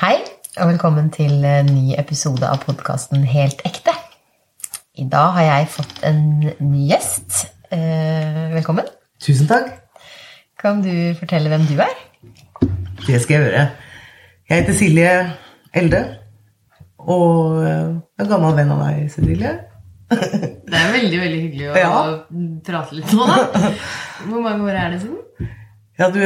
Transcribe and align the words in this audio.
Hei, 0.00 0.16
og 0.60 0.70
velkommen 0.70 1.10
til 1.12 1.42
en 1.44 1.68
ny 1.68 1.92
episode 2.00 2.46
av 2.48 2.62
podkasten 2.64 3.24
Helt 3.28 3.60
ekte. 3.68 3.92
I 5.00 5.04
dag 5.10 5.34
har 5.36 5.46
jeg 5.46 5.68
fått 5.74 6.00
en 6.08 6.22
ny 6.64 6.86
gjest. 6.90 7.42
Eh, 7.72 8.48
velkommen. 8.54 8.88
Tusen 9.22 9.48
takk. 9.50 9.70
Kan 10.60 10.82
du 10.84 10.92
fortelle 11.18 11.52
hvem 11.52 11.66
du 11.68 11.76
er? 11.84 11.94
Det 13.06 13.20
skal 13.22 13.36
jeg 13.36 13.44
gjøre. 13.46 13.64
Jeg 14.50 14.62
heter 14.62 14.78
Silje 14.80 15.12
Elde. 15.76 16.02
Og 17.00 17.60
jeg 17.64 17.74
er 17.76 18.24
en 18.24 18.30
gammel 18.32 18.56
venn 18.58 18.72
av 18.74 18.82
deg, 18.86 19.04
Cecilie. 19.14 19.54
Det 20.70 20.74
er 20.76 20.92
veldig 20.94 21.18
veldig 21.22 21.40
hyggelig 21.44 21.68
å 21.70 21.76
Ja. 21.78 21.90
prate 22.66 22.96
litt 22.98 23.12
nå, 23.14 23.26
da. 23.30 23.70
Hvor 24.26 24.42
mange 24.44 24.66
år 24.66 24.76
er 24.80 24.94
det 24.96 25.02
siden? 25.04 25.50
Ja, 26.00 26.08
du 26.10 26.18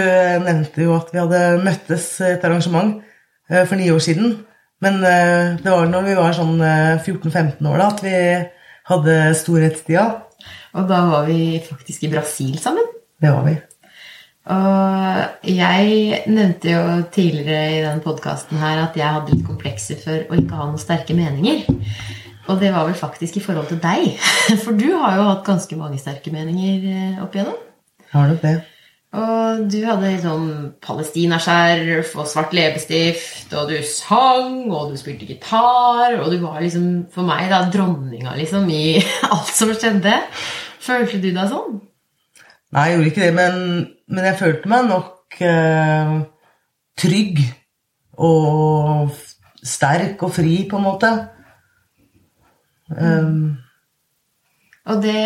nevnte 0.46 0.86
jo 0.86 0.94
at 0.96 1.10
vi 1.12 1.20
hadde 1.20 1.42
møttes 1.66 2.06
et 2.24 2.44
arrangement 2.46 2.96
eh, 2.96 3.10
for 3.48 3.76
ni 3.80 3.90
år 3.92 4.02
siden. 4.02 4.36
Men 4.84 5.00
eh, 5.04 5.54
det 5.62 5.70
var 5.70 5.88
når 5.90 6.08
vi 6.08 6.16
var 6.18 6.34
sånn 6.36 6.58
eh, 6.60 6.96
14-15 7.00 7.70
år 7.70 7.80
da, 7.80 7.90
at 7.92 8.02
vi 8.04 8.16
hadde 8.90 9.20
storhetstida. 9.38 10.08
Og 10.74 10.90
da 10.90 11.04
var 11.08 11.28
vi 11.28 11.60
faktisk 11.64 12.04
i 12.04 12.10
Brasil 12.12 12.58
sammen. 12.60 12.90
Det 13.22 13.30
var 13.32 13.46
vi. 13.46 13.54
Og 14.52 15.48
jeg 15.48 16.18
nevnte 16.28 16.74
jo 16.74 16.82
tidligere 17.14 17.78
i 17.78 17.84
den 17.86 18.02
podkasten 18.04 18.60
her 18.60 18.82
at 18.82 18.98
jeg 18.98 19.08
hadde 19.08 19.32
litt 19.32 19.46
komplekser 19.46 20.02
for 20.02 20.26
å 20.28 20.36
ikke 20.36 20.58
ha 20.58 20.66
noen 20.68 20.82
sterke 20.82 21.16
meninger. 21.16 21.64
Og 22.44 22.60
det 22.60 22.74
var 22.74 22.84
vel 22.84 22.98
faktisk 22.98 23.38
i 23.40 23.44
forhold 23.44 23.70
til 23.70 23.80
deg. 23.80 24.18
For 24.66 24.76
du 24.76 24.90
har 25.00 25.16
jo 25.16 25.30
hatt 25.30 25.46
ganske 25.46 25.78
mange 25.80 25.96
sterke 25.96 26.28
meninger 26.34 26.84
eh, 26.90 27.22
opp 27.24 27.32
igjennom. 27.32 27.56
Jeg 28.04 28.12
har 28.18 28.28
nok 28.28 28.42
det. 28.44 28.58
Og 29.14 29.66
du 29.70 29.78
hadde 29.86 30.10
sånn 30.24 30.46
palestinaskjerf 30.82 32.16
og 32.18 32.26
svart 32.26 32.54
leppestift, 32.56 33.52
og 33.54 33.70
du 33.70 33.76
sang, 33.86 34.64
og 34.74 34.90
du 34.90 34.98
spilte 34.98 35.28
gitar, 35.28 36.16
og 36.18 36.32
du 36.32 36.40
var 36.42 36.58
liksom 36.62 36.88
for 37.14 37.26
meg 37.28 37.46
da 37.52 37.62
dronninga 37.70 38.34
liksom 38.40 38.66
i 38.74 38.98
alt 39.30 39.52
som 39.54 39.70
skjedde. 39.70 40.16
Følte 40.82 41.20
du 41.22 41.30
deg 41.30 41.52
sånn? 41.52 41.78
Nei, 42.74 42.88
jeg 42.88 42.96
gjorde 42.96 43.12
ikke 43.12 43.22
det, 43.22 43.34
men, 43.36 43.60
men 44.10 44.26
jeg 44.26 44.40
følte 44.40 44.72
meg 44.72 44.88
nok 44.90 45.38
eh, 45.46 46.16
trygg 46.98 47.44
og 48.18 49.14
sterk 49.64 50.26
og 50.26 50.34
fri, 50.34 50.56
på 50.70 50.80
en 50.80 50.86
måte. 50.90 51.12
Um, 52.90 53.54
Og 54.84 55.00
det, 55.00 55.20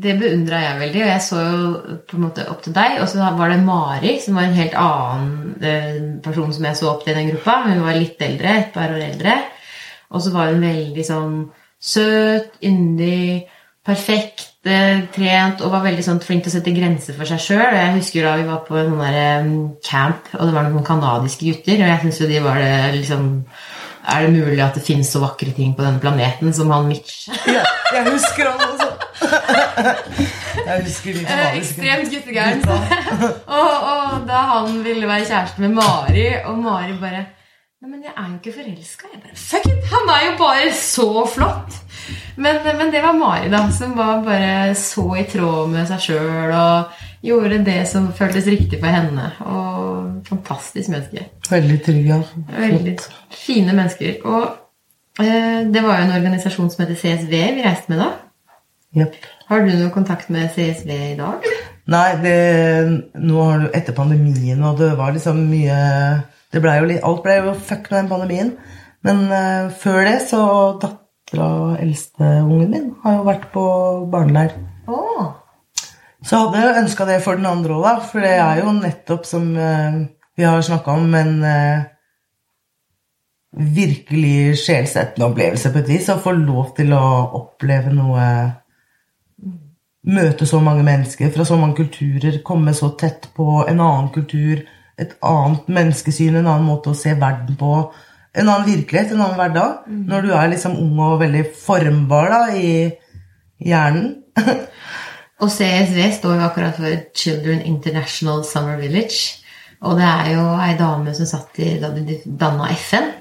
det 0.00 0.14
beundra 0.16 0.62
jeg 0.62 0.78
veldig, 0.80 1.00
og 1.02 1.10
jeg 1.10 1.24
så 1.26 1.42
jo 1.44 1.96
på 2.08 2.16
en 2.16 2.22
måte 2.24 2.46
opp 2.48 2.62
til 2.64 2.72
deg. 2.72 2.96
Og 3.02 3.10
så 3.10 3.20
var 3.36 3.52
det 3.52 3.60
Mari, 3.60 4.14
som 4.24 4.38
var 4.38 4.48
en 4.48 4.56
helt 4.56 4.76
annen 4.80 5.32
eh, 5.60 5.98
person 6.24 6.54
som 6.56 6.64
jeg 6.64 6.78
så 6.78 6.88
opp 6.94 7.04
til 7.04 7.12
i 7.12 7.18
den 7.18 7.28
gruppa. 7.34 7.58
Hun 7.66 7.84
var 7.84 7.98
litt 7.98 8.22
eldre, 8.24 8.54
et 8.62 8.72
par 8.72 8.94
år 8.94 9.04
eldre. 9.10 9.36
Og 10.08 10.24
så 10.24 10.32
var 10.32 10.54
hun 10.54 10.64
veldig 10.64 11.04
sånn 11.04 11.34
søt, 11.78 12.56
yndig, 12.64 13.44
perfekt, 13.88 14.54
eh, 14.64 15.04
trent 15.12 15.60
og 15.64 15.72
var 15.72 15.84
veldig 15.84 16.04
sånn 16.04 16.20
flink 16.24 16.46
til 16.46 16.54
å 16.54 16.56
sette 16.56 16.72
grenser 16.76 17.16
for 17.16 17.28
seg 17.28 17.44
sjøl. 17.44 17.76
Jeg 17.76 17.96
husker 17.98 18.24
da 18.24 18.36
vi 18.40 18.46
var 18.48 18.62
på 18.64 18.78
en 18.80 18.94
sånn 18.94 19.04
eh, 19.08 19.50
camp, 19.84 20.32
og 20.32 20.46
det 20.46 20.54
var 20.56 20.68
noen 20.68 20.86
kanadiske 20.86 21.44
gutter, 21.44 21.82
og 21.82 21.92
jeg 21.92 22.02
syns 22.06 22.22
jo 22.22 22.30
de 22.32 22.40
var 22.44 22.62
det 22.64 23.02
liksom 23.02 23.34
Er 24.08 24.24
det 24.24 24.32
mulig 24.32 24.62
at 24.64 24.72
det 24.72 24.80
fins 24.86 25.10
så 25.12 25.20
vakre 25.20 25.52
ting 25.52 25.74
på 25.76 25.84
denne 25.84 26.00
planeten 26.00 26.54
som 26.56 26.70
han 26.72 26.88
Mitch? 26.88 27.26
ja, 27.44 27.60
jeg 27.94 28.04
husker 28.12 28.50
han 28.50 28.60
også. 28.68 28.88
jeg 30.66 30.82
husker 30.84 31.12
de 31.12 31.24
Eh, 31.28 31.56
Ekstremt 31.58 32.10
guttegæren. 32.12 32.62
og, 33.58 33.72
og 33.92 34.28
da 34.28 34.42
han 34.52 34.78
ville 34.84 35.08
være 35.08 35.24
kjæreste 35.28 35.60
med 35.64 35.68
Mari, 35.78 36.28
og 36.44 36.58
Mari 36.62 36.94
bare 37.00 37.24
Nei, 37.78 37.90
men 37.92 38.00
jeg 38.02 38.10
er 38.16 38.24
jo 38.26 38.36
ikke 38.40 38.52
forelska. 38.56 39.06
Jeg 39.12 39.20
bare 39.22 39.36
Fuck 39.38 39.66
it! 39.70 39.84
Han 39.92 40.08
er 40.10 40.22
jo 40.26 40.32
bare 40.40 40.70
så 40.74 41.04
flott! 41.34 41.76
Men, 42.36 42.56
men 42.78 42.90
det 42.90 43.02
var 43.04 43.12
Mari, 43.14 43.50
da, 43.52 43.60
som 43.74 43.92
var 43.98 44.24
bare 44.26 44.74
så 44.78 45.04
i 45.20 45.22
tråd 45.30 45.68
med 45.70 45.86
seg 45.90 46.02
sjøl 46.08 46.52
og 46.58 47.04
gjorde 47.22 47.60
det 47.66 47.80
som 47.90 48.08
føltes 48.18 48.46
riktig 48.50 48.80
for 48.82 48.90
henne. 48.94 49.28
Og 49.46 50.26
fantastisk 50.26 50.90
menneske. 50.90 51.28
Veldig 51.50 51.78
trygg, 51.86 52.06
ja. 52.10 52.18
Veldig 52.58 52.96
fine 53.46 53.74
mennesker. 53.78 54.18
Og 54.26 54.67
det 55.18 55.82
var 55.82 55.98
jo 55.98 56.06
en 56.06 56.16
organisasjon 56.20 56.70
som 56.70 56.84
heter 56.84 56.98
CSV 56.98 57.32
vi 57.32 57.64
reiste 57.64 57.90
med 57.90 58.02
da. 58.04 58.12
Yep. 58.96 59.16
Har 59.48 59.64
du 59.64 59.72
noe 59.72 59.90
kontakt 59.92 60.30
med 60.32 60.50
CSV 60.54 60.90
i 60.94 61.18
dag? 61.18 61.44
Nei, 61.88 62.08
det, 62.22 62.38
nå 63.16 63.42
har 63.42 63.64
du 63.64 63.70
etter 63.76 63.96
pandemien, 63.96 64.60
og 64.64 64.78
det 64.80 64.92
var 64.98 65.14
liksom 65.16 65.40
mye 65.50 65.78
det 66.52 66.62
ble 66.64 66.74
jo 66.78 66.96
Alt 67.04 67.24
ble 67.24 67.36
jo 67.42 67.52
fuck 67.56 67.90
med 67.90 67.98
den 67.98 68.10
pandemien. 68.12 68.54
Men 69.04 69.26
uh, 69.30 69.74
før 69.78 70.00
det 70.06 70.16
så 70.26 70.42
dattera, 70.80 71.76
eldsteungen 71.82 72.72
min, 72.72 72.88
har 73.04 73.18
jo 73.18 73.26
vært 73.28 73.50
på 73.52 73.64
barneleir. 74.10 74.56
Oh. 74.88 75.34
Så 76.24 76.40
hadde 76.40 76.62
jeg 76.62 76.82
ønska 76.82 77.06
det 77.08 77.20
for 77.24 77.38
den 77.38 77.46
andre 77.48 77.76
òg, 77.76 77.84
da. 77.84 77.94
For 78.10 78.24
det 78.24 78.34
er 78.40 78.62
jo 78.62 78.74
nettopp 78.80 79.28
som 79.28 79.52
uh, 79.54 80.00
vi 80.38 80.46
har 80.46 80.64
snakka 80.64 80.94
om, 80.94 81.14
en 81.18 81.38
eh, 81.42 81.86
virkelig 83.52 84.58
sjelsettende 84.62 85.28
opplevelse 85.30 85.72
på 85.72 85.82
et 85.82 85.92
vis. 85.92 86.08
Å 86.12 86.20
få 86.22 86.34
lov 86.36 86.74
til 86.76 86.92
å 86.96 87.04
oppleve 87.40 87.94
noe 87.94 88.24
Møte 90.08 90.46
så 90.48 90.56
mange 90.62 90.84
mennesker 90.86 91.28
fra 91.34 91.44
så 91.44 91.56
mange 91.58 91.82
kulturer, 91.82 92.38
komme 92.46 92.72
så 92.72 92.92
tett 92.96 93.26
på 93.36 93.58
en 93.68 93.80
annen 93.82 94.06
kultur, 94.14 94.62
et 94.96 95.10
annet 95.26 95.66
menneskesyn, 95.68 96.38
en 96.38 96.46
annen 96.46 96.64
måte 96.64 96.94
å 96.94 96.96
se 96.96 97.12
verden 97.18 97.58
på. 97.60 97.72
En 98.32 98.48
annen 98.48 98.64
virkelighet, 98.70 99.12
en 99.12 99.24
annen 99.26 99.36
hverdag. 99.36 99.90
Når 100.08 100.24
du 100.24 100.30
er 100.32 100.48
liksom 100.54 100.78
ung 100.80 101.02
og 101.04 101.18
veldig 101.20 101.42
formbar 101.60 102.32
da, 102.32 102.40
i 102.56 103.68
hjernen. 103.68 104.14
Og 105.42 105.52
CSV 105.54 106.00
står 106.16 106.38
jo 106.38 106.46
akkurat 106.46 106.78
for 106.78 107.04
Children 107.14 107.60
International 107.68 108.40
Summer 108.46 108.80
Village. 108.80 109.42
Og 109.86 109.98
det 109.98 110.08
er 110.08 110.32
jo 110.34 110.46
ei 110.58 110.72
dame 110.78 111.14
som 111.14 111.28
satt 111.30 111.60
i 111.62 111.76
da 111.82 111.92
de 111.94 112.16
danna 112.24 112.72
FN, 112.74 113.12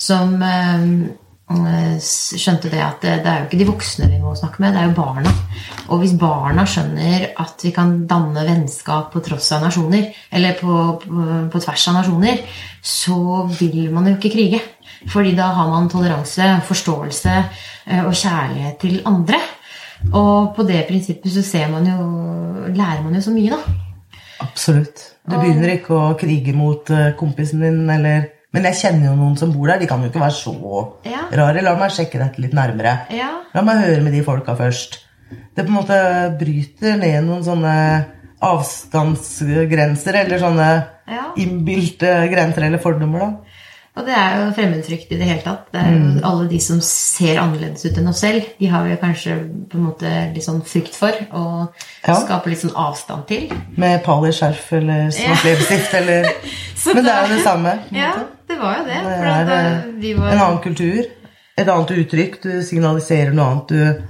som 0.00 0.36
eh, 0.42 1.98
skjønte 2.00 2.70
det 2.70 2.80
at 2.84 3.02
det, 3.02 3.14
det 3.24 3.30
er 3.30 3.40
jo 3.40 3.48
ikke 3.48 3.60
de 3.60 3.68
voksne 3.68 4.08
vi 4.10 4.20
må 4.22 4.32
snakke 4.38 4.62
med, 4.62 4.74
det 4.74 4.82
er 4.82 4.90
jo 4.90 4.96
barna. 4.98 5.32
Og 5.90 6.02
hvis 6.02 6.14
barna 6.18 6.64
skjønner 6.68 7.30
at 7.42 7.64
vi 7.66 7.72
kan 7.74 7.96
danne 8.10 8.44
vennskap 8.46 9.10
på 9.12 9.22
tross 9.26 9.50
av 9.56 9.64
nasjoner, 9.66 10.10
eller 10.30 10.58
på, 10.60 10.76
på, 11.02 11.28
på 11.50 11.62
tvers 11.66 11.88
av 11.90 11.98
nasjoner, 12.00 12.44
så 12.80 13.46
vil 13.58 13.90
man 13.94 14.08
jo 14.08 14.16
ikke 14.18 14.34
krige. 14.36 14.62
Fordi 15.10 15.32
da 15.36 15.48
har 15.56 15.68
man 15.70 15.88
toleranse, 15.90 16.48
forståelse 16.68 17.36
eh, 17.36 18.02
og 18.04 18.14
kjærlighet 18.14 18.80
til 18.82 19.00
andre. 19.08 19.40
Og 20.14 20.54
på 20.56 20.64
det 20.68 20.84
prinsippet 20.88 21.32
så 21.34 21.44
ser 21.44 21.70
man 21.72 21.86
jo, 21.88 22.02
lærer 22.72 23.02
man 23.04 23.16
jo 23.16 23.24
så 23.24 23.32
mye, 23.34 23.56
da. 23.56 24.20
Absolutt. 24.40 25.02
Du 25.28 25.36
begynner 25.36 25.74
ikke 25.74 25.96
å 25.96 26.12
krige 26.20 26.54
mot 26.56 26.88
eh, 26.94 27.12
kompisen 27.18 27.64
din, 27.64 27.82
eller 27.92 28.28
Men 28.52 28.64
jeg 28.66 28.74
kjenner 28.80 29.10
jo 29.12 29.16
noen 29.16 29.36
som 29.38 29.52
bor 29.54 29.68
der. 29.70 29.78
De 29.78 29.86
kan 29.86 30.00
jo 30.02 30.08
ikke 30.10 30.20
være 30.20 30.34
så 30.34 30.54
Ja. 31.06 31.20
rare. 31.32 31.62
La 31.62 31.76
meg 31.78 31.90
sjekke 31.94 32.18
dette 32.18 32.40
litt 32.42 32.52
nærmere. 32.52 33.06
Ja. 33.14 33.28
La 33.54 33.62
meg 33.62 33.84
høre 33.84 34.02
med 34.02 34.12
de 34.12 34.22
folka 34.26 34.56
først. 34.58 34.98
Det 35.54 35.64
på 35.64 35.68
en 35.70 35.76
måte 35.78 36.38
bryter 36.38 36.96
ned 36.98 37.24
noen 37.24 37.44
sånne 37.46 38.06
avstandsgrenser, 38.42 40.14
eller 40.24 40.38
sånne 40.38 40.68
Ja. 41.10 41.26
innbilte 41.36 42.28
grenser 42.32 42.62
eller 42.66 42.78
fordommer, 42.78 43.18
da. 43.20 43.30
Og 43.98 44.06
det 44.06 44.14
er 44.14 44.36
jo 44.38 44.50
fremmedfrykt 44.54 45.10
i 45.12 45.16
det 45.18 45.26
hele 45.26 45.42
tatt. 45.42 45.64
Det 45.74 45.80
er 45.82 45.90
jo 45.96 46.20
Alle 46.28 46.44
de 46.48 46.60
som 46.62 46.78
ser 46.84 47.40
annerledes 47.42 47.82
ut 47.84 47.96
enn 47.98 48.08
oss 48.08 48.20
selv, 48.22 48.44
de 48.60 48.68
har 48.70 48.84
vi 48.86 48.94
kanskje 49.00 49.34
på 49.68 49.76
en 49.80 49.86
måte 49.88 50.12
litt 50.34 50.46
sånn 50.46 50.60
frykt 50.64 50.94
for 50.96 51.10
å 51.34 51.42
Ja. 52.06 52.14
skape 52.22 52.52
litt 52.52 52.62
sånn 52.62 52.76
avstand 52.78 53.26
til. 53.26 53.50
Med 53.76 54.04
paliskjerf 54.06 54.72
eller 54.78 55.10
svart 55.10 55.44
leppestift 55.44 55.94
eller 55.98 56.28
Men 56.94 57.04
det 57.04 57.12
er 57.12 57.26
jo 57.26 57.34
det 57.34 57.42
samme. 57.44 57.74
Ja, 57.92 58.12
det 58.48 58.58
var 58.60 58.78
jo 58.78 58.84
det. 58.86 59.00
Det 59.04 59.32
er 59.34 59.44
da 59.50 59.58
eh, 59.58 59.82
vi 60.00 60.14
var 60.14 60.30
en 60.30 60.38
annen 60.46 60.62
kultur. 60.64 61.02
Et 61.58 61.68
annet 61.68 61.90
uttrykk. 61.90 62.38
Du 62.42 62.62
signaliserer 62.64 63.34
noe 63.34 63.50
annet. 63.50 63.68
Du 63.74 64.02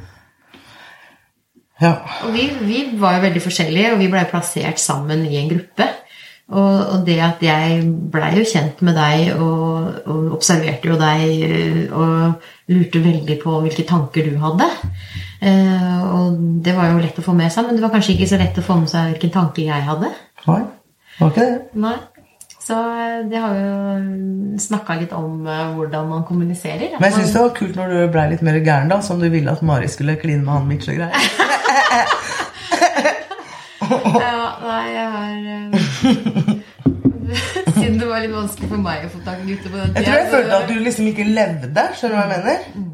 Ja. 1.81 1.95
Og 2.27 2.35
vi, 2.37 2.45
vi 2.61 2.83
var 3.01 3.17
jo 3.17 3.23
veldig 3.25 3.43
forskjellige, 3.43 3.93
og 3.95 3.99
vi 4.03 4.09
blei 4.13 4.27
plassert 4.29 4.79
sammen 4.79 5.25
i 5.27 5.39
en 5.41 5.49
gruppe. 5.49 5.87
Og, 6.51 7.05
det 7.07 7.19
at 7.23 7.43
jeg 7.45 7.85
blei 8.11 8.33
jo 8.35 8.47
kjent 8.49 8.81
med 8.83 8.97
deg 8.99 9.37
og, 9.37 10.01
og 10.11 10.33
observerte 10.35 10.91
jo 10.91 10.97
deg 10.99 11.21
eh, 11.47 11.83
og 11.95 12.73
lurte 12.75 13.03
veldig 13.05 13.37
på 13.43 13.61
hvilke 13.63 13.85
tanker 13.87 14.27
du 14.27 14.39
hadde. 14.43 14.67
Eh, 15.47 16.01
og 16.11 16.41
det 16.65 16.75
var 16.75 16.91
jo 16.91 17.03
lett 17.05 17.21
å 17.23 17.25
få 17.25 17.37
med 17.39 17.55
seg, 17.55 17.69
men 17.69 17.79
det 17.79 17.85
var 17.85 17.95
kanskje 17.95 18.17
ikke 18.17 18.31
så 18.33 18.41
lett 18.41 18.59
å 18.59 18.67
få 18.67 18.81
med 18.83 18.91
seg 18.91 19.13
hvilken 19.13 19.35
tanke 19.37 19.67
jeg 19.69 19.87
hadde. 19.87 20.11
Nei, 20.49 20.63
det 20.65 21.21
var 21.23 21.31
ikke 21.31 21.47
det. 21.47 21.61
Nei. 21.87 21.99
Så 22.61 22.81
eh, 22.99 23.21
det 23.31 23.45
har 23.47 23.55
jo 23.61 24.59
snakka 24.67 24.99
litt 25.05 25.15
om 25.15 25.47
hvordan 25.47 26.11
man 26.11 26.27
kommuniserer. 26.27 26.99
Men 26.99 27.13
jeg 27.13 27.21
syns 27.21 27.37
det 27.37 27.45
var 27.47 27.57
kult 27.61 27.79
når 27.79 27.95
du 27.95 28.01
blei 28.11 28.27
litt 28.35 28.43
mer 28.47 28.59
gæren, 28.59 28.91
da, 28.91 28.99
som 29.07 29.23
du 29.23 29.31
ville 29.31 29.55
at 29.55 29.63
Mari 29.63 29.87
skulle 29.93 30.19
kline 30.19 30.43
med 30.43 30.57
han 30.57 30.67
Mitch 30.67 30.91
og 30.91 30.99
greier. 30.99 31.15
Nei, 34.61 34.87
jeg 34.93 35.07
har 35.15 35.35
eh, 35.55 35.71
Siden 37.77 37.99
det 38.01 38.09
var 38.09 38.23
litt 38.25 38.33
vanskelig 38.35 38.69
for 38.71 38.83
meg 38.83 39.05
å 39.07 39.11
få 39.13 39.21
tak 39.25 39.43
i 39.43 39.47
gutter 39.53 39.71
på 39.73 39.79
den 39.79 39.93
Jeg 39.97 40.07
tror 40.07 40.17
jeg 40.19 40.31
følte 40.33 40.57
at 40.57 40.71
du 40.71 40.81
liksom 40.85 41.11
ikke 41.13 41.27
levde. 41.29 41.85
Skjønner 41.97 42.17
du 42.17 42.19
hva 42.19 42.25
jeg 42.27 42.33
mener? 42.35 42.89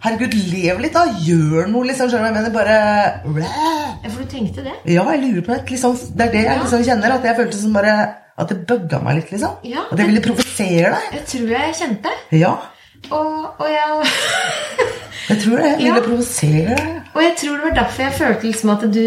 Herregud, 0.00 0.34
lev 0.50 0.80
litt, 0.80 0.96
da. 0.96 1.04
Gjør 1.26 1.68
noe, 1.70 1.84
liksom. 1.90 2.10
Skjønner 2.10 2.24
du 2.24 2.26
hva 2.26 2.30
jeg 2.30 2.38
mener? 2.38 2.52
Bare 2.56 2.76
Ja, 4.00 4.08
for 4.08 4.24
du 4.24 4.32
tenkte 4.32 4.64
det? 4.66 4.74
Ja, 4.88 5.04
jeg 5.14 5.22
lurer 5.26 5.44
på 5.46 5.54
det. 5.54 5.60
Liksom, 5.74 5.96
det 6.16 6.26
er 6.26 6.34
det 6.34 6.44
jeg 6.46 6.62
liksom 6.64 6.84
kjenner. 6.88 7.16
At 7.18 7.28
jeg 7.28 7.38
følte 7.38 7.60
som 7.60 7.76
bare 7.76 7.94
At 8.40 8.52
det 8.52 8.58
bugga 8.68 9.00
meg 9.04 9.20
litt, 9.20 9.32
liksom. 9.34 9.58
Ja. 9.68 9.86
At 9.92 10.00
jeg 10.00 10.10
ville 10.10 10.24
provosere 10.24 10.94
deg. 10.96 11.08
Jeg 11.18 11.26
tror 11.34 11.54
jeg 11.54 11.78
kjente. 11.82 12.14
Ja. 12.40 12.54
Og, 13.10 13.46
og, 13.58 13.66
jeg, 13.70 14.10
Jeg 15.30 15.38
tror 15.42 15.56
det. 15.56 15.64
Jeg 15.70 15.78
ville 15.78 15.94
Ja. 15.96 16.02
provosere 16.04 16.76
deg. 16.76 17.00
og 17.14 17.22
jeg 17.22 17.32
tror 17.40 17.56
det 17.56 17.64
var 17.64 17.74
derfor 17.82 18.02
jeg 18.02 18.12
følte 18.18 18.46
liksom 18.46 18.70
at 18.70 18.80
du, 18.94 19.04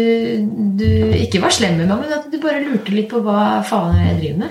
du 0.80 0.88
ikke 1.20 1.40
var 1.42 1.48
slem 1.54 1.76
med 1.78 1.86
meg, 1.88 1.98
men 2.02 2.12
at 2.18 2.26
du 2.32 2.38
bare 2.42 2.64
lurte 2.64 2.92
litt 2.92 3.08
på 3.10 3.20
hva 3.24 3.62
faen 3.64 3.96
jeg 4.02 4.18
driver 4.20 4.38
med. 4.38 4.50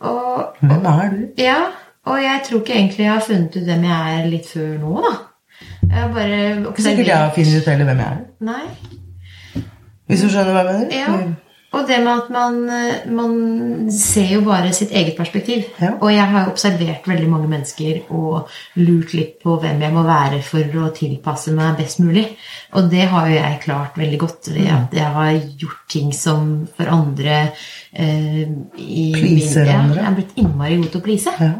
Og, 0.00 0.56
Hvem 0.60 0.86
er 0.92 1.10
du? 1.12 1.18
ja, 1.42 1.58
og 2.06 2.16
jeg 2.22 2.40
tror 2.46 2.60
ikke 2.60 2.74
egentlig 2.74 3.04
jeg 3.04 3.12
har 3.12 3.20
funnet 3.26 3.56
ut 3.56 3.62
hvem 3.68 3.84
jeg 3.84 4.16
er 4.20 4.26
litt 4.30 4.48
før 4.50 4.72
nå, 4.78 4.94
da. 5.04 5.12
Jeg 5.92 6.10
bare 6.14 6.40
Ikke 6.70 6.82
sikkert 6.82 7.06
jeg 7.06 7.16
har 7.16 7.30
funnet 7.36 7.60
ut 7.62 7.68
heller 7.70 7.84
hvem 7.84 7.98
jeg 7.98 8.06
er. 8.06 8.24
Nei. 8.40 8.64
Hvis 10.08 10.20
du 10.24 10.28
skjønner 10.32 10.52
hva 10.56 10.64
jeg 10.64 10.72
mener? 10.72 10.96
Ja. 10.96 11.06
Og 11.72 11.86
det 11.88 11.98
med 12.04 12.12
at 12.12 12.26
man, 12.30 12.56
eh, 12.68 13.06
man 13.10 13.90
ser 13.90 14.28
jo 14.34 14.40
bare 14.44 14.72
sitt 14.76 14.90
eget 14.92 15.16
perspektiv. 15.16 15.62
Ja. 15.80 15.94
Og 16.02 16.10
jeg 16.12 16.26
har 16.28 16.44
jo 16.44 16.50
observert 16.52 17.06
veldig 17.08 17.28
mange 17.32 17.48
mennesker 17.48 18.02
og 18.12 18.50
lurt 18.76 19.14
litt 19.16 19.38
på 19.42 19.54
hvem 19.62 19.80
jeg 19.80 19.92
må 19.94 20.02
være 20.04 20.42
for 20.44 20.60
å 20.82 20.90
tilpasse 20.92 21.54
meg 21.56 21.78
best 21.78 21.98
mulig. 22.04 22.26
Og 22.76 22.90
det 22.92 23.06
har 23.08 23.26
jo 23.30 23.34
jeg 23.38 23.60
klart 23.64 23.96
veldig 23.96 24.18
godt. 24.20 24.48
Ved 24.52 24.68
Mm. 24.68 24.82
at 24.82 24.92
jeg 24.92 25.12
har 25.16 25.32
gjort 25.58 25.88
ting 25.88 26.12
som 26.12 26.68
for 26.76 26.84
andre 26.92 27.52
eh, 27.94 28.46
i 28.76 29.12
Pleaser 29.16 29.64
min- 29.64 29.72
ja, 29.72 29.78
andre. 29.80 29.96
Jeg 30.02 30.10
er 30.12 30.14
blitt 30.20 30.36
innmari 30.36 30.76
god 30.76 30.90
til 30.92 31.00
å 31.00 31.04
please. 31.04 31.30
Ja. 31.40 31.52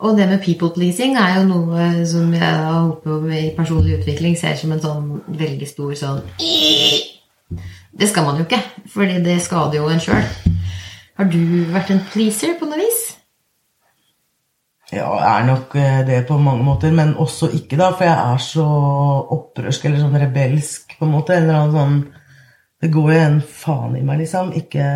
Og 0.00 0.16
det 0.18 0.28
med 0.28 0.42
people 0.42 0.70
pleasing 0.74 1.16
er 1.16 1.36
jo 1.38 1.44
noe 1.46 2.04
som 2.04 2.32
jeg 2.34 2.42
håper 2.42 3.30
i 3.30 3.54
personlig 3.56 4.00
utvikling 4.00 4.36
ser 4.36 4.56
som 4.56 4.72
en 4.72 4.80
sånn 4.80 5.20
veldig 5.28 5.68
stor 5.68 5.92
sånn 5.94 6.22
Det 8.00 8.08
skal 8.08 8.24
man 8.24 8.38
jo 8.40 8.46
ikke, 8.46 8.60
fordi 8.94 9.18
det 9.24 9.40
skader 9.44 9.80
jo 9.80 9.88
en 9.92 10.00
sjøl. 10.00 10.24
Har 11.18 11.28
du 11.28 11.42
vært 11.72 11.90
en 11.92 12.00
pleaser 12.12 12.54
på 12.58 12.68
noe 12.68 12.80
vis? 12.80 13.02
Ja, 14.92 15.08
jeg 15.16 15.28
er 15.32 15.46
nok 15.48 15.74
eh, 15.80 16.00
det 16.04 16.24
på 16.28 16.36
mange 16.40 16.64
måter, 16.64 16.92
men 16.92 17.14
også 17.16 17.48
ikke, 17.56 17.78
da. 17.80 17.92
For 17.96 18.04
jeg 18.04 18.32
er 18.32 18.40
så 18.44 18.64
opprørsk 19.36 19.86
eller 19.88 20.02
sånn 20.02 20.18
rebelsk, 20.20 20.96
på 20.98 21.08
en 21.08 21.14
måte. 21.14 21.36
En 21.36 21.46
eller 21.46 21.60
annen 21.60 21.78
sånn 21.78 22.02
Det 22.82 22.90
går 22.90 23.12
jo 23.12 23.20
en 23.22 23.38
faen 23.46 23.96
i 23.96 24.02
meg, 24.02 24.24
liksom. 24.24 24.50
Ikke 24.58 24.86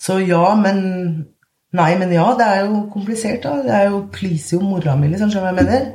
Så 0.00 0.18
ja, 0.20 0.44
men 0.58 0.82
Nei, 1.72 1.94
men 1.96 2.10
ja, 2.12 2.26
det 2.36 2.44
er 2.44 2.66
jo 2.66 2.82
komplisert, 2.92 3.46
da. 3.46 3.54
Det 3.64 3.72
er 3.72 3.86
jo 3.88 4.02
pleaser 4.12 4.58
jo 4.58 4.66
mora 4.66 4.92
mi, 4.96 5.08
liksom. 5.08 5.30
Skjønner 5.32 5.54
du 5.56 5.62
hva 5.62 5.62
jeg 5.62 5.68
mener? 5.70 5.86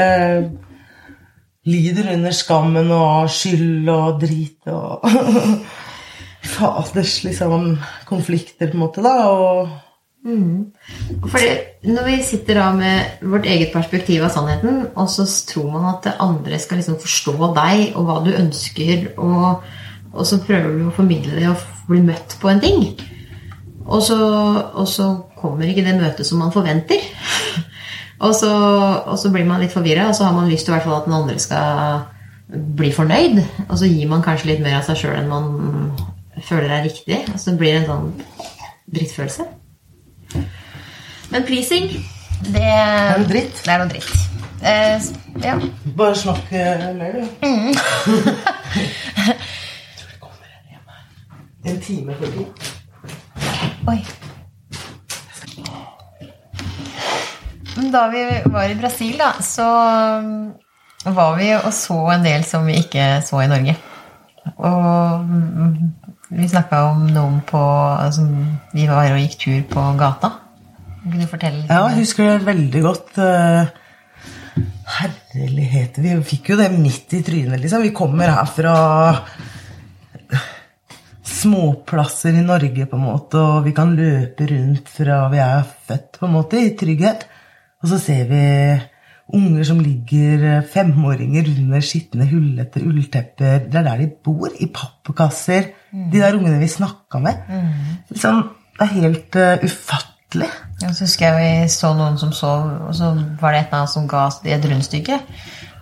Jeg 0.00 0.69
lider 1.68 2.12
under 2.14 2.32
skammen 2.34 2.90
og 2.94 3.30
skyld 3.32 3.88
og 3.92 4.20
drit 4.22 4.70
og 4.72 5.04
Faders 6.50 7.18
liksom 7.26 7.74
konflikter, 8.08 8.70
på 8.70 8.78
en 8.78 8.80
måte, 8.80 9.02
da. 9.04 9.12
Og 9.28 9.68
Fordi 11.28 11.50
når 11.92 12.06
vi 12.06 12.16
sitter 12.24 12.56
da 12.56 12.70
med 12.72 13.20
vårt 13.28 13.44
eget 13.44 13.74
perspektiv 13.74 14.24
av 14.24 14.32
sannheten, 14.32 14.86
og 14.96 15.10
så 15.12 15.26
tror 15.48 15.68
man 15.74 15.90
at 15.92 16.14
andre 16.16 16.58
skal 16.58 16.80
liksom 16.80 16.96
forstå 17.00 17.52
deg 17.56 17.92
og 17.92 18.08
hva 18.08 18.18
du 18.24 18.32
ønsker, 18.32 19.10
og, 19.20 19.62
og 20.14 20.26
så 20.26 20.40
prøver 20.46 20.78
du 20.78 20.88
å 20.88 20.96
formidle 20.96 21.36
det 21.36 21.48
og 21.52 21.68
bli 21.90 22.00
møtt 22.08 22.38
på 22.40 22.52
en 22.52 22.64
ting. 22.64 22.86
Og 23.84 24.00
så, 24.06 24.16
og 24.16 24.88
så 24.88 25.12
kommer 25.36 25.68
ikke 25.68 25.84
det 25.84 25.98
møtet 26.00 26.28
som 26.28 26.40
man 26.40 26.56
forventer. 26.56 27.04
Og 28.20 28.34
så, 28.36 28.50
og 29.06 29.18
så 29.18 29.30
blir 29.32 29.46
man 29.48 29.62
litt 29.62 29.72
forvirra, 29.72 30.10
og 30.10 30.16
så 30.16 30.26
har 30.28 30.34
man 30.36 30.50
lyst 30.50 30.68
til 30.68 30.76
at 30.76 30.84
den 31.06 31.16
andre 31.16 31.38
skal 31.40 32.02
bli 32.76 32.92
fornøyd. 32.92 33.40
Og 33.68 33.78
så 33.78 33.88
gir 33.88 34.08
man 34.10 34.24
kanskje 34.24 34.52
litt 34.52 34.64
mer 34.64 34.80
av 34.80 34.88
seg 34.88 35.00
sjøl 35.00 35.16
enn 35.16 35.30
man 35.30 35.46
føler 36.44 36.68
er 36.68 36.84
riktig. 36.84 37.22
Og 37.32 37.40
så 37.40 37.56
blir 37.56 37.72
det 37.72 37.80
en 37.82 37.90
sånn 37.92 38.10
drittfølelse. 38.92 39.48
Men 41.30 41.46
pleasing, 41.46 41.90
det 42.50 42.64
er 42.66 43.18
noe 43.20 43.28
dritt? 43.30 43.62
Det 43.64 43.72
er 43.72 43.84
noe 43.84 43.92
dritt. 43.92 44.12
Eh, 44.60 45.10
ja. 45.40 45.56
Bare 45.96 46.16
snakk 46.20 46.52
eh, 46.52 46.88
mer, 46.98 47.16
du. 47.16 47.22
Jeg 48.80 49.96
tror 49.96 50.10
det 50.10 50.18
kommer 50.20 50.48
en 50.50 50.74
hjem 50.74 50.86
her. 50.92 51.04
En 51.72 51.80
time 51.86 52.18
forbi. 52.20 52.50
Oi. 53.88 54.19
Da 57.88 58.08
vi 58.12 58.22
var 58.52 58.68
i 58.68 58.76
Brasil, 58.76 59.16
da, 59.18 59.32
så 59.42 59.66
var 61.04 61.36
vi 61.38 61.48
og 61.56 61.72
så 61.72 61.96
en 62.12 62.26
del 62.26 62.44
som 62.44 62.66
vi 62.68 62.76
ikke 62.82 63.06
så 63.24 63.40
i 63.44 63.48
Norge. 63.50 63.76
Og 64.60 65.24
mm, 65.24 65.74
vi 66.36 66.48
snakka 66.50 66.82
om 66.90 67.06
noen 67.10 67.40
på 67.48 67.60
altså, 67.60 68.26
Vi 68.74 68.86
var 68.88 69.10
og 69.14 69.20
gikk 69.22 69.36
tur 69.40 69.60
på 69.72 69.84
gata. 70.00 70.32
Kunne 71.00 71.24
du 71.24 71.30
fortelle 71.30 71.62
litt? 71.62 71.72
Ja, 71.72 71.86
jeg 71.88 72.02
husker 72.02 72.28
det 72.28 72.48
veldig 72.48 72.82
godt. 72.84 73.18
eh, 73.24 73.72
Herlighet. 75.00 75.98
Vi 76.02 76.14
fikk 76.26 76.52
jo 76.52 76.60
det 76.60 76.68
midt 76.74 77.16
i 77.16 77.22
trynet, 77.24 77.60
liksom. 77.62 77.84
Vi 77.86 77.94
kommer 77.96 78.32
her 78.34 78.48
fra 78.50 78.74
småplasser 81.30 82.36
i 82.36 82.44
Norge, 82.44 82.84
på 82.90 82.98
en 82.98 83.06
måte, 83.06 83.40
og 83.40 83.64
vi 83.64 83.72
kan 83.76 83.94
løpe 83.96 84.48
rundt 84.50 84.90
fra 84.92 85.22
vi 85.32 85.40
er 85.40 85.62
født, 85.88 86.18
på 86.20 86.28
en 86.28 86.34
måte, 86.36 86.60
i 86.60 86.74
trygghet. 86.76 87.29
Og 87.80 87.88
så 87.88 87.98
ser 88.00 88.26
vi 88.28 88.44
unger 89.32 89.64
som 89.64 89.80
ligger, 89.80 90.44
eh, 90.44 90.62
femåringer, 90.72 91.48
under 91.58 91.80
skitne, 91.80 92.26
hullete 92.28 92.82
ulltepper. 92.82 93.66
Det 93.70 93.74
er 93.74 93.86
der 93.86 93.98
de 93.98 94.08
bor, 94.24 94.48
i 94.60 94.66
pappkasser. 94.66 95.70
De 95.92 96.18
der 96.18 96.36
ungene 96.36 96.58
vi 96.58 96.68
snakka 96.68 97.18
med. 97.18 97.34
Liksom, 98.10 98.42
det 98.78 98.86
er 98.86 98.94
helt 98.94 99.36
uh, 99.36 99.64
ufattelig. 99.64 100.48
Jeg 100.80 100.94
husker 101.00 101.26
jeg 101.26 101.36
vi 101.36 101.68
så 101.68 101.90
noen 101.94 102.18
som 102.18 102.32
sov, 102.32 102.68
og 102.88 102.94
så 102.94 103.10
var 103.40 103.52
det 103.52 103.60
et 103.60 103.66
eller 103.66 103.80
annet 103.82 103.92
som 103.92 104.06
ga 104.08 104.26
oss 104.28 104.38
et 104.44 104.64
rundstykke. 104.70 105.18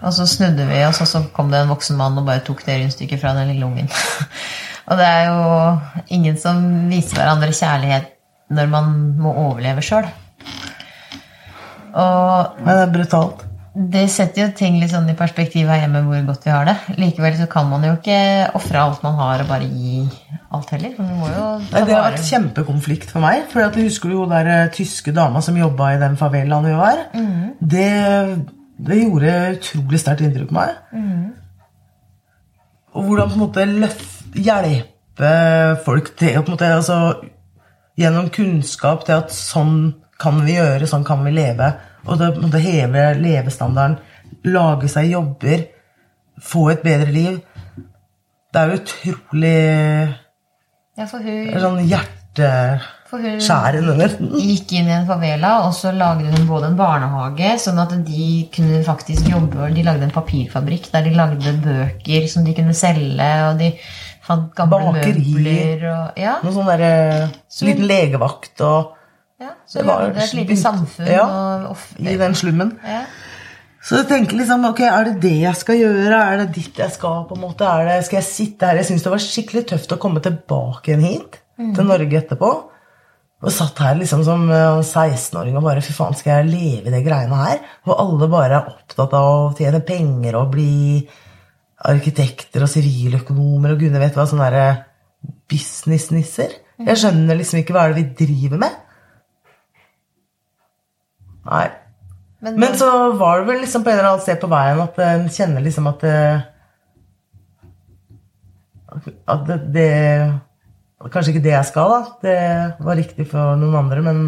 Og 0.01 0.15
så 0.15 0.27
snudde 0.27 0.67
vi 0.67 0.85
oss, 0.87 1.01
og 1.01 1.11
så 1.11 1.23
kom 1.35 1.51
det 1.53 1.61
en 1.61 1.73
voksen 1.73 1.99
mann 1.99 2.19
og 2.19 2.27
bare 2.27 2.45
tok 2.47 2.65
det 2.67 2.79
rundstykket 2.81 3.21
fra 3.21 3.35
den 3.37 3.53
lille 3.53 3.67
ungen. 3.67 3.91
og 4.89 4.99
det 4.99 5.07
er 5.07 5.29
jo 5.29 5.79
ingen 6.17 6.39
som 6.39 6.63
viser 6.91 7.21
hverandre 7.21 7.53
kjærlighet 7.53 8.15
når 8.55 8.73
man 8.73 8.93
må 9.21 9.35
overleve 9.35 9.85
sjøl. 9.85 10.09
Og 11.95 12.59
Men 12.65 12.75
det 12.75 12.83
er 12.89 12.93
brutalt. 12.93 13.45
det 13.79 14.09
setter 14.11 14.43
jo 14.43 14.47
ting 14.59 14.81
litt 14.81 14.91
sånn 14.91 15.07
i 15.09 15.15
perspektiv 15.15 15.69
her 15.71 15.85
hjemme 15.85 16.01
hvor 16.03 16.25
godt 16.27 16.45
vi 16.49 16.51
har 16.51 16.65
det. 16.67 16.75
Likevel 16.99 17.37
så 17.39 17.47
kan 17.51 17.69
man 17.71 17.85
jo 17.87 17.93
ikke 17.95 18.17
ofre 18.59 18.81
alt 18.83 19.03
man 19.05 19.15
har, 19.21 19.45
og 19.45 19.49
bare 19.53 19.69
gi 19.71 20.01
alt 20.51 20.71
heller. 20.75 20.97
Nei, 20.99 21.83
det 21.87 21.95
har 21.95 22.09
vært 22.11 22.25
kjempekonflikt 22.27 23.13
for 23.13 23.23
meg. 23.23 23.45
For 23.53 23.63
at 23.63 23.77
du 23.77 23.85
husker 23.85 24.11
jo 24.11 24.25
der 24.31 24.51
eh, 24.51 24.71
tyske 24.75 25.13
dama 25.15 25.41
som 25.45 25.57
jobba 25.61 25.93
i 25.95 26.01
den 26.03 26.17
favelaen 26.19 26.67
vi 26.67 26.75
var. 26.75 27.05
Det, 27.61 27.89
det 28.89 28.99
gjorde 29.05 29.37
utrolig 29.61 30.01
sterkt 30.03 30.27
inntrykk 30.27 30.51
på 30.51 30.59
meg. 30.59 30.75
Og 32.99 33.05
hvordan 33.05 33.31
på 33.31 33.37
en 33.39 33.45
måte 33.45 33.65
løft, 33.69 34.07
hjelpe 34.35 35.33
folk 35.85 36.17
til 36.19 36.35
på 36.41 36.49
en 36.49 36.55
måte, 36.57 36.75
altså, 36.81 37.01
Gjennom 37.99 38.29
kunnskap 38.31 39.01
til 39.07 39.17
at 39.17 39.33
sånn 39.35 39.79
kan 40.19 40.41
vi 40.45 40.53
gjøre, 40.57 40.87
sånn 40.91 41.05
kan 41.07 41.23
vi 41.25 41.31
leve. 41.37 41.69
Og 42.09 42.19
det 42.19 42.33
måtte 42.41 42.59
heve 42.63 43.05
levestandarden, 43.21 43.99
lage 44.45 44.89
seg 44.91 45.11
jobber, 45.13 45.59
få 46.43 46.71
et 46.73 46.83
bedre 46.87 47.13
liv. 47.15 47.41
Det 48.53 48.61
er 48.63 48.67
jo 48.71 48.77
utrolig 48.81 49.59
Ja, 50.99 51.05
for 51.07 51.19
hun, 51.23 51.61
sånn 51.63 51.79
hjerteskjærende 51.87 53.95
nesten. 53.99 54.29
gikk 54.41 54.73
inn 54.79 54.89
i 54.91 54.95
en 54.97 55.07
favela, 55.09 55.51
og 55.67 55.73
så 55.77 55.89
lagde 55.95 56.31
hun 56.33 56.47
både 56.49 56.67
en 56.73 56.77
barnehage, 56.79 57.51
sånn 57.63 57.79
at 57.83 57.93
de 58.07 58.29
kunne 58.55 58.83
faktisk 58.87 59.23
jobbe. 59.31 59.71
De 59.77 59.83
lagde 59.87 60.05
en 60.09 60.15
papirfabrikk 60.15 60.85
der 60.93 61.03
de 61.07 61.13
lagde 61.17 61.51
bøker 61.65 62.23
som 62.31 62.41
de 62.47 62.53
kunne 62.57 62.75
selge, 62.75 63.31
og 63.51 63.59
de 63.63 63.69
fant 64.27 64.49
gamle 64.57 64.79
Bakeri. 64.93 65.35
møbler 65.35 65.79
og 65.93 66.05
Ja. 66.21 66.35
Noen 66.43 66.55
sånn 66.59 66.71
derre 66.73 66.93
liten 67.63 67.87
legevakt 67.89 68.57
og 68.61 68.81
ja 69.39 69.55
så 69.67 69.81
Det 69.81 69.87
var 69.87 70.07
lagde 70.09 70.23
et 70.25 70.35
lite 70.35 70.57
samfunn 70.59 71.11
ja, 71.11 71.27
og, 71.71 71.83
i 71.99 72.17
den 72.21 72.35
slummen. 72.39 72.79
ja. 72.85 73.03
Så 73.89 74.01
jeg 74.01 74.09
tenker 74.11 74.37
liksom, 74.37 74.65
ok, 74.69 74.81
er 74.85 75.05
det 75.07 75.21
det 75.23 75.37
jeg 75.45 75.57
skal 75.57 75.77
gjøre? 75.79 76.17
Er 76.19 76.41
det 76.43 76.49
dit 76.57 76.81
jeg 76.83 76.93
skal? 76.93 77.23
på 77.29 77.37
en 77.37 77.45
måte? 77.45 77.69
Det, 77.87 78.01
skal 78.09 78.19
jeg 78.19 78.27
sitte 78.27 78.67
her? 78.67 78.81
Jeg 78.81 78.89
syns 78.89 79.05
det 79.07 79.13
var 79.13 79.23
skikkelig 79.23 79.63
tøft 79.71 79.95
å 79.95 80.01
komme 80.03 80.21
tilbake 80.25 80.91
igjen 80.91 81.05
hit, 81.07 81.39
til 81.57 81.87
Norge 81.87 82.19
etterpå. 82.19 82.51
Og 83.39 83.55
satt 83.55 83.79
her 83.79 83.95
liksom 84.01 84.25
som 84.27 84.49
eh, 84.51 84.81
16-åring 84.83 85.57
og 85.61 85.63
bare 85.63 85.83
Fy 85.87 85.95
faen, 85.95 86.17
skal 86.19 86.41
jeg 86.41 86.51
leve 86.51 86.91
i 86.91 86.95
de 86.97 87.01
greiene 87.07 87.39
her? 87.39 87.63
Hvor 87.87 88.01
alle 88.03 88.29
bare 88.33 88.59
er 88.59 88.73
opptatt 88.73 89.15
av 89.15 89.29
å 89.31 89.53
tjene 89.57 89.81
penger 89.87 90.41
og 90.41 90.51
bli 90.57 90.75
arkitekter 91.87 92.67
og 92.67 92.73
siviløkonomer 92.73 93.77
og 93.77 93.85
gudene 93.85 94.03
vet 94.03 94.19
hva. 94.19 94.27
Sånne 94.27 94.51
derre 94.51 94.67
businessnisser. 95.49 96.59
Jeg 96.83 96.99
skjønner 96.99 97.39
liksom 97.39 97.63
ikke 97.63 97.79
hva 97.79 97.87
er 97.87 97.95
det 97.95 98.03
vi 98.03 98.27
driver 98.27 98.67
med. 98.67 98.75
Nei. 101.49 101.69
Men, 102.45 102.59
Men 102.61 102.77
så 102.79 102.89
var 103.19 103.41
det 103.41 103.49
vel 103.49 103.63
liksom 103.65 103.83
på 103.85 103.91
en 103.91 103.99
eller 103.99 104.13
annen 104.13 104.23
sted 104.23 104.39
på 104.39 104.51
veien 104.53 104.83
at 104.85 105.01
en 105.03 105.25
kjenner 105.33 105.65
liksom 105.65 105.89
at 105.91 106.05
det 106.05 106.19
At 109.27 109.49
det, 109.49 109.57
det 109.75 109.89
Kanskje 111.13 111.33
ikke 111.35 111.45
det 111.45 111.55
jeg 111.55 111.67
skal, 111.69 111.93
da. 111.93 112.01
Det 112.23 112.85
var 112.85 112.99
riktig 112.99 113.27
for 113.31 113.59
noen 113.59 113.77
andre, 113.79 114.03
men 114.03 114.23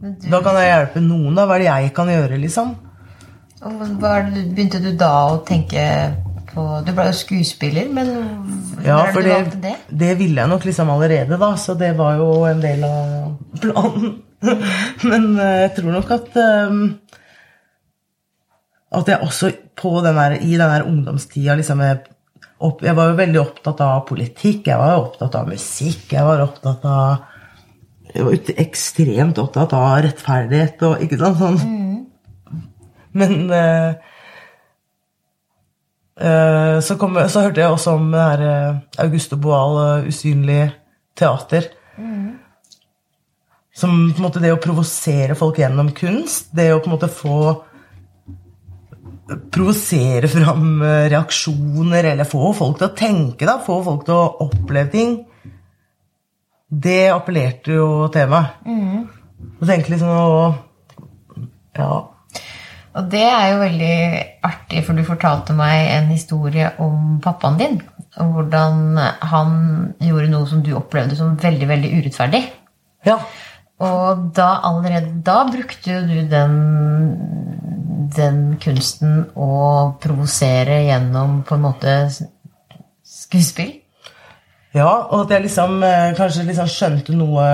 men 0.00 0.14
du, 0.16 0.30
da 0.32 0.38
kan 0.40 0.56
jeg 0.56 0.70
hjelpe 0.70 1.02
noen. 1.04 1.34
da. 1.36 1.44
Hva 1.44 1.58
er 1.58 1.64
det 1.64 1.68
jeg 1.68 1.90
kan 1.96 2.08
gjøre, 2.08 2.38
liksom? 2.40 2.70
og 3.60 3.80
hva 4.00 4.14
er 4.16 4.30
begynte 4.32 4.78
du 4.80 4.94
da 4.96 5.10
å 5.34 5.40
tenke 5.44 5.82
på 6.54 6.64
Du 6.86 6.90
ble 6.96 7.06
jo 7.10 7.16
skuespiller, 7.18 7.88
men 7.92 8.10
Ja, 8.84 9.02
for 9.12 9.22
det 9.26 9.38
det, 9.62 9.74
det? 9.90 10.10
ville 10.18 10.40
jeg 10.42 10.50
nok 10.50 10.64
liksom 10.66 10.90
allerede, 10.90 11.38
da. 11.40 11.50
Så 11.56 11.74
det 11.78 11.92
var 11.98 12.16
jo 12.20 12.30
en 12.48 12.60
del 12.62 12.84
av 12.84 13.36
planen. 13.60 14.18
Men 15.10 15.26
eh, 15.36 15.56
jeg 15.66 15.72
tror 15.76 15.92
nok 15.92 16.10
at 16.16 16.36
eh, 16.40 16.76
At 19.00 19.10
jeg 19.12 19.20
også 19.26 19.50
på 19.76 19.90
den 20.04 20.16
der, 20.16 20.36
i 20.40 20.54
den 20.56 20.70
der 20.72 20.86
ungdomstida 20.88 21.54
liksom 21.58 21.82
jeg, 21.84 21.98
opp, 22.58 22.80
jeg 22.84 22.96
var 22.96 23.10
jo 23.10 23.18
veldig 23.20 23.40
opptatt 23.40 23.82
av 23.84 24.00
politikk, 24.08 24.66
jeg 24.66 24.80
var 24.80 24.94
jo 24.94 25.02
opptatt 25.04 25.36
av 25.38 25.50
musikk, 25.52 26.06
jeg 26.12 26.24
var 26.26 26.42
opptatt 26.44 26.84
av 26.88 27.28
Jeg 28.14 28.26
var 28.26 28.54
ekstremt 28.64 29.38
opptatt 29.38 29.76
av 29.76 30.00
rettferdighet 30.08 30.82
og 30.88 31.04
ikke 31.04 31.20
sant 31.20 31.38
sånn. 31.38 31.60
Men 33.20 33.36
eh, 33.54 33.60
eh, 33.60 34.09
så, 36.84 36.96
kom, 37.00 37.16
så 37.32 37.46
hørte 37.46 37.62
jeg 37.62 37.72
også 37.72 37.94
om 37.96 38.10
det 38.12 38.20
her 38.20 38.42
Augusto 39.06 39.38
Boal, 39.40 39.78
eh, 39.80 40.08
Usynlig 40.10 40.62
teater. 41.16 41.70
Som 43.80 44.10
på 44.12 44.20
en 44.20 44.26
måte 44.26 44.42
det 44.42 44.52
å 44.52 44.60
provosere 44.60 45.36
folk 45.38 45.60
gjennom 45.62 45.92
kunst, 45.96 46.50
det 46.52 46.72
å 46.74 46.80
på 46.82 46.90
en 46.90 46.96
måte 46.98 47.08
få 47.12 47.40
Provosere 49.54 50.26
fram 50.26 50.80
eh, 50.82 51.04
reaksjoner, 51.12 52.08
eller 52.12 52.26
få 52.26 52.48
folk 52.56 52.80
til 52.80 52.88
å 52.88 52.94
tenke, 52.98 53.46
da, 53.46 53.60
få 53.62 53.76
folk 53.86 54.02
til 54.08 54.16
å 54.16 54.48
oppleve 54.48 54.90
ting. 54.90 55.12
Det 56.66 57.12
appellerte 57.14 57.76
jo 57.76 58.08
til 58.10 58.26
meg. 58.32 58.48
Og 59.60 59.68
tenke 59.70 59.94
liksom 59.94 60.10
å 60.10 60.54
Ja. 61.78 61.92
Og 62.98 63.10
det 63.10 63.22
er 63.22 63.52
jo 63.52 63.60
veldig 63.60 63.96
artig, 64.46 64.82
for 64.86 64.98
du 64.98 65.06
fortalte 65.06 65.54
meg 65.54 65.92
en 65.94 66.08
historie 66.10 66.72
om 66.82 67.20
pappaen 67.22 67.58
din. 67.60 67.76
Og 68.18 68.32
hvordan 68.34 68.98
han 69.30 69.52
gjorde 70.02 70.32
noe 70.32 70.48
som 70.50 70.64
du 70.66 70.72
opplevde 70.74 71.18
som 71.18 71.38
veldig, 71.38 71.68
veldig 71.70 71.92
urettferdig. 72.00 72.42
ja. 73.06 73.20
Og 73.80 74.26
da 74.36 74.58
allerede 74.68 75.22
da 75.24 75.38
brukte 75.48 76.02
du 76.04 76.18
den, 76.28 76.56
den 78.12 78.40
kunsten 78.60 79.22
å 79.32 79.96
provosere 80.02 80.82
gjennom 80.84 81.38
på 81.48 81.56
en 81.56 81.64
måte 81.64 81.94
skuespill. 82.10 83.72
Ja, 84.76 84.90
og 85.08 85.24
at 85.24 85.32
jeg 85.34 85.46
liksom 85.48 85.80
eh, 85.82 86.12
kanskje 86.18 86.44
liksom 86.46 86.68
skjønte 86.70 87.16
noe 87.16 87.46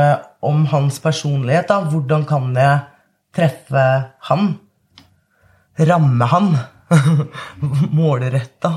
om 0.45 0.67
hans 0.73 0.99
personlighet. 1.01 1.71
da. 1.71 1.79
Hvordan 1.87 2.27
kan 2.29 2.51
jeg 2.59 2.83
treffe 3.37 3.87
han? 4.29 4.57
Ramme 5.79 6.25
han? 6.25 6.57
Målretta. 7.97 8.73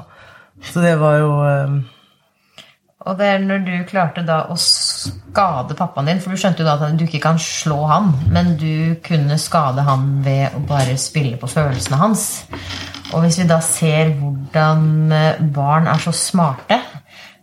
Så 0.63 0.82
det 0.84 0.96
var 1.00 1.18
jo 1.22 1.32
eh, 1.48 1.75
Og 3.08 3.18
det 3.20 3.27
er 3.32 3.46
når 3.46 3.62
du 3.63 3.74
klarte 3.88 4.25
da 4.27 4.41
å 4.51 4.58
skade 4.60 5.77
pappaen 5.77 6.10
din 6.10 6.20
For 6.20 6.34
du 6.34 6.41
skjønte 6.41 6.65
jo 6.65 6.68
da 6.68 6.75
at 6.75 6.98
du 7.00 7.06
ikke 7.06 7.22
kan 7.24 7.39
slå 7.39 7.77
han, 7.88 8.12
men 8.34 8.58
du 8.60 9.00
kunne 9.06 9.39
skade 9.39 9.86
han 9.88 10.20
ved 10.25 10.58
å 10.58 10.63
bare 10.68 10.98
spille 11.00 11.39
på 11.39 11.48
følelsene 11.48 12.01
hans. 12.01 12.25
Og 13.13 13.24
hvis 13.24 13.39
vi 13.41 13.48
da 13.50 13.62
ser 13.63 14.12
hvordan 14.20 15.13
eh, 15.15 15.44
barn 15.56 15.88
er 15.89 16.01
så 16.03 16.13
smarte 16.15 16.82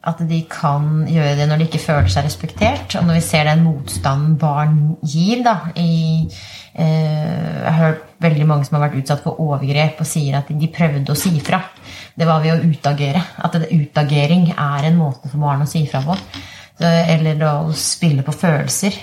at 0.06 0.20
de 0.22 0.36
kan 0.46 1.06
gjøre 1.10 1.34
det 1.34 1.46
når 1.50 1.58
de 1.58 1.66
ikke 1.66 1.82
føler 1.82 2.10
seg 2.12 2.28
respektert, 2.28 2.94
og 2.94 3.08
når 3.08 3.18
vi 3.18 3.24
ser 3.26 3.48
den 3.48 3.64
motstanden 3.66 4.36
barn 4.38 4.76
gir 5.02 5.42
da, 5.42 5.56
i 5.74 6.28
eh, 6.78 6.84
Jeg 6.84 7.72
har 7.72 7.80
hørt 7.80 8.05
veldig 8.22 8.46
mange 8.48 8.66
som 8.66 8.78
har 8.78 8.86
vært 8.86 9.00
utsatt 9.02 9.24
for 9.24 9.40
overgrep 9.42 10.00
og 10.02 10.08
sier 10.08 10.38
at 10.38 10.50
de 10.50 10.68
prøvde 10.72 11.12
å 11.12 11.18
si 11.18 11.34
fra. 11.44 11.60
Det 12.16 12.28
var 12.28 12.44
ved 12.44 12.56
å 12.56 12.70
utagere. 12.70 13.22
At 13.44 13.58
utagering 13.64 14.50
er 14.52 14.88
en 14.88 15.00
måte 15.00 15.30
for 15.30 15.42
barn 15.42 15.64
å 15.64 15.70
si 15.70 15.84
fra 15.90 16.02
på. 16.06 16.16
Eller 16.86 17.40
å 17.48 17.72
spille 17.76 18.24
på 18.24 18.34
følelser. 18.36 18.96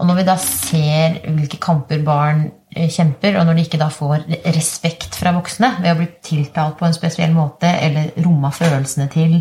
Og 0.00 0.08
når 0.08 0.16
vi 0.16 0.24
da 0.24 0.34
ser 0.40 1.18
hvilke 1.26 1.58
kamper 1.60 2.00
barn 2.04 2.46
eh, 2.72 2.88
kjemper, 2.88 3.36
og 3.36 3.44
når 3.44 3.58
de 3.58 3.64
ikke 3.66 3.80
da 3.82 3.90
får 3.92 4.24
respekt 4.54 5.18
fra 5.20 5.34
voksne 5.36 5.74
ved 5.82 5.92
å 5.92 5.98
bli 5.98 6.06
tiltalt 6.24 6.78
på 6.78 6.86
en 6.88 6.96
spesiell 6.96 7.34
måte, 7.36 7.68
eller 7.68 8.14
romma 8.24 8.48
følelsene 8.54 9.10
til 9.12 9.36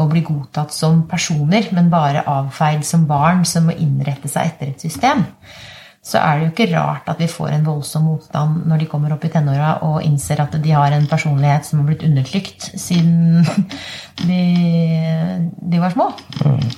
å 0.00 0.08
bli 0.10 0.24
godtatt 0.26 0.74
som 0.74 1.04
personer, 1.10 1.70
men 1.76 1.92
bare 1.92 2.26
avfeid 2.26 2.82
som 2.88 3.06
barn 3.06 3.44
som 3.46 3.70
må 3.70 3.76
innrette 3.78 4.30
seg 4.32 4.50
etter 4.50 4.72
et 4.72 4.82
system, 4.88 5.22
så 6.00 6.16
er 6.18 6.38
det 6.38 6.46
jo 6.46 6.52
ikke 6.54 6.70
rart 6.72 7.08
at 7.12 7.18
vi 7.20 7.28
får 7.28 7.50
en 7.52 7.66
voldsom 7.66 8.06
motstand 8.08 8.62
når 8.70 8.80
de 8.80 8.86
kommer 8.88 9.12
opp 9.12 9.24
i 9.28 9.30
tenåra 9.32 9.74
og 9.84 10.00
innser 10.06 10.40
at 10.40 10.54
de 10.62 10.72
har 10.72 10.94
en 10.96 11.08
personlighet 11.10 11.68
som 11.68 11.82
har 11.82 11.90
blitt 11.90 12.06
undertrykt 12.08 12.70
siden 12.80 13.44
de, 14.28 14.40
de 15.60 15.82
var 15.82 15.92
små. 15.92 16.08
Mm. 16.40 16.70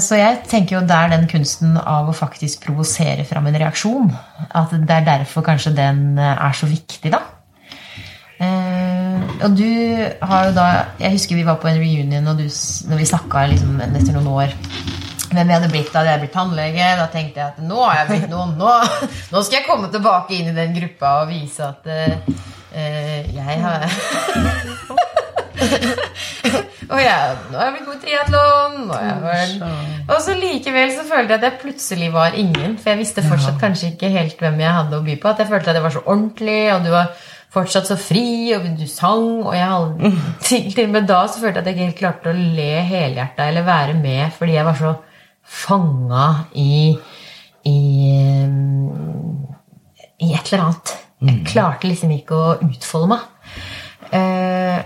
Så 0.00 0.16
jeg 0.16 0.38
tenker 0.48 0.78
jo 0.78 0.86
det 0.88 0.96
er 0.96 1.10
den 1.12 1.26
kunsten 1.28 1.74
av 1.76 2.08
å 2.08 2.16
faktisk 2.16 2.62
provosere 2.64 3.26
fram 3.28 3.50
en 3.50 3.58
reaksjon. 3.60 4.08
At 4.48 4.72
det 4.72 4.96
er 4.96 5.04
derfor 5.04 5.44
kanskje 5.44 5.74
den 5.76 6.16
eh, 6.16 6.32
er 6.32 6.56
så 6.56 6.64
viktig, 6.70 7.12
da. 7.12 7.20
Eh, 8.40 9.18
Og 9.44 9.56
du 9.58 9.68
har 10.22 10.48
jo 10.48 10.54
da 10.56 10.66
Jeg 10.98 11.18
husker 11.18 11.36
vi 11.36 11.44
var 11.44 11.60
på 11.60 11.68
en 11.68 11.78
reunion, 11.82 12.32
og 12.32 12.40
du, 12.40 12.48
når 12.88 13.02
vi 13.02 13.10
snakka 13.12 13.44
liksom, 13.52 13.76
etter 13.84 14.16
noen 14.16 14.32
år 14.32 14.56
hvem 15.36 15.50
jeg 15.50 15.58
hadde 15.58 15.72
blitt. 15.72 15.94
Hadde 15.94 16.10
jeg 16.12 16.22
blitt 16.24 16.36
tannlege. 16.36 16.86
Da 17.00 17.06
tenkte 17.12 17.36
jeg 17.42 17.48
at 17.54 17.60
nå 17.64 17.78
har 17.84 17.94
jeg 18.02 18.10
blitt 18.12 18.30
noen. 18.32 18.50
Nå, 18.60 18.70
nå 19.32 19.38
skal 19.42 19.58
jeg 19.60 19.68
komme 19.68 19.88
tilbake 19.92 20.30
inn 20.38 20.48
i 20.52 20.56
den 20.56 20.76
gruppa 20.76 21.08
og 21.22 21.30
vise 21.32 21.60
at 21.68 21.82
eh, 21.92 22.14
jeg 23.32 23.56
har 23.62 23.80
Og 26.92 26.98
jeg, 27.00 27.36
nå 27.48 27.56
har 27.56 27.64
jeg 27.68 27.74
blitt 27.76 27.86
god 27.86 27.96
i 27.96 28.02
triatlon. 28.02 28.76
Og 30.10 30.18
så 30.20 30.32
likevel 30.36 30.90
så 30.92 31.02
følte 31.08 31.32
jeg 31.36 31.40
at 31.40 31.46
jeg 31.46 31.60
plutselig 31.62 32.08
var 32.12 32.30
ingen. 32.36 32.74
For 32.80 32.86
jeg 32.92 33.00
visste 33.00 33.24
fortsatt 33.24 33.60
kanskje 33.62 33.90
ikke 33.94 34.10
helt 34.12 34.36
hvem 34.42 34.56
jeg 34.60 34.76
hadde 34.76 34.98
å 34.98 35.06
by 35.06 35.14
på. 35.22 35.28
At 35.30 35.40
jeg 35.40 35.48
følte 35.52 35.68
at 35.72 35.78
jeg 35.78 35.86
var 35.86 35.94
så 35.94 36.02
ordentlig, 36.04 36.62
og 36.74 36.80
du 36.84 36.90
var 36.92 37.06
fortsatt 37.52 37.86
så 37.88 37.96
fri, 38.00 38.52
og 38.56 38.60
du 38.76 38.86
sang. 38.90 39.28
Og 39.46 39.54
jeg 39.56 39.68
hadde, 39.72 40.12
til, 40.44 40.68
til 40.74 40.86
og 40.90 40.94
med 40.98 41.04
da 41.08 41.20
så 41.28 41.36
følte 41.40 41.56
jeg 41.60 41.62
at 41.62 41.68
jeg 41.70 41.76
ikke 41.78 41.88
helt 41.88 42.02
klarte 42.02 42.32
å 42.32 42.34
le 42.58 42.72
helhjerta 42.90 43.40
eller 43.48 43.62
være 43.66 43.94
med 44.00 44.22
fordi 44.36 44.52
jeg 44.58 44.66
var 44.68 44.76
så 44.78 44.92
fanga 45.52 46.26
i, 46.58 46.94
i 47.68 47.78
i 50.22 50.32
et 50.34 50.52
eller 50.52 50.66
annet. 50.66 50.96
Jeg 51.22 51.44
klarte 51.46 51.88
liksom 51.88 52.12
ikke 52.14 52.38
å 52.38 52.56
utfolde 52.66 53.10
meg. 53.12 53.28
Eh, 54.12 54.78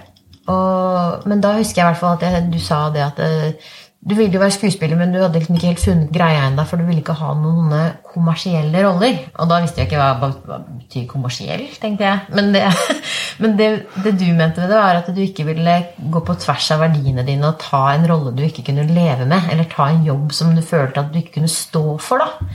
og, 0.52 1.26
men 1.26 1.42
da 1.42 1.56
husker 1.56 1.80
jeg 1.80 1.84
i 1.84 1.90
hvert 1.90 2.00
fall 2.02 2.18
at 2.18 2.26
jeg, 2.26 2.44
du 2.52 2.58
sa 2.62 2.86
det 2.94 3.02
at 3.02 3.22
eh, 3.24 3.72
du 4.06 4.14
ville 4.14 4.36
jo 4.36 4.38
være 4.38 4.54
skuespiller, 4.54 4.98
men 4.98 5.10
du 5.10 5.18
hadde 5.18 5.40
liksom 5.40 5.56
ikke 5.56 5.70
helt 5.72 5.82
funnet 5.82 6.10
greia 6.14 6.44
ennå, 6.46 6.62
for 6.68 6.78
du 6.78 6.86
ville 6.86 7.02
ikke 7.02 7.16
ha 7.18 7.32
noen 7.34 7.72
kommersielle 8.06 8.84
roller. 8.84 9.18
Og 9.34 9.50
da 9.50 9.58
visste 9.64 9.82
jeg 9.82 9.90
ikke 9.90 9.98
hva, 9.98 10.12
hva, 10.20 10.28
hva 10.46 10.58
betyr 10.68 11.08
kommersiell, 11.10 11.64
tenkte 11.82 12.06
jeg. 12.06 12.22
Men, 12.38 12.52
det, 12.54 12.62
men 13.42 13.56
det, 13.58 13.68
det 14.04 14.14
du 14.20 14.28
mente 14.28 14.62
med 14.62 14.70
det, 14.70 14.78
var 14.78 15.00
at 15.00 15.10
du 15.10 15.18
ikke 15.24 15.48
ville 15.48 15.76
gå 15.98 16.22
på 16.22 16.38
tvers 16.46 16.70
av 16.76 16.84
verdiene 16.86 17.26
dine 17.26 17.50
og 17.50 17.58
ta 17.62 17.82
en 17.96 18.06
rolle 18.06 18.34
du 18.36 18.44
ikke 18.46 18.68
kunne 18.68 18.86
leve 18.86 19.26
med, 19.26 19.50
eller 19.50 19.66
ta 19.74 19.90
en 19.90 20.06
jobb 20.06 20.30
som 20.38 20.54
du 20.54 20.62
følte 20.62 21.02
at 21.02 21.10
du 21.10 21.18
ikke 21.18 21.40
kunne 21.40 21.50
stå 21.50 21.86
for. 21.98 22.22
da. 22.22 22.50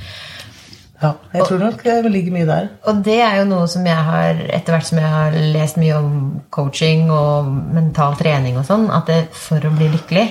Ja, 1.01 1.15
jeg 1.33 1.47
tror 1.49 1.57
nok 1.57 1.79
det 1.83 2.11
ligger 2.13 2.33
mye 2.35 2.45
der. 2.45 2.67
Og 2.87 2.99
det 3.05 3.17
er 3.25 3.39
jo 3.39 3.45
noe 3.49 3.67
som 3.67 3.85
jeg 3.89 4.07
har, 4.07 4.39
etter 4.53 4.75
hvert 4.75 4.87
som 4.87 4.99
jeg 5.01 5.09
har 5.09 5.37
lest 5.55 5.79
mye 5.81 5.97
om 5.97 6.11
coaching 6.53 7.09
og 7.11 7.49
mental 7.73 8.15
trening 8.19 8.59
og 8.61 8.67
sånn, 8.67 8.85
at 8.93 9.09
det, 9.09 9.23
for 9.33 9.65
å 9.65 9.73
bli 9.73 9.89
lykkelig, 9.95 10.27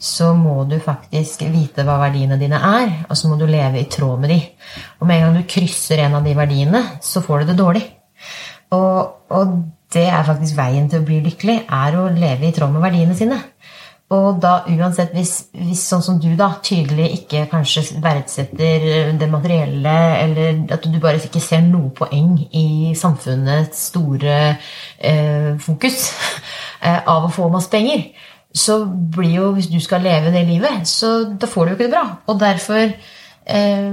så 0.00 0.30
må 0.32 0.62
du 0.64 0.78
faktisk 0.80 1.42
vite 1.52 1.84
hva 1.84 1.98
verdiene 2.00 2.38
dine 2.40 2.56
er, 2.56 2.94
og 3.10 3.18
så 3.18 3.28
må 3.28 3.36
du 3.36 3.44
leve 3.48 3.82
i 3.82 3.88
tråd 3.92 4.22
med 4.22 4.32
de. 4.32 4.38
Og 5.00 5.08
med 5.08 5.18
en 5.18 5.26
gang 5.26 5.36
du 5.36 5.50
krysser 5.50 6.00
en 6.06 6.16
av 6.16 6.24
de 6.24 6.32
verdiene, 6.38 6.80
så 7.04 7.20
får 7.24 7.42
du 7.42 7.50
det 7.50 7.58
dårlig. 7.60 7.84
Og, 8.72 9.28
og 9.36 9.52
det 9.92 10.06
er 10.08 10.24
faktisk 10.24 10.56
veien 10.56 10.88
til 10.88 11.02
å 11.02 11.06
bli 11.06 11.20
lykkelig, 11.26 11.64
er 11.68 11.98
å 11.98 12.08
leve 12.14 12.48
i 12.48 12.54
tråd 12.56 12.72
med 12.72 12.84
verdiene 12.86 13.16
sine. 13.18 13.42
Og 14.10 14.40
da 14.42 14.64
uansett, 14.66 15.12
hvis, 15.14 15.34
hvis 15.54 15.84
sånn 15.86 16.02
som 16.02 16.16
du 16.18 16.32
da 16.38 16.48
tydelig 16.66 17.12
ikke 17.20 17.44
kanskje 17.52 18.00
verdsetter 18.02 19.12
det 19.20 19.28
materielle, 19.30 19.92
eller 20.24 20.64
at 20.74 20.88
du 20.90 20.96
bare 20.98 21.20
ikke 21.20 21.42
ser 21.44 21.62
noe 21.62 21.92
poeng 21.94 22.32
i 22.50 22.90
samfunnets 22.98 23.84
store 23.92 24.40
eh, 24.98 25.52
fokus 25.62 26.08
eh, 26.82 26.98
av 27.04 27.28
å 27.28 27.30
få 27.30 27.46
masse 27.54 27.70
penger, 27.70 28.08
så 28.54 28.84
blir 28.84 29.34
jo 29.34 29.50
Hvis 29.54 29.70
du 29.70 29.78
skal 29.80 30.02
leve 30.02 30.32
det 30.34 30.46
livet, 30.48 30.88
så 30.88 31.36
da 31.40 31.46
får 31.46 31.64
du 31.64 31.70
jo 31.70 31.76
ikke 31.76 31.84
det 31.84 31.94
bra. 31.94 32.06
Og 32.26 32.40
derfor 32.40 32.82
eh, 33.46 33.92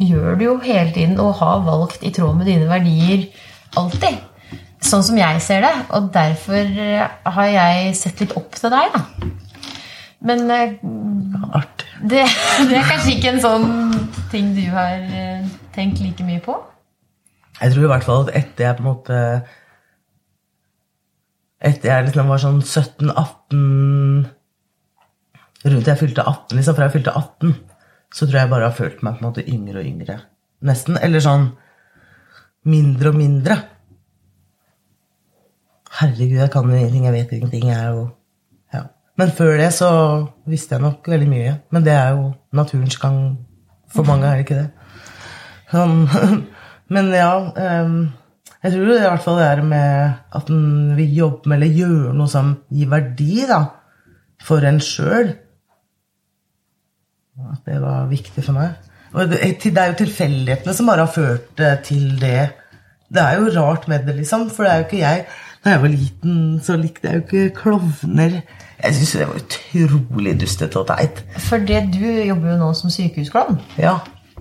gjør 0.00 0.38
du 0.38 0.44
jo 0.44 0.56
hele 0.64 0.92
tiden 0.94 1.20
og 1.20 1.34
har 1.42 1.66
valgt 1.66 2.02
i 2.02 2.12
tråd 2.14 2.36
med 2.38 2.48
dine 2.48 2.68
verdier 2.70 3.26
alltid. 3.76 4.24
Sånn 4.80 5.04
som 5.04 5.18
jeg 5.18 5.42
ser 5.44 5.66
det. 5.66 5.74
Og 5.92 6.08
derfor 6.14 6.72
har 7.36 7.52
jeg 7.52 7.96
sett 7.98 8.24
litt 8.24 8.36
opp 8.38 8.56
til 8.56 8.72
deg, 8.72 8.94
da. 8.94 9.34
Men 10.20 10.50
eh, 10.50 10.72
det, 12.02 12.24
det, 12.68 12.76
er 12.78 12.88
kanskje 12.88 13.14
ikke 13.16 13.34
en 13.34 13.42
sånn 13.42 13.68
ting 14.32 14.52
du 14.56 14.64
har 14.72 14.98
eh, 14.98 15.46
tenkt 15.74 16.02
like 16.02 16.26
mye 16.26 16.42
på? 16.44 16.56
Jeg 17.58 17.74
tror 17.74 17.88
i 17.88 17.90
hvert 17.92 18.06
fall 18.06 18.26
at 18.26 18.36
etter 18.38 18.68
jeg 18.68 18.78
på 18.78 18.84
en 18.84 18.90
måte 18.92 19.22
Etter 21.58 21.90
jeg 21.90 22.06
liksom 22.06 22.28
var 22.30 22.42
sånn 22.42 22.60
17-18 22.62 24.28
Rundt 25.68 25.88
jeg 25.90 25.98
fylte 25.98 26.22
18, 26.22 26.54
liksom, 26.54 26.76
fra 26.76 26.86
jeg 26.86 26.94
fylte 26.94 27.12
18, 27.18 27.54
så 28.14 28.26
tror 28.28 28.38
jeg 28.38 28.50
bare 28.52 28.68
har 28.68 28.76
følt 28.76 29.00
meg 29.02 29.16
på 29.16 29.24
en 29.24 29.26
måte 29.26 29.42
yngre 29.42 29.80
og 29.80 29.88
yngre. 29.88 30.14
Nesten. 30.68 30.98
Eller 31.02 31.22
sånn 31.24 31.48
mindre 32.70 33.10
og 33.10 33.18
mindre. 33.18 33.56
Herregud, 35.98 36.38
jeg 36.38 36.52
kan 36.54 36.70
jo 36.70 36.78
ingenting, 36.78 37.08
jeg 37.08 37.16
vet 37.16 37.34
ingenting. 37.34 37.66
Jeg 37.72 37.80
er 37.80 37.90
jo 37.96 38.04
ja. 38.74 38.84
Men 39.18 39.34
før 39.34 39.56
det 39.58 39.72
så 39.74 39.90
visste 40.46 40.76
jeg 40.76 40.84
nok 40.84 41.10
veldig 41.10 41.28
mye. 41.30 41.56
Men 41.74 41.86
det 41.86 41.96
er 41.96 42.14
jo 42.14 42.30
naturens 42.54 42.98
gang. 43.02 43.18
For 43.90 44.06
mange 44.06 44.30
er 44.30 44.38
det 44.38 44.46
ikke 44.46 44.62
det. 44.62 44.70
Sånn 45.72 46.06
Men 46.94 47.10
ja 47.12 47.32
um, 47.84 47.96
Jeg 48.64 48.74
tror 48.74 48.88
i 48.90 49.02
hvert 49.04 49.22
fall 49.22 49.36
det 49.38 49.46
er 49.46 49.60
med 49.62 50.14
at 50.34 50.48
en 50.50 50.94
vil 50.98 51.12
jobbe 51.14 51.50
med 51.50 51.60
eller 51.60 51.76
gjøre 51.78 52.14
noe 52.18 52.30
som 52.30 52.56
gir 52.74 52.90
verdi 52.90 53.44
da, 53.46 53.60
for 54.42 54.66
en 54.66 54.80
sjøl. 54.82 55.30
At 57.38 57.62
det 57.68 57.78
var 57.84 58.08
viktig 58.10 58.42
for 58.42 58.58
meg. 58.58 58.74
Og 59.14 59.30
det, 59.30 59.38
det 59.62 59.78
er 59.78 59.92
jo 59.92 60.00
tilfeldighetene 60.02 60.74
som 60.74 60.90
bare 60.90 61.06
har 61.06 61.12
ført 61.14 61.62
til 61.86 62.18
det. 62.20 62.48
Det 63.08 63.22
er 63.22 63.38
jo 63.38 63.52
rart 63.54 63.86
med 63.88 64.04
det, 64.08 64.16
liksom. 64.18 64.48
For 64.50 64.66
det 64.66 64.72
er 64.72 64.82
jo 64.82 64.88
ikke 64.88 65.04
jeg 65.04 65.28
Da 65.64 65.70
jeg 65.70 65.82
var 65.82 65.90
liten, 65.90 66.34
så 66.62 66.76
likte 66.78 67.08
jeg 67.08 67.16
jo 67.16 67.22
ikke 67.24 67.54
klovner. 67.56 68.40
Jeg 68.78 68.94
syns 68.94 69.12
det 69.12 69.26
var 69.26 69.40
utrolig 69.40 70.34
dustete 70.40 70.78
og 70.78 70.86
teit. 70.86 71.22
For 71.48 71.58
det, 71.58 71.80
du 71.94 72.04
jobber 72.06 72.52
jo 72.52 72.58
nå 72.60 72.68
som 72.78 72.92
sykehusklovn. 72.94 73.58
Ja, 73.78 73.96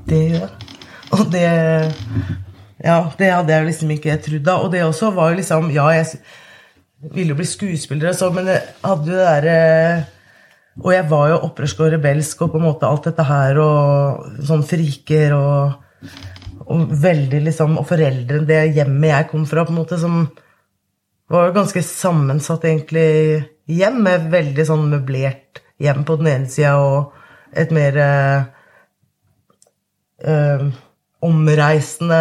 det 0.09 0.19
gjør 0.29 0.43
jeg. 0.43 0.75
Og 1.17 1.23
det 1.31 1.47
Ja, 2.83 2.99
det 3.17 3.31
hadde 3.33 3.55
jeg 3.55 3.67
liksom 3.71 3.91
ikke 3.95 4.19
trodd 4.21 4.45
da. 4.45 4.59
Og 4.61 4.71
det 4.73 4.83
også 4.85 5.11
var 5.15 5.31
jo 5.31 5.39
liksom 5.39 5.71
Ja, 5.73 5.87
jeg 5.95 6.19
ville 7.13 7.33
jo 7.33 7.39
bli 7.39 7.47
skuespiller, 7.47 8.13
så, 8.17 8.29
men 8.33 8.49
jeg 8.49 8.63
hadde 8.83 9.11
jo 9.11 9.17
det 9.17 9.27
derre 9.27 9.57
Og 10.83 10.93
jeg 10.93 11.09
var 11.09 11.29
jo 11.31 11.43
opprørsk 11.49 11.83
og 11.83 11.93
rebelsk 11.95 12.41
og 12.45 12.53
på 12.53 12.61
en 12.61 12.67
måte 12.67 12.89
alt 12.89 13.09
dette 13.09 13.25
her 13.25 13.61
og 13.61 14.41
sånn 14.45 14.65
friker 14.67 15.33
og, 15.37 16.11
og 16.67 16.97
veldig 17.05 17.43
liksom 17.49 17.79
Og 17.81 17.87
foreldrene, 17.89 18.45
det 18.49 18.61
hjemmet 18.77 19.13
jeg 19.13 19.29
kom 19.31 19.47
fra, 19.49 19.65
på 19.65 19.73
en 19.73 19.81
måte, 19.81 19.97
som 20.01 20.27
var 21.27 21.49
jo 21.49 21.57
ganske 21.57 21.81
sammensatt, 21.83 22.63
egentlig, 22.63 23.43
hjem, 23.67 23.97
med 24.05 24.29
veldig 24.31 24.63
sånn 24.69 24.85
møblert 24.87 25.59
hjem 25.83 26.05
på 26.07 26.15
den 26.21 26.29
ene 26.31 26.47
sida 26.47 26.77
og 26.79 27.17
et 27.57 27.73
mer 27.75 27.97
øh, 30.23 30.63
omreisende 31.23 32.19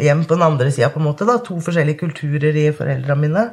hjem 0.00 0.24
på 0.24 0.34
den 0.34 0.46
andre 0.46 0.70
sida, 0.72 0.90
på 0.90 1.00
en 1.00 1.08
måte. 1.08 1.26
da, 1.28 1.38
To 1.38 1.60
forskjellige 1.62 2.00
kulturer 2.00 2.56
i 2.56 2.72
foreldra 2.74 3.16
mine. 3.18 3.44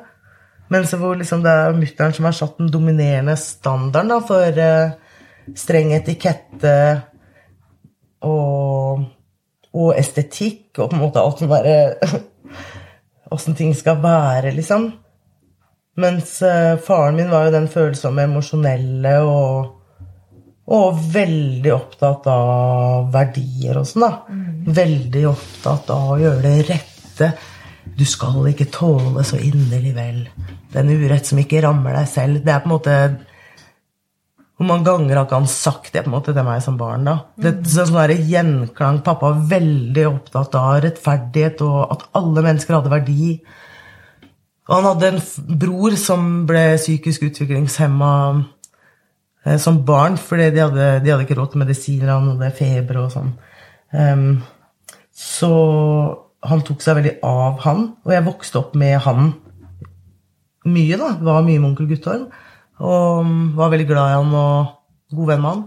Men 0.72 0.88
så 0.88 0.98
hvor 0.98 1.18
liksom 1.20 1.44
det 1.44 1.52
er 1.52 1.76
mutter'n 1.76 2.14
som 2.16 2.28
har 2.30 2.36
satt 2.36 2.60
den 2.62 2.72
dominerende 2.72 3.36
standarden 3.38 4.14
da, 4.14 4.20
for 4.24 4.62
uh, 4.64 4.94
streng 5.58 5.92
etikette 5.98 6.76
og, 8.24 9.04
og, 9.74 9.90
estetikk 9.98 10.80
og 10.80 10.94
på 10.94 10.96
en 10.96 11.04
måte 11.04 11.20
alt 11.20 11.42
som 11.42 11.52
bare 11.52 11.76
Åssen 13.32 13.56
ting 13.56 13.72
skal 13.76 14.02
være, 14.04 14.50
liksom. 14.52 14.90
Mens 16.04 16.34
uh, 16.44 16.80
faren 16.84 17.16
min 17.16 17.30
var 17.32 17.46
jo 17.48 17.54
den 17.54 17.70
følsomme, 17.72 18.26
emosjonelle 18.28 19.14
og 19.24 19.81
og 20.72 21.00
veldig 21.12 21.72
opptatt 21.76 22.28
av 22.32 23.10
verdier 23.12 23.82
og 23.82 23.88
sånn, 23.88 24.06
da. 24.06 24.12
Mm. 24.32 24.70
Veldig 24.78 25.24
opptatt 25.32 25.90
av 25.92 26.14
å 26.14 26.20
gjøre 26.22 26.44
det 26.46 26.68
rette. 26.70 27.32
Du 27.98 28.06
skal 28.08 28.46
ikke 28.52 28.70
tåle 28.72 29.26
så 29.28 29.40
inderlig 29.42 29.92
vel 29.98 30.22
den 30.72 30.94
urett 30.94 31.28
som 31.28 31.42
ikke 31.42 31.64
rammer 31.66 31.98
deg 31.98 32.08
selv. 32.08 32.40
Det 32.46 32.54
er 32.54 32.64
på 32.64 32.70
en 32.70 32.76
måte 32.78 32.96
Hvor 34.62 34.68
mange 34.70 34.86
ganger 34.86 35.18
har 35.18 35.26
ikke 35.26 35.40
han 35.40 35.50
sagt 35.50 35.90
det 35.96 36.04
på 36.06 36.12
en 36.12 36.14
måte 36.14 36.36
til 36.38 36.46
meg 36.46 36.62
som 36.62 36.78
barn? 36.78 37.08
da? 37.10 37.16
Det, 37.34 37.56
er 37.66 37.88
sånn 37.90 37.98
der 37.98 38.14
gjenklang. 38.30 39.02
Pappa 39.02 39.32
var 39.32 39.48
veldig 39.50 40.04
opptatt 40.06 40.56
av 40.60 40.84
rettferdighet 40.86 41.64
og 41.66 41.80
at 41.98 42.06
alle 42.20 42.44
mennesker 42.46 42.78
hadde 42.78 42.94
verdi. 42.94 43.32
Og 44.70 44.76
han 44.78 44.88
hadde 44.92 45.10
en 45.10 45.58
bror 45.66 45.98
som 45.98 46.46
ble 46.48 46.78
psykisk 46.78 47.26
utviklingshemma 47.32 48.14
som 49.62 49.80
barn, 49.86 50.18
fordi 50.22 50.52
de 50.54 50.62
hadde, 50.62 50.90
de 51.02 51.14
hadde 51.14 51.26
ikke 51.26 51.38
råd 51.40 51.54
til 51.54 51.64
medisiner, 51.64 52.12
han 52.14 52.34
hadde 52.36 52.52
feber 52.58 53.00
og 53.02 53.14
sånn. 53.14 53.32
Um, 53.92 54.28
så 55.12 55.54
han 56.46 56.62
tok 56.66 56.84
seg 56.84 56.98
veldig 57.00 57.16
av 57.26 57.62
han, 57.66 57.88
og 58.06 58.14
jeg 58.14 58.26
vokste 58.26 58.62
opp 58.62 58.76
med 58.80 59.00
han 59.06 59.34
mye, 60.70 60.98
da. 60.98 61.16
Var 61.22 61.46
mye 61.46 61.60
med 61.60 61.72
onkel 61.72 61.90
Guttorm. 61.90 62.28
Og 62.82 63.26
mm, 63.26 63.44
var 63.58 63.72
veldig 63.74 63.88
glad 63.90 64.10
i 64.10 64.18
han 64.18 64.36
og 64.38 65.16
god 65.18 65.32
venn 65.32 65.44
med 65.44 65.52
han. 65.52 65.64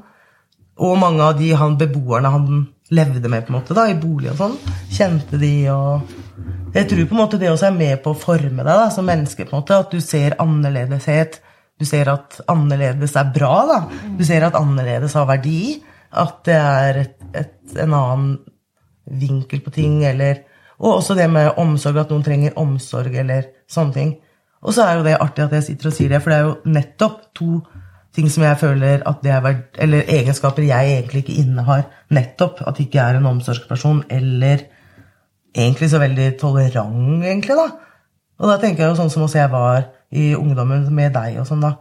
Og 0.84 0.96
mange 0.98 1.22
av 1.22 1.38
de 1.38 1.52
han, 1.54 1.76
beboerne 1.78 2.32
han 2.34 2.62
levde 2.94 3.30
med, 3.30 3.46
på 3.46 3.52
en 3.52 3.58
måte, 3.60 3.74
da, 3.76 3.86
i 3.90 3.98
bolig 3.98 4.32
og 4.32 4.40
sånn, 4.40 4.56
kjente 4.92 5.38
de 5.40 5.54
og 5.72 6.12
Jeg 6.74 6.88
tror 6.90 7.06
på 7.06 7.14
en 7.14 7.20
måte 7.20 7.38
det 7.38 7.48
også 7.52 7.68
er 7.68 7.76
med 7.76 8.00
på 8.02 8.10
å 8.10 8.18
forme 8.18 8.58
deg 8.58 8.66
da, 8.66 8.88
som 8.90 9.06
menneske, 9.06 9.46
på 9.46 9.54
en 9.54 9.60
måte, 9.62 9.78
at 9.78 9.94
du 9.94 10.02
ser 10.02 10.34
annerledeshet 10.42 11.38
du 11.80 11.84
ser 11.88 12.08
at 12.12 12.38
annerledes 12.50 13.16
er 13.18 13.30
bra. 13.34 13.54
da. 13.66 13.78
Du 14.18 14.24
ser 14.26 14.46
at 14.46 14.56
annerledes 14.58 15.16
har 15.18 15.26
verdi. 15.28 15.82
At 16.14 16.44
det 16.46 16.58
er 16.58 17.00
et, 17.00 17.16
et, 17.34 17.56
en 17.82 17.96
annen 17.98 18.34
vinkel 19.20 19.62
på 19.64 19.72
ting. 19.74 20.02
Eller, 20.06 20.44
og 20.78 21.00
også 21.00 21.16
det 21.18 21.26
med 21.30 21.58
omsorg, 21.60 21.98
at 22.04 22.12
noen 22.14 22.26
trenger 22.26 22.58
omsorg, 22.62 23.16
eller 23.24 23.50
sånne 23.70 23.96
ting. 23.96 24.12
Og 24.64 24.76
så 24.76 24.86
er 24.86 24.98
jo 24.98 25.06
det 25.06 25.16
artig 25.20 25.44
at 25.44 25.56
jeg 25.58 25.66
sitter 25.66 25.90
og 25.90 25.96
sier 25.96 26.14
det, 26.14 26.22
for 26.24 26.32
det 26.32 26.38
er 26.38 26.46
jo 26.46 26.76
nettopp 26.76 27.18
to 27.36 27.48
ting 28.14 28.30
som 28.30 28.44
jeg 28.46 28.60
føler 28.60 29.02
at 29.10 29.24
det 29.24 29.32
er 29.34 29.42
verd, 29.42 29.64
Eller 29.82 30.06
egenskaper 30.06 30.62
jeg 30.62 30.92
egentlig 30.94 31.24
ikke 31.24 31.40
innehar. 31.42 31.88
Nettopp 32.14 32.62
at 32.62 32.78
jeg 32.78 32.88
ikke 32.88 33.02
er 33.02 33.18
en 33.18 33.26
omsorgsperson, 33.34 34.04
eller 34.08 34.62
egentlig 35.54 35.90
så 35.90 35.98
veldig 36.02 36.30
tolerant, 36.38 37.24
egentlig, 37.26 37.58
da. 37.58 37.66
Og 38.40 38.50
da 38.50 38.56
tenker 38.62 38.84
jeg 38.84 38.92
jo 38.92 38.98
sånn 39.02 39.12
som 39.12 39.26
også 39.26 39.42
jeg 39.42 39.50
var 39.52 39.84
i 40.10 40.34
ungdommen 40.36 40.86
med 40.94 41.14
deg 41.14 41.40
og 41.40 41.48
sånn, 41.48 41.64
da. 41.64 41.74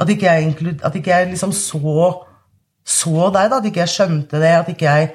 At 0.00 0.10
ikke 0.10 0.32
jeg, 0.32 0.54
at 0.82 0.96
ikke 0.98 1.12
jeg 1.12 1.30
liksom 1.32 1.52
så, 1.54 2.08
så 2.84 3.28
deg, 3.34 3.50
da. 3.50 3.60
At 3.60 3.68
ikke 3.68 3.84
jeg 3.84 3.94
skjønte 3.94 4.40
det. 4.42 4.56
At 4.60 4.72
ikke 4.72 4.90
jeg 4.90 5.12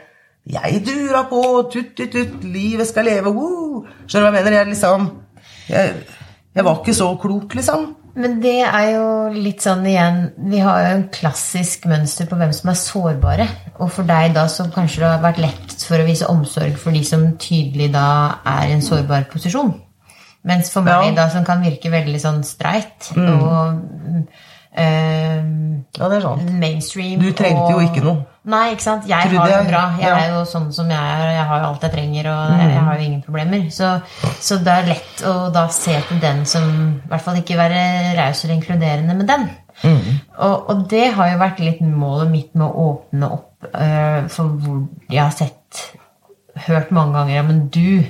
Jeg 0.50 0.80
dura 0.82 1.26
på, 1.30 1.42
tut, 1.70 1.92
tut, 1.94 2.10
tut, 2.10 2.44
livet 2.48 2.88
skal 2.88 3.06
leve, 3.06 3.30
woo! 3.36 3.84
Skjønner 4.08 4.32
du 4.32 4.32
hva 4.32 4.40
jeg 4.40 4.46
mener? 4.48 4.56
Jeg 4.58 4.70
liksom 4.72 5.04
jeg, 5.70 5.92
jeg 6.56 6.66
var 6.66 6.80
ikke 6.80 6.96
så 6.98 7.10
klok, 7.22 7.54
liksom. 7.60 7.84
Men 8.20 8.40
det 8.42 8.62
er 8.66 8.88
jo 8.96 9.10
litt 9.36 9.62
sånn 9.64 9.86
igjen 9.88 10.18
Vi 10.50 10.62
har 10.64 10.80
jo 10.82 10.94
en 10.96 11.06
klassisk 11.14 11.86
mønster 11.88 12.28
på 12.28 12.40
hvem 12.40 12.52
som 12.56 12.72
er 12.72 12.80
sårbare. 12.80 13.46
Og 13.78 13.92
for 13.94 14.08
deg 14.08 14.34
da 14.36 14.48
som 14.52 14.72
kanskje 14.74 15.04
det 15.04 15.12
har 15.12 15.22
vært 15.24 15.44
lett 15.44 15.76
for 15.86 16.02
å 16.02 16.08
vise 16.08 16.28
omsorg 16.32 16.80
for 16.82 16.96
de 16.96 17.04
som 17.08 17.28
tydelig 17.40 17.92
da 17.94 18.08
er 18.48 18.72
i 18.72 18.76
en 18.76 18.84
sårbar 18.86 19.30
posisjon. 19.32 19.76
Mens 20.48 20.72
for 20.72 20.86
meg, 20.86 21.10
ja. 21.12 21.16
da, 21.18 21.28
som 21.34 21.44
kan 21.48 21.64
virke 21.66 21.92
veldig 21.92 22.20
sånn 22.22 22.40
streit 22.48 23.10
mm. 23.12 23.28
og 23.28 23.82
uh, 24.80 25.40
Ja, 26.00 26.08
det 26.08 26.20
er 26.20 26.24
sant. 26.24 26.52
Mainstream. 26.62 27.20
Du 27.20 27.34
trengte 27.36 27.66
og, 27.66 27.74
jo 27.76 27.88
ikke 27.90 28.04
noe. 28.06 28.24
Nei, 28.50 28.70
ikke 28.74 28.86
sant. 28.86 29.08
Jeg 29.10 29.34
har 29.34 29.50
det 29.52 29.58
bra. 29.68 29.82
Jeg 30.00 30.08
ja. 30.08 30.16
er 30.24 30.32
jo 30.38 30.44
sånn 30.48 30.70
som 30.74 30.90
jeg 30.90 30.98
er. 30.98 31.26
Jeg 31.36 31.46
har 31.50 31.60
jo 31.60 31.70
alt 31.70 31.84
jeg 31.86 31.94
trenger, 31.94 32.30
og 32.32 32.54
mm. 32.56 32.62
jeg 32.64 32.84
har 32.88 33.02
jo 33.02 33.08
ingen 33.10 33.24
problemer. 33.26 33.66
Så, 33.74 33.92
så, 34.40 34.60
det 34.64 34.76
er 34.76 34.88
lett 34.94 35.24
å 35.28 35.34
da 35.54 35.66
se 35.76 35.98
til 36.08 36.22
den 36.24 36.46
som 36.50 36.70
I 36.96 37.12
hvert 37.12 37.26
fall 37.26 37.42
ikke 37.42 37.60
være 37.60 37.82
raus 38.18 38.46
eller 38.46 38.56
inkluderende 38.56 39.18
med 39.20 39.30
den. 39.30 39.50
Mm. 39.84 40.18
Og, 40.38 40.56
og, 40.72 40.86
det 40.92 41.06
har 41.16 41.34
jo 41.34 41.40
vært 41.40 41.62
litt 41.64 41.84
målet 41.84 42.32
mitt 42.32 42.56
med 42.56 42.68
å 42.68 42.88
åpne 42.90 43.32
opp 43.38 43.70
uh, 43.74 44.26
for 44.32 44.56
hvor 44.60 44.86
jeg 45.08 45.24
har 45.24 45.36
sett 45.36 45.56
Hørt 46.60 46.90
mange 46.92 47.14
ganger 47.16 47.38
ja, 47.38 47.44
men 47.46 47.60
du 47.72 48.02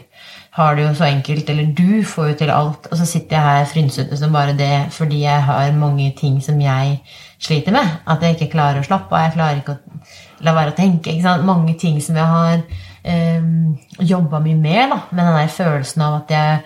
har 0.59 0.75
det 0.75 0.83
jo 0.83 0.93
så 0.97 1.07
enkelt, 1.07 1.49
eller 1.49 1.71
du 1.77 2.03
får 2.03 2.27
jo 2.27 2.37
til 2.41 2.51
alt, 2.51 2.87
og 2.91 2.97
så 2.99 3.05
sitter 3.07 3.37
jeg 3.37 3.45
her 3.45 3.69
frynsete 3.73 4.17
som 4.19 4.35
bare 4.35 4.57
det 4.57 4.89
fordi 4.91 5.21
jeg 5.23 5.43
har 5.47 5.71
mange 5.77 6.11
ting 6.17 6.41
som 6.43 6.59
jeg 6.61 6.99
sliter 7.39 7.71
med. 7.71 7.95
At 8.07 8.23
jeg 8.23 8.35
ikke 8.35 8.51
klarer 8.57 8.81
å 8.81 8.87
slappe 8.87 9.15
av, 9.15 9.29
jeg 9.29 9.37
klarer 9.37 9.61
ikke 9.61 9.77
å 9.77 10.43
la 10.43 10.55
være 10.55 10.73
å 10.73 10.77
tenke. 10.77 11.15
Mange 11.47 11.77
ting 11.79 12.01
som 12.03 12.19
jeg 12.19 12.27
har 12.27 12.59
um, 12.59 12.67
ehm, 13.13 14.03
jobba 14.11 14.43
mye 14.43 14.59
med, 14.59 14.83
da, 14.91 15.01
med 15.11 15.25
den 15.25 15.39
der 15.39 15.55
følelsen 15.55 16.05
av 16.05 16.19
at 16.21 16.35
jeg 16.35 16.61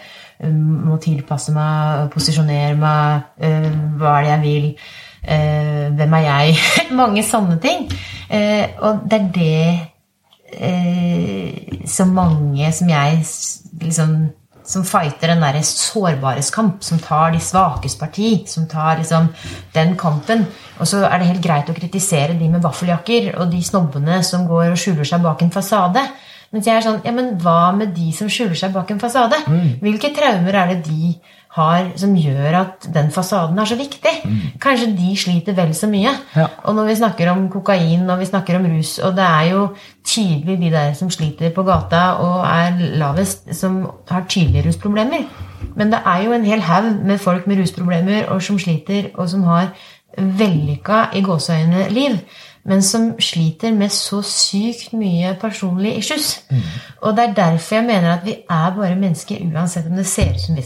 um, 0.50 0.60
må 0.90 1.00
tilpasse 1.02 1.54
meg, 1.56 2.10
posisjonere 2.14 2.76
meg, 2.80 3.32
uh, 3.46 3.72
hva 4.00 4.18
er 4.18 4.26
det 4.26 4.34
jeg 4.34 4.44
vil, 4.48 4.70
uh, 5.30 5.88
hvem 6.00 6.20
er 6.20 6.28
jeg? 6.30 6.62
Mange 7.02 7.26
sånne 7.30 7.62
ting. 7.62 7.90
Uh, 8.30 8.66
og 8.82 9.10
det 9.10 9.20
er 9.20 9.34
det 9.38 9.93
uh, 10.58 11.84
så 11.90 12.06
mange 12.10 12.72
som 12.74 12.90
jeg 12.90 13.20
liksom 13.82 14.16
som 14.64 14.86
fighter 14.88 15.34
den 15.34 15.44
der 15.44 15.60
sårbares 15.68 16.50
kamp, 16.56 16.84
som 16.84 17.00
tar 17.00 17.34
de 17.34 17.40
svakes 17.44 17.96
parti, 18.00 18.46
som 18.48 18.68
tar 18.68 18.98
liksom 19.02 19.28
den 19.76 19.96
kampen. 20.00 20.46
Og 20.80 20.88
så 20.88 21.04
er 21.04 21.20
det 21.20 21.32
helt 21.34 21.44
greit 21.44 21.70
å 21.70 21.76
kritisere 21.76 22.38
de 22.40 22.50
med 22.50 22.64
vaffeljakker 22.64 23.34
og 23.38 23.52
de 23.52 23.62
snobbene 23.64 24.22
som 24.24 24.48
går 24.48 24.72
og 24.72 24.80
skjuler 24.80 25.08
seg 25.08 25.24
bak 25.24 25.44
en 25.44 25.52
fasade. 25.52 26.06
Mens 26.54 26.68
jeg 26.70 26.78
er 26.78 26.86
sånn, 26.86 27.02
ja, 27.04 27.12
men 27.16 27.34
hva 27.42 27.74
med 27.76 27.96
de 27.96 28.12
som 28.14 28.30
skjuler 28.30 28.56
seg 28.58 28.74
bak 28.76 28.92
en 28.94 29.02
fasade? 29.02 29.40
Hvilke 29.82 30.14
traumer 30.16 30.60
er 30.62 30.74
det 30.74 30.84
de 30.86 31.16
har 31.54 31.92
som 32.02 32.16
gjør 32.18 32.56
at 32.58 32.88
den 32.94 33.12
fasaden 33.14 33.60
er 33.62 33.70
så 33.70 33.78
viktig? 33.78 34.14
Kanskje 34.62 34.90
de 34.98 35.12
sliter 35.18 35.54
vel 35.58 35.74
så 35.78 35.88
mye. 35.90 36.10
Ja. 36.36 36.48
Og 36.64 36.76
når 36.76 36.90
vi 36.90 36.96
snakker 36.96 37.30
om 37.32 37.46
kokain 37.54 38.10
og 38.10 38.20
vi 38.20 38.30
snakker 38.30 38.58
om 38.58 38.66
rus, 38.72 38.98
og 39.00 39.14
det 39.18 39.28
er 39.28 39.50
jo 39.52 39.68
tydelig 40.04 40.60
de 40.62 40.72
der 40.74 40.94
som 40.98 41.12
sliter 41.14 41.54
på 41.54 41.64
gata 41.64 42.04
og 42.26 42.46
er 42.48 42.98
lavest, 42.98 43.56
som 43.56 43.84
har 44.10 44.26
tydelige 44.30 44.68
rusproblemer. 44.68 45.28
Men 45.76 45.94
det 45.94 46.02
er 46.06 46.24
jo 46.26 46.34
en 46.34 46.46
hel 46.46 46.62
haug 46.62 47.06
med 47.06 47.18
folk 47.18 47.48
med 47.48 47.62
rusproblemer 47.62 48.26
og 48.34 48.42
som 48.42 48.60
sliter, 48.60 49.12
og 49.14 49.30
som 49.30 49.44
har 49.44 49.70
vellykka 50.18 51.06
i 51.14 51.22
gåseøyne 51.22 51.88
liv, 51.90 52.18
men 52.66 52.82
som 52.82 53.14
sliter 53.20 53.74
med 53.76 53.90
så 53.92 54.22
sykt 54.26 54.94
mye 54.94 55.36
personlig 55.42 55.98
issues. 55.98 56.44
Og 57.02 57.18
det 57.18 57.30
er 57.30 57.34
derfor 57.34 57.76
jeg 57.76 57.86
mener 57.86 58.14
at 58.14 58.26
vi 58.26 58.38
er 58.50 58.76
bare 58.78 58.96
mennesker 58.96 59.42
uansett 59.54 59.90
om 59.90 59.96
det 59.96 60.08
ser 60.08 60.34
ut 60.34 60.42
som 60.42 60.56
vi, 60.56 60.64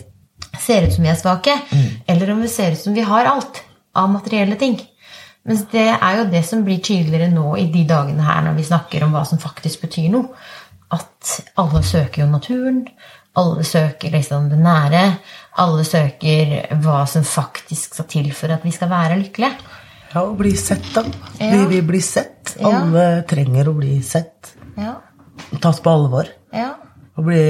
ser 0.64 0.88
ut 0.88 0.94
som 0.96 1.06
vi 1.06 1.12
er 1.12 1.20
svake, 1.20 1.56
eller 2.08 2.34
om 2.34 2.44
vi 2.44 2.52
ser 2.52 2.76
ut 2.76 2.82
som 2.82 2.96
vi 2.96 3.06
har 3.06 3.30
alt 3.30 3.64
av 3.98 4.10
materielle 4.14 4.56
ting. 4.60 4.78
Mens 5.48 5.64
det 5.72 5.88
er 5.96 6.18
jo 6.20 6.26
det 6.32 6.44
som 6.44 6.64
blir 6.66 6.82
tydeligere 6.84 7.32
nå 7.32 7.54
i 7.60 7.70
de 7.72 7.86
dagene 7.88 8.26
her 8.26 8.42
når 8.44 8.58
vi 8.58 8.68
snakker 8.68 9.06
om 9.06 9.14
hva 9.16 9.24
som 9.28 9.40
faktisk 9.40 9.86
betyr 9.86 10.10
noe. 10.12 10.34
At 10.92 11.38
alle 11.60 11.84
søker 11.88 12.26
jo 12.26 12.28
naturen. 12.32 12.82
Alle 13.38 13.64
søker 13.68 14.12
liksom 14.12 14.50
det 14.52 14.60
nære. 14.60 15.04
Alle 15.64 15.86
søker 15.88 16.56
hva 16.84 17.04
som 17.08 17.24
faktisk 17.28 17.96
skal 17.96 18.10
til 18.12 18.32
for 18.36 18.52
at 18.56 18.66
vi 18.68 18.74
skal 18.76 18.92
være 18.92 19.20
lykkelige. 19.22 19.56
Ja, 20.14 20.24
å 20.24 20.36
bli 20.40 20.54
sett, 20.58 20.88
da. 20.96 21.04
Ja. 21.40 21.52
Vi 21.54 21.64
vil 21.76 21.88
bli 21.88 22.02
sett. 22.04 22.56
Ja. 22.58 22.82
Alle 22.82 23.08
trenger 23.30 23.72
å 23.72 23.76
bli 23.78 24.00
sett. 24.04 24.52
Ja. 24.80 24.98
Tas 25.64 25.80
på 25.84 25.94
alvor. 25.94 26.28
Ja. 26.56 26.74
Og 27.16 27.28
bli 27.28 27.44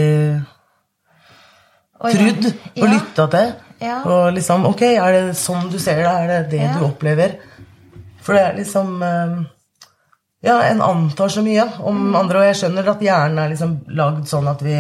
Og 1.99 2.11
trudd 2.13 2.43
ja. 2.45 2.83
og 2.83 2.89
lytta 2.93 3.27
til. 3.33 3.53
Ja. 3.81 3.97
Og 4.05 4.33
liksom 4.33 4.65
Ok, 4.69 4.81
er 4.81 5.11
det 5.13 5.35
sånn 5.37 5.69
du 5.71 5.77
ser 5.79 5.97
det? 6.03 6.05
Er 6.13 6.27
det 6.27 6.49
det 6.51 6.61
Ja. 6.63 6.73
du 6.77 6.85
opplever? 6.85 7.37
For 8.21 8.33
det 8.33 8.41
er 8.43 8.55
liksom 8.57 9.01
eh, 9.03 9.37
Ja, 10.43 10.61
en 10.69 10.81
antar 10.81 11.29
så 11.33 11.41
mye 11.41 11.63
om 11.81 11.97
Mm. 12.11 12.15
andre, 12.15 12.37
og 12.39 12.45
jeg 12.45 12.55
skjønner 12.55 12.87
at 12.89 12.99
hjernen 13.01 13.39
er 13.39 13.49
liksom 13.49 13.79
lagd 13.89 14.27
sånn 14.29 14.47
at 14.47 14.61
vi 14.61 14.75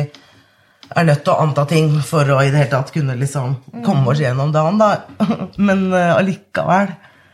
er 0.95 1.03
nødt 1.03 1.23
til 1.23 1.33
å 1.33 1.41
anta 1.41 1.65
ting 1.67 1.99
for 2.01 2.23
å 2.23 2.37
i 2.45 2.51
det 2.51 2.57
hele 2.59 2.69
tatt 2.69 2.93
kunne 2.93 3.17
liksom 3.17 3.55
Mm. 3.73 3.83
komme 3.83 4.07
oss 4.07 4.19
gjennom 4.19 4.51
dagen, 4.53 4.77
da. 4.77 5.01
Men 5.57 5.91
eh, 5.93 6.15
allikevel 6.15 6.93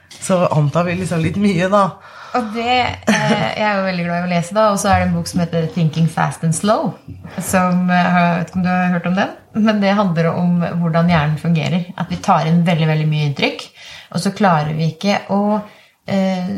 så 0.09 0.47
antar 0.51 0.85
vi 0.85 0.95
liksom 0.95 1.21
litt 1.21 1.35
mye, 1.37 1.69
da. 1.69 1.89
Og 2.37 2.49
det 2.55 2.73
eh, 2.73 3.33
Jeg 3.59 3.65
er 3.67 3.77
jo 3.77 3.85
veldig 3.87 4.05
glad 4.07 4.23
i 4.23 4.27
å 4.27 4.31
lese, 4.31 4.55
da. 4.57 4.69
Og 4.73 4.79
så 4.81 4.89
er 4.89 5.01
det 5.01 5.07
en 5.09 5.15
bok 5.17 5.29
som 5.29 5.43
heter 5.43 5.67
'Thinking 5.73 6.07
Fast 6.09 6.43
and 6.43 6.55
Slow'. 6.57 6.93
Som, 7.37 7.89
eh, 7.89 8.17
Jeg 8.17 8.39
vet 8.39 8.49
ikke 8.49 8.59
om 8.59 8.65
du 8.65 8.69
har 8.69 8.93
hørt 8.95 9.07
om 9.11 9.15
den? 9.15 9.35
Men 9.53 9.81
det 9.81 9.93
handler 9.93 10.31
om 10.33 10.59
hvordan 10.81 11.09
hjernen 11.09 11.37
fungerer. 11.37 11.85
At 11.97 12.09
vi 12.09 12.17
tar 12.17 12.47
inn 12.49 12.65
veldig 12.65 12.87
veldig 12.87 13.07
mye 13.07 13.29
inntrykk, 13.29 13.67
og 14.13 14.19
så 14.19 14.33
klarer 14.33 14.73
vi 14.73 14.95
ikke 14.95 15.19
å 15.29 15.61
eh, 16.07 16.57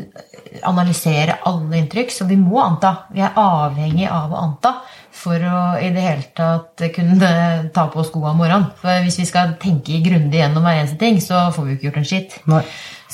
analysere 0.63 1.39
alle 1.45 1.77
inntrykk. 1.81 2.11
Så 2.11 2.27
vi 2.27 2.37
må 2.37 2.61
anta. 2.63 2.95
Vi 3.11 3.21
er 3.21 3.35
avhengig 3.35 4.07
av 4.09 4.31
å 4.31 4.41
anta 4.41 4.75
for 5.25 5.41
å 5.41 5.61
i 5.81 5.89
det 5.95 6.03
hele 6.05 6.27
tatt 6.37 6.85
kunne 6.95 7.29
ta 7.73 7.87
på 7.91 8.05
skoa 8.05 8.33
om 8.33 8.43
morgenen. 8.43 8.69
For 8.81 9.05
hvis 9.05 9.19
vi 9.23 9.27
skal 9.29 9.55
tenke 9.61 10.01
grundig 10.05 10.41
gjennom 10.41 10.65
hver 10.65 10.81
eneste 10.83 10.99
ting, 11.01 11.17
så 11.23 11.47
får 11.55 11.65
vi 11.65 11.73
jo 11.73 11.79
ikke 11.79 11.89
gjort 11.89 12.01
en 12.03 12.09
skitt. 12.11 12.37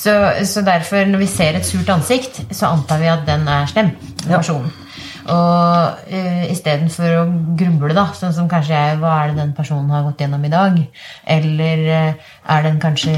Så, 0.02 0.14
så 0.48 0.64
derfor, 0.66 1.08
når 1.08 1.24
vi 1.24 1.30
ser 1.30 1.58
et 1.58 1.68
surt 1.68 1.90
ansikt, 1.94 2.44
så 2.52 2.72
antar 2.72 3.02
vi 3.02 3.12
at 3.12 3.28
den 3.28 3.48
er 3.52 3.68
slem. 3.72 3.92
personen. 4.28 4.72
Ja. 4.72 4.91
Og 5.30 6.06
uh, 6.10 6.44
istedenfor 6.50 7.18
å 7.20 7.26
gruble, 7.58 7.94
da, 7.98 8.08
sånn 8.18 8.34
som 8.34 8.48
kanskje 8.50 8.74
jeg, 8.74 9.00
hva 9.02 9.16
er 9.22 9.32
det 9.32 9.42
den 9.42 9.52
personen 9.58 9.92
har 9.94 10.06
gått 10.08 10.24
gjennom 10.24 10.46
i 10.48 10.54
dag? 10.54 10.80
Eller 11.36 11.84
uh, 11.86 12.32
er 12.56 12.64
den 12.66 12.80
kanskje 12.82 13.14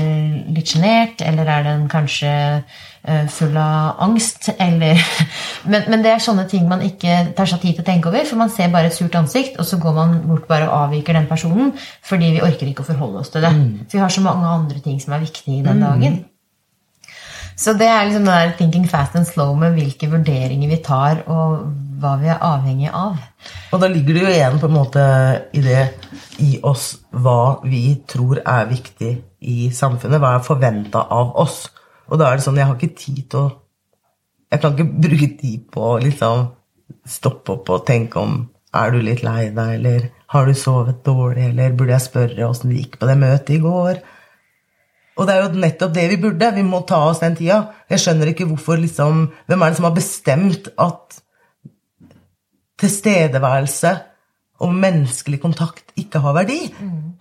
litt 0.52 0.74
sjenert? 0.74 1.24
Eller 1.24 1.48
er 1.48 1.64
den 1.70 1.86
kanskje 1.92 2.34
uh, 2.60 3.24
full 3.32 3.56
av 3.60 4.04
angst? 4.04 4.52
Eller 4.58 5.00
men, 5.72 5.88
men 5.88 6.04
det 6.04 6.12
er 6.12 6.26
sånne 6.26 6.48
ting 6.52 6.68
man 6.68 6.84
ikke 6.84 7.22
tar 7.38 7.50
seg 7.50 7.64
tid 7.64 7.78
til 7.78 7.86
å 7.86 7.90
tenke 7.94 8.12
over, 8.12 8.28
for 8.28 8.42
man 8.44 8.52
ser 8.52 8.74
bare 8.74 8.92
et 8.92 8.98
surt 8.98 9.16
ansikt, 9.20 9.56
og 9.62 9.70
så 9.70 9.80
går 9.80 9.98
man 10.02 10.20
bort 10.28 10.50
bare 10.52 10.68
og 10.68 10.90
avviker 10.90 11.16
den 11.20 11.30
personen 11.32 11.72
fordi 12.04 12.34
vi 12.36 12.44
orker 12.44 12.68
ikke 12.68 12.84
å 12.84 12.92
forholde 12.92 13.24
oss 13.24 13.32
til 13.32 13.46
det. 13.46 13.56
For 13.88 13.98
vi 13.98 14.04
har 14.04 14.14
så 14.14 14.28
mange 14.28 14.54
andre 14.60 14.84
ting 14.84 15.00
som 15.04 15.16
er 15.16 15.24
viktige 15.24 15.64
den 15.64 15.84
dagen. 15.84 16.22
Så 17.56 17.76
det 17.78 17.88
er 17.88 18.08
liksom 18.08 18.26
det 18.26 18.34
der 18.34 18.52
thinking 18.58 18.86
fast 18.90 19.16
and 19.16 19.28
slow 19.30 19.54
med 19.56 19.76
hvilke 19.78 20.10
vurderinger 20.10 20.70
vi 20.70 20.80
tar, 20.84 21.22
og 21.30 21.68
hva 22.04 22.14
vi 22.22 22.30
er 22.32 22.42
avhengig 22.44 22.92
av. 22.92 23.18
Og 23.72 23.82
da 23.82 23.90
ligger 23.92 24.18
det 24.18 24.24
jo 24.24 24.32
igjen 24.34 24.60
på 24.62 24.70
en 24.70 24.76
måte 24.76 25.04
i 25.56 25.64
det 25.64 25.84
i 26.44 26.58
oss 26.66 26.88
hva 27.12 27.64
vi 27.66 27.84
tror 28.10 28.42
er 28.44 28.70
viktig 28.70 29.12
i 29.50 29.70
samfunnet. 29.74 30.22
Hva 30.22 30.36
er 30.38 30.46
forventa 30.46 31.06
av 31.14 31.36
oss. 31.40 31.64
Og 32.12 32.20
da 32.20 32.30
er 32.30 32.40
det 32.40 32.46
sånn 32.46 32.60
Jeg 32.60 32.68
har 32.68 32.76
ikke 32.78 33.00
tid 33.00 33.22
til 33.32 33.46
å 33.46 33.52
Jeg 34.52 34.62
kan 34.62 34.74
ikke 34.76 35.06
bruke 35.06 35.30
tid 35.40 35.62
på 35.74 35.86
å 35.94 36.02
liksom 36.04 36.50
stoppe 37.10 37.56
opp 37.56 37.72
og 37.74 37.86
tenke 37.88 38.20
om 38.22 38.42
Er 38.76 38.92
du 38.92 39.00
litt 39.06 39.24
lei 39.24 39.52
deg, 39.54 39.78
eller 39.78 40.10
har 40.34 40.48
du 40.50 40.54
sovet 40.58 41.04
dårlig, 41.06 41.52
eller 41.52 41.76
burde 41.78 41.94
jeg 41.94 42.08
spørre 42.08 42.48
åssen 42.48 42.72
det 42.72 42.80
gikk 42.82 43.00
på 43.00 43.06
det 43.10 43.18
møtet 43.22 43.52
i 43.54 43.62
går? 43.62 44.00
Og 45.14 45.28
det 45.28 45.34
er 45.34 45.44
jo 45.44 45.62
nettopp 45.62 45.92
det 45.94 46.08
vi 46.10 46.18
burde. 46.24 46.50
Vi 46.56 46.64
må 46.66 46.80
ta 46.90 47.04
oss 47.12 47.22
den 47.22 47.36
tida. 47.38 47.60
Jeg 47.92 48.02
skjønner 48.02 48.32
ikke 48.32 48.48
hvorfor 48.50 48.82
liksom 48.82 49.28
Hvem 49.46 49.62
er 49.62 49.70
det 49.70 49.78
som 49.78 49.86
har 49.86 49.94
bestemt 49.98 50.72
at 50.74 51.20
tilstedeværelse 52.84 53.94
og 54.64 54.76
menneskelig 54.76 55.40
kontakt 55.42 55.96
ikke 56.00 56.22
har 56.24 56.36
verdi. 56.38 56.60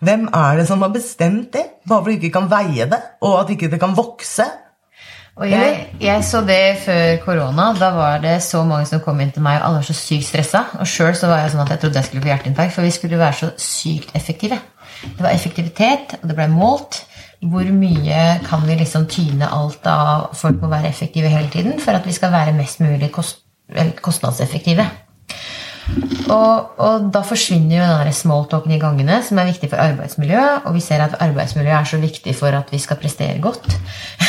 Hvem 0.02 0.28
er 0.34 0.58
det 0.60 0.66
som 0.68 0.82
har 0.84 0.92
bestemt 0.94 1.52
det? 1.54 1.64
Bare 1.88 2.04
fordi 2.04 2.18
du 2.18 2.28
ikke 2.28 2.40
kan 2.40 2.50
veie 2.50 2.88
det, 2.90 3.00
og 3.22 3.40
at 3.40 3.54
ikke 3.54 3.70
det 3.72 3.80
kan 3.80 3.96
vokse? 3.96 4.46
Og 5.40 5.48
jeg, 5.48 5.86
jeg 6.00 6.24
så 6.28 6.42
det 6.44 6.76
før 6.84 7.16
korona. 7.24 7.70
Da 7.80 7.88
var 7.96 8.18
det 8.20 8.34
så 8.44 8.60
mange 8.68 8.86
som 8.86 9.00
kom 9.00 9.20
inn 9.24 9.30
til 9.32 9.44
meg, 9.44 9.60
og 9.60 9.68
alle 9.68 9.80
var 9.80 9.86
så 9.88 9.96
sykt 9.96 10.28
stressa. 10.28 10.66
Og 10.78 10.88
sjøl 10.88 11.14
så 11.16 11.30
var 11.30 11.40
jeg 11.40 11.54
sånn 11.54 11.62
at 11.64 11.72
jeg 11.72 11.80
trodde 11.80 12.02
jeg 12.02 12.08
skulle 12.08 12.24
få 12.24 12.30
hjerteinfarkt, 12.34 12.74
for 12.74 12.84
vi 12.84 12.92
skulle 12.92 13.20
være 13.20 13.38
så 13.38 13.48
sykt 13.56 14.12
effektive. 14.18 14.58
Det 15.02 15.24
var 15.24 15.32
effektivitet, 15.32 16.18
og 16.20 16.28
det 16.28 16.36
ble 16.36 16.50
målt. 16.52 17.00
Hvor 17.42 17.70
mye 17.74 18.18
kan 18.44 18.68
vi 18.68 18.76
liksom 18.78 19.08
tyne 19.10 19.48
alt 19.50 19.88
av 19.90 20.28
folk 20.38 20.60
må 20.62 20.68
være 20.70 20.92
effektive 20.92 21.32
hele 21.32 21.48
tiden 21.50 21.80
for 21.82 21.96
at 21.96 22.04
vi 22.06 22.14
skal 22.14 22.30
være 22.30 22.52
mest 22.54 22.84
mulig 22.84 23.08
kost, 23.10 23.40
kostnadseffektive? 24.04 24.84
Og, 26.32 26.78
og 26.80 27.08
da 27.12 27.20
forsvinner 27.26 27.74
jo 27.76 27.86
den 28.06 28.14
smalltalken 28.16 28.74
i 28.74 28.80
gangene, 28.80 29.18
som 29.26 29.40
er 29.40 29.50
viktig 29.50 29.68
for 29.72 29.82
arbeidsmiljøet. 29.82 30.68
Og 30.68 30.76
vi 30.76 30.84
ser 30.84 31.04
at 31.04 31.18
arbeidsmiljøet 31.20 31.78
er 31.78 31.90
så 31.90 32.00
viktig 32.02 32.34
for 32.38 32.56
at 32.56 32.70
vi 32.72 32.80
skal 32.82 33.00
prestere 33.00 33.40
godt. 33.42 33.66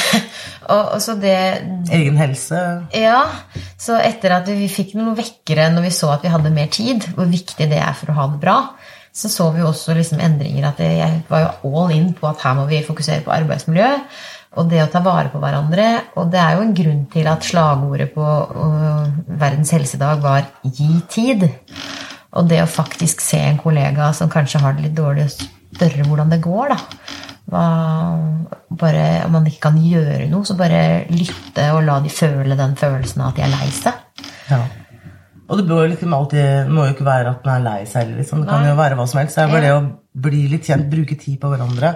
og, 0.74 0.82
og 0.82 1.00
så 1.04 1.16
det 1.20 1.38
Egen 1.94 2.20
helse. 2.20 2.60
Ja, 2.98 3.22
så 3.80 4.00
etter 4.02 4.40
at 4.40 4.50
vi 4.52 4.68
fikk 4.72 4.98
noen 5.00 5.16
vekkere 5.20 5.70
når 5.74 5.88
vi 5.88 5.94
så 5.96 6.12
at 6.16 6.26
vi 6.26 6.34
hadde 6.34 6.54
mer 6.56 6.72
tid, 6.74 7.08
hvor 7.16 7.30
viktig 7.32 7.70
det 7.72 7.80
er 7.80 7.96
for 7.98 8.12
å 8.12 8.20
ha 8.20 8.28
det 8.34 8.42
bra, 8.44 8.58
så 9.14 9.30
så 9.30 9.52
vi 9.54 9.62
også 9.62 9.94
liksom 9.94 10.22
endringer. 10.26 10.72
at 10.72 10.80
Jeg 10.82 11.24
var 11.30 11.44
jo 11.46 11.74
all 11.78 11.94
in 11.96 12.14
på 12.18 12.28
at 12.28 12.42
her 12.44 12.58
må 12.58 12.66
vi 12.72 12.84
fokusere 12.86 13.24
på 13.24 13.36
arbeidsmiljø 13.36 13.92
og 14.54 14.70
det 14.70 14.84
å 14.84 14.90
ta 14.92 15.02
vare 15.04 15.32
på 15.34 15.42
hverandre. 15.42 15.88
Og 16.20 16.30
det 16.32 16.40
er 16.42 16.56
jo 16.58 16.66
en 16.66 16.76
grunn 16.78 17.04
til 17.14 17.30
at 17.32 17.46
slagordet 17.48 18.12
på 18.14 18.24
uh, 18.24 19.10
Verdens 19.28 19.74
helsedag 19.74 20.22
var 20.24 20.46
'gi 20.64 21.02
tid'. 21.10 21.50
Og 22.34 22.48
det 22.50 22.64
å 22.64 22.70
faktisk 22.70 23.22
se 23.22 23.40
en 23.46 23.60
kollega 23.62 24.10
som 24.18 24.30
kanskje 24.30 24.62
har 24.64 24.74
det 24.74 24.88
litt 24.88 24.98
dårlig, 24.98 25.28
og 25.28 25.76
spørre 25.78 26.06
hvordan 26.08 26.32
det 26.34 26.42
går, 26.42 26.74
da. 26.74 26.78
Hva, 27.54 27.66
bare, 28.80 29.04
om 29.28 29.36
man 29.36 29.50
ikke 29.50 29.68
kan 29.68 29.78
gjøre 29.78 30.30
noe, 30.32 30.46
så 30.48 30.56
bare 30.58 31.04
lytte 31.12 31.68
og 31.76 31.84
la 31.86 32.00
de 32.02 32.10
føle 32.14 32.58
den 32.58 32.74
følelsen 32.80 33.22
av 33.22 33.34
at 33.34 33.38
de 33.38 33.46
er 33.46 33.54
lei 33.54 33.70
seg. 33.76 34.24
Ja. 34.50 34.64
Og 35.52 35.60
det 35.60 35.68
bør 35.70 35.90
liksom 35.92 36.14
alltid, 36.16 36.72
må 36.74 36.88
jo 36.88 36.96
ikke 36.96 37.06
være 37.06 37.36
at 37.36 37.46
man 37.46 37.60
er 37.60 37.66
lei 37.68 37.90
seg. 37.90 38.16
Liksom. 38.18 38.42
Det 38.42 38.50
kan 38.50 38.64
Nei. 38.64 38.72
jo 38.72 38.80
være 38.80 38.98
hva 38.98 39.06
som 39.12 39.20
helst. 39.20 39.38
Det 39.38 39.44
er 39.44 39.52
bare 39.52 39.66
det 39.68 39.74
å 39.76 39.84
bli 40.26 40.46
litt 40.50 40.70
kjent, 40.70 40.88
bruke 40.90 41.18
tid 41.20 41.38
på 41.42 41.52
hverandre. 41.52 41.92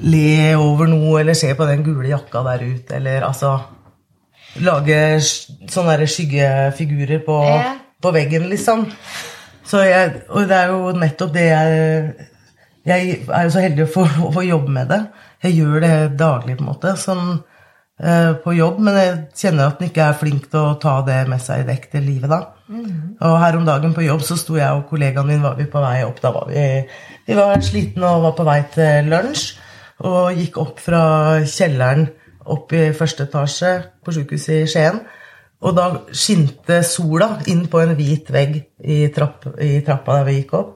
Le 0.00 0.54
over 0.56 0.86
noe, 0.88 1.20
eller 1.20 1.34
se 1.36 1.52
på 1.54 1.66
den 1.68 1.82
gule 1.84 2.08
jakka 2.08 2.42
der 2.46 2.62
ute, 2.64 2.96
eller 2.96 3.22
altså 3.28 3.58
Lage 4.60 4.96
sånne 5.72 5.94
skyggefigurer 6.04 7.22
på, 7.24 7.36
Ja. 7.48 7.74
på 8.02 8.10
veggen, 8.12 8.50
liksom. 8.50 8.86
Så 9.64 9.80
jeg, 9.86 10.22
og 10.28 10.48
det 10.48 10.56
er 10.58 10.68
jo 10.68 10.92
nettopp 10.92 11.32
det 11.32 11.46
jeg 11.48 12.14
Jeg 12.84 13.20
er 13.30 13.44
jo 13.46 13.50
så 13.54 13.60
heldig 13.62 13.84
å 13.86 13.92
få, 13.94 14.02
å 14.26 14.32
få 14.34 14.42
jobbe 14.42 14.68
med 14.74 14.88
det. 14.90 14.98
Jeg 15.44 15.54
gjør 15.60 15.80
det 15.80 16.16
daglig, 16.18 16.56
på 16.58 16.64
en 16.64 16.68
måte, 16.72 16.96
sånn, 16.98 17.28
eh, 18.02 18.32
på 18.42 18.56
jobb, 18.58 18.80
men 18.82 18.94
jeg 18.98 19.12
kjenner 19.38 19.68
at 19.70 19.80
en 19.80 19.86
ikke 19.88 20.02
er 20.08 20.18
flink 20.18 20.48
til 20.50 20.58
å 20.60 20.74
ta 20.82 20.96
det 21.06 21.20
med 21.30 21.40
seg 21.40 21.60
i 21.62 21.68
dekk 21.68 21.90
til 21.92 22.02
livet 22.02 22.28
da. 22.32 22.40
Og 23.22 23.38
her 23.38 23.56
om 23.56 23.64
dagen 23.64 23.94
på 23.94 24.02
jobb 24.02 24.20
så 24.26 24.34
sto 24.36 24.56
jeg 24.58 24.66
og 24.74 24.88
kollegaen 24.90 25.26
min 25.30 25.42
var 25.44 25.54
vi 25.54 25.64
på 25.70 25.80
vei 25.80 26.02
opp. 26.02 26.18
Da 26.20 26.32
var 26.34 26.48
vi, 26.50 26.64
vi 27.28 27.34
var 27.38 27.60
slitne 27.62 28.02
og 28.16 28.22
var 28.26 28.32
på 28.40 28.44
vei 28.50 28.58
til 28.74 29.08
lunsj. 29.14 29.52
Og 30.02 30.38
gikk 30.38 30.58
opp 30.62 30.80
fra 30.82 31.02
kjelleren 31.46 32.08
opp 32.52 32.72
i 32.74 32.88
første 32.96 33.28
etasje 33.28 33.74
på 34.02 34.14
sykehuset 34.16 34.64
i 34.64 34.70
Skien. 34.70 34.98
Og 35.62 35.76
da 35.76 35.86
skinte 36.10 36.80
sola 36.86 37.36
inn 37.50 37.68
på 37.70 37.82
en 37.84 37.94
hvit 37.98 38.32
vegg 38.34 38.56
i, 38.82 39.04
trapp, 39.14 39.46
i 39.62 39.78
trappa 39.86 40.18
der 40.18 40.28
vi 40.28 40.40
gikk 40.40 40.56
opp. 40.58 40.74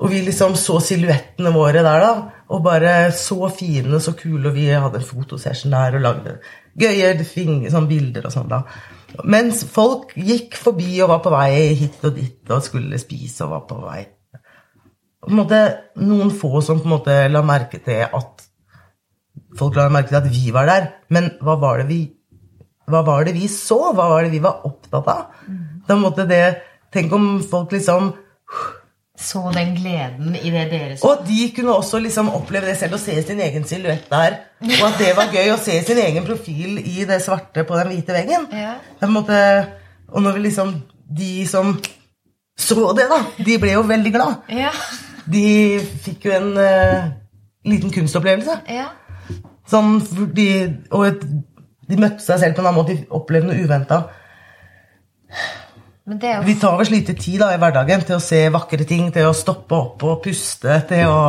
Og 0.00 0.10
vi 0.10 0.22
liksom 0.24 0.54
så 0.58 0.78
silhuettene 0.82 1.52
våre 1.54 1.82
der, 1.84 2.02
da. 2.02 2.44
Og 2.50 2.62
bare 2.64 3.10
så 3.14 3.50
fine, 3.54 4.00
så 4.02 4.14
kule. 4.18 4.48
Og 4.50 4.56
vi 4.56 4.66
hadde 4.70 4.98
en 4.98 5.06
fotosession 5.06 5.74
der 5.74 5.98
og 5.98 6.06
lagde 6.06 6.38
gøye 6.80 7.12
sånn 7.70 7.90
bilder 7.90 8.26
og 8.26 8.34
sånn, 8.34 8.50
da. 8.50 8.64
Mens 9.26 9.64
folk 9.66 10.14
gikk 10.14 10.56
forbi 10.58 11.00
og 11.02 11.10
var 11.10 11.22
på 11.24 11.34
vei 11.34 11.74
hit 11.78 12.02
og 12.06 12.16
dit 12.16 12.50
og 12.54 12.64
skulle 12.64 12.98
spise 13.02 13.46
og 13.46 13.54
var 13.56 13.66
på 13.70 13.80
vei. 13.82 14.02
På 15.20 15.32
en 15.32 15.40
måte, 15.42 15.58
noen 16.00 16.30
få 16.32 16.62
som 16.64 16.80
på 16.80 16.88
en 16.88 16.96
måte 16.96 17.16
la 17.28 17.42
merke 17.44 17.82
til 17.84 18.06
at 18.06 18.46
Folk 19.58 19.74
la 19.74 19.88
merke 19.90 20.12
til 20.12 20.18
at 20.20 20.28
vi 20.30 20.50
var 20.54 20.68
der, 20.68 20.84
men 21.10 21.32
hva 21.42 21.56
var 21.58 21.80
det 21.80 21.88
vi 21.88 22.00
hva 22.90 23.04
var 23.06 23.26
det 23.26 23.36
vi 23.36 23.46
så? 23.50 23.92
Hva 23.94 24.08
var 24.10 24.26
det 24.26 24.32
vi 24.34 24.42
var 24.42 24.64
opptatt 24.66 25.08
av? 25.10 25.28
Da 25.86 25.96
måtte 25.98 26.26
det, 26.26 26.44
Tenk 26.90 27.12
om 27.14 27.26
folk 27.46 27.70
liksom 27.70 28.08
Så 29.20 29.44
den 29.54 29.76
gleden 29.76 30.34
i 30.34 30.50
det 30.50 30.64
dere 30.72 30.96
så. 30.96 31.10
Og 31.10 31.26
de 31.28 31.50
kunne 31.54 31.74
også 31.76 32.00
liksom 32.02 32.32
oppleve 32.34 32.70
det 32.70 32.78
selv, 32.80 32.96
å 32.96 33.02
se 33.02 33.14
sin 33.22 33.42
egen 33.44 33.66
silhuett 33.68 34.08
der. 34.10 34.38
Og 34.64 34.86
at 34.88 34.96
det 34.98 35.10
var 35.18 35.34
gøy 35.34 35.52
å 35.52 35.58
se 35.60 35.76
sin 35.86 36.00
egen 36.00 36.24
profil 36.26 36.80
i 36.80 37.04
det 37.06 37.20
svarte 37.22 37.66
på 37.68 37.76
den 37.78 37.92
hvite 37.92 38.16
veggen. 38.16 38.48
Ja. 38.50 38.78
En 39.04 39.20
og 39.20 40.22
når 40.24 40.38
vi 40.38 40.46
liksom 40.48 40.74
De 41.10 41.46
som 41.46 41.74
så 42.60 42.92
det, 42.92 43.06
da, 43.08 43.18
de 43.40 43.56
ble 43.58 43.72
jo 43.72 43.82
veldig 43.88 44.10
glad. 44.12 44.50
Ja. 44.52 44.70
De 45.26 45.44
fikk 46.04 46.28
jo 46.28 46.34
en 46.36 46.50
uh, 46.56 47.10
liten 47.68 47.92
kunstopplevelse. 47.94 48.62
ja. 48.70 48.88
Sånn, 49.70 50.00
fordi, 50.02 50.48
og 50.90 51.04
et, 51.06 51.20
de 51.86 51.98
møtte 52.00 52.24
seg 52.24 52.40
selv 52.42 52.56
på 52.56 52.62
en 52.62 52.70
annen 52.70 52.80
måte. 52.80 52.96
De 52.98 53.14
opplevde 53.14 53.52
noe 53.52 53.62
uventa. 53.62 54.00
Jo 56.10 56.40
Vi 56.42 56.56
tar 56.58 56.80
oss 56.82 56.90
lite 56.90 57.14
tid 57.14 57.38
da 57.42 57.52
i 57.54 57.58
hverdagen 57.60 58.02
til 58.02 58.16
å 58.16 58.22
se 58.24 58.48
vakre 58.50 58.86
ting, 58.88 59.12
til 59.14 59.28
å 59.28 59.36
stoppe 59.36 59.76
opp 59.76 60.02
og 60.08 60.22
puste, 60.24 60.80
til 60.88 61.06
å 61.06 61.20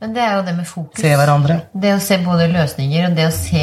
Men 0.00 0.14
det 0.16 0.22
er 0.24 0.38
jo 0.38 0.44
det 0.46 0.54
med 0.56 0.66
fokus. 0.66 1.00
se 1.02 1.10
hverandre. 1.12 1.58
Det 1.76 1.92
å 1.92 2.00
se 2.00 2.16
både 2.24 2.48
løsninger 2.48 3.10
og 3.10 3.18
det 3.18 3.26
å 3.28 3.34
se 3.36 3.60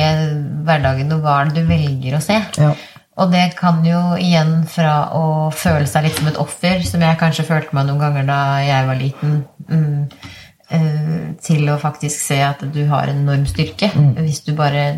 hverdagen 0.67 1.15
og 1.15 1.24
hva 1.26 1.39
du 1.50 1.63
velger 1.65 2.20
å 2.20 2.22
se. 2.22 2.38
Ja. 2.62 2.76
Og 3.17 3.32
det 3.34 3.45
kan 3.58 3.80
jo 3.86 3.99
igjen 4.21 4.60
fra 4.69 5.10
å 5.17 5.49
føle 5.56 5.88
seg 5.89 6.06
litt 6.06 6.19
som 6.19 6.27
et 6.30 6.41
offer, 6.41 6.84
som 6.86 7.01
jeg 7.01 7.19
kanskje 7.19 7.47
følte 7.47 7.73
meg 7.77 7.88
noen 7.88 8.03
ganger 8.03 8.27
da 8.27 8.41
jeg 8.62 8.89
var 8.89 8.99
liten, 8.99 9.39
mm, 9.71 10.01
eh, 10.77 11.15
til 11.41 11.71
å 11.73 11.80
faktisk 11.82 12.21
se 12.27 12.38
at 12.45 12.62
du 12.73 12.84
har 12.91 13.10
en 13.10 13.23
enorm 13.23 13.47
styrke 13.49 13.89
hvis 14.19 14.43
du 14.45 14.53
bare 14.58 14.89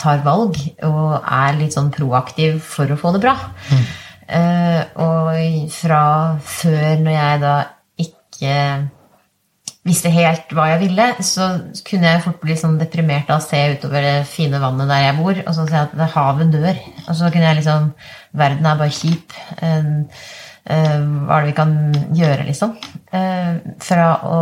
tar 0.00 0.24
valg 0.26 0.58
og 0.88 1.12
er 1.22 1.60
litt 1.60 1.76
sånn 1.76 1.92
proaktiv 1.94 2.58
for 2.66 2.90
å 2.90 2.98
få 2.98 3.14
det 3.16 3.22
bra. 3.28 3.36
Mm. 3.70 3.84
og 5.02 5.68
fra 5.74 6.02
før, 6.40 7.00
når 7.04 7.12
jeg 7.12 7.40
da 7.42 7.54
ikke 8.00 8.54
visste 9.86 10.12
helt 10.14 10.52
hva 10.54 10.68
jeg 10.70 10.82
ville, 10.84 11.06
så 11.26 11.48
kunne 11.86 12.12
jeg 12.12 12.22
fort 12.22 12.38
bli 12.42 12.54
sånn 12.58 12.78
deprimert 12.78 13.30
av 13.32 13.40
å 13.40 13.44
se 13.44 13.58
utover 13.74 14.04
det 14.06 14.14
fine 14.30 14.60
vannet 14.62 14.90
der 14.90 15.08
jeg 15.08 15.16
bor, 15.18 15.40
og 15.42 15.56
så 15.56 15.66
se 15.66 15.80
at 15.80 15.96
havet 16.14 16.52
dør. 16.54 16.78
Og 17.08 17.18
så 17.18 17.32
kunne 17.32 17.48
jeg 17.48 17.60
liksom 17.62 17.90
Verden 18.38 18.64
er 18.64 18.78
bare 18.80 18.94
kjip. 18.96 19.34
Eh, 19.60 19.88
eh, 20.72 21.00
hva 21.26 21.38
er 21.38 21.42
det 21.42 21.50
vi 21.50 21.56
kan 21.58 21.74
gjøre, 22.16 22.46
liksom? 22.46 22.76
Eh, 23.12 23.58
fra 23.82 24.06
å 24.24 24.38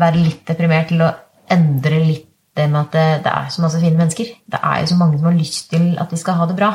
være 0.00 0.24
litt 0.24 0.42
deprimert 0.48 0.90
til 0.90 1.04
å 1.06 1.12
endre 1.54 2.00
litt 2.02 2.24
det 2.58 2.66
med 2.72 2.80
at 2.80 2.96
det, 2.96 3.06
det 3.22 3.32
er 3.32 3.52
så 3.54 3.62
masse 3.62 3.78
fine 3.78 4.00
mennesker. 4.00 4.32
Det 4.50 4.58
er 4.58 4.80
jo 4.82 4.90
så 4.90 4.98
mange 4.98 5.20
som 5.20 5.28
har 5.30 5.38
lyst 5.38 5.70
til 5.70 5.92
at 6.00 6.10
vi 6.10 6.18
skal 6.18 6.40
ha 6.40 6.48
det 6.50 6.56
bra. 6.58 6.72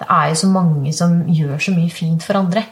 Det 0.00 0.06
er 0.08 0.30
jo 0.30 0.36
så 0.40 0.48
mange 0.48 0.92
som 0.96 1.18
gjør 1.28 1.58
så 1.60 1.72
mye 1.76 1.92
fint 1.92 2.24
for 2.24 2.38
andre. 2.40 2.62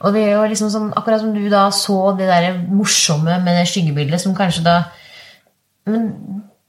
Og 0.00 0.14
det 0.14 0.22
er 0.24 0.38
jo 0.38 0.46
liksom 0.48 0.70
sånn, 0.72 0.86
akkurat 0.96 1.20
som 1.20 1.34
du 1.34 1.42
da 1.52 1.66
så 1.74 2.14
det 2.16 2.28
der 2.30 2.62
morsomme 2.72 3.34
med 3.44 3.58
det 3.60 3.66
skyggebildet 3.68 4.22
som 4.22 4.36
kanskje 4.36 4.64
da 4.64 4.78
Men 5.88 6.08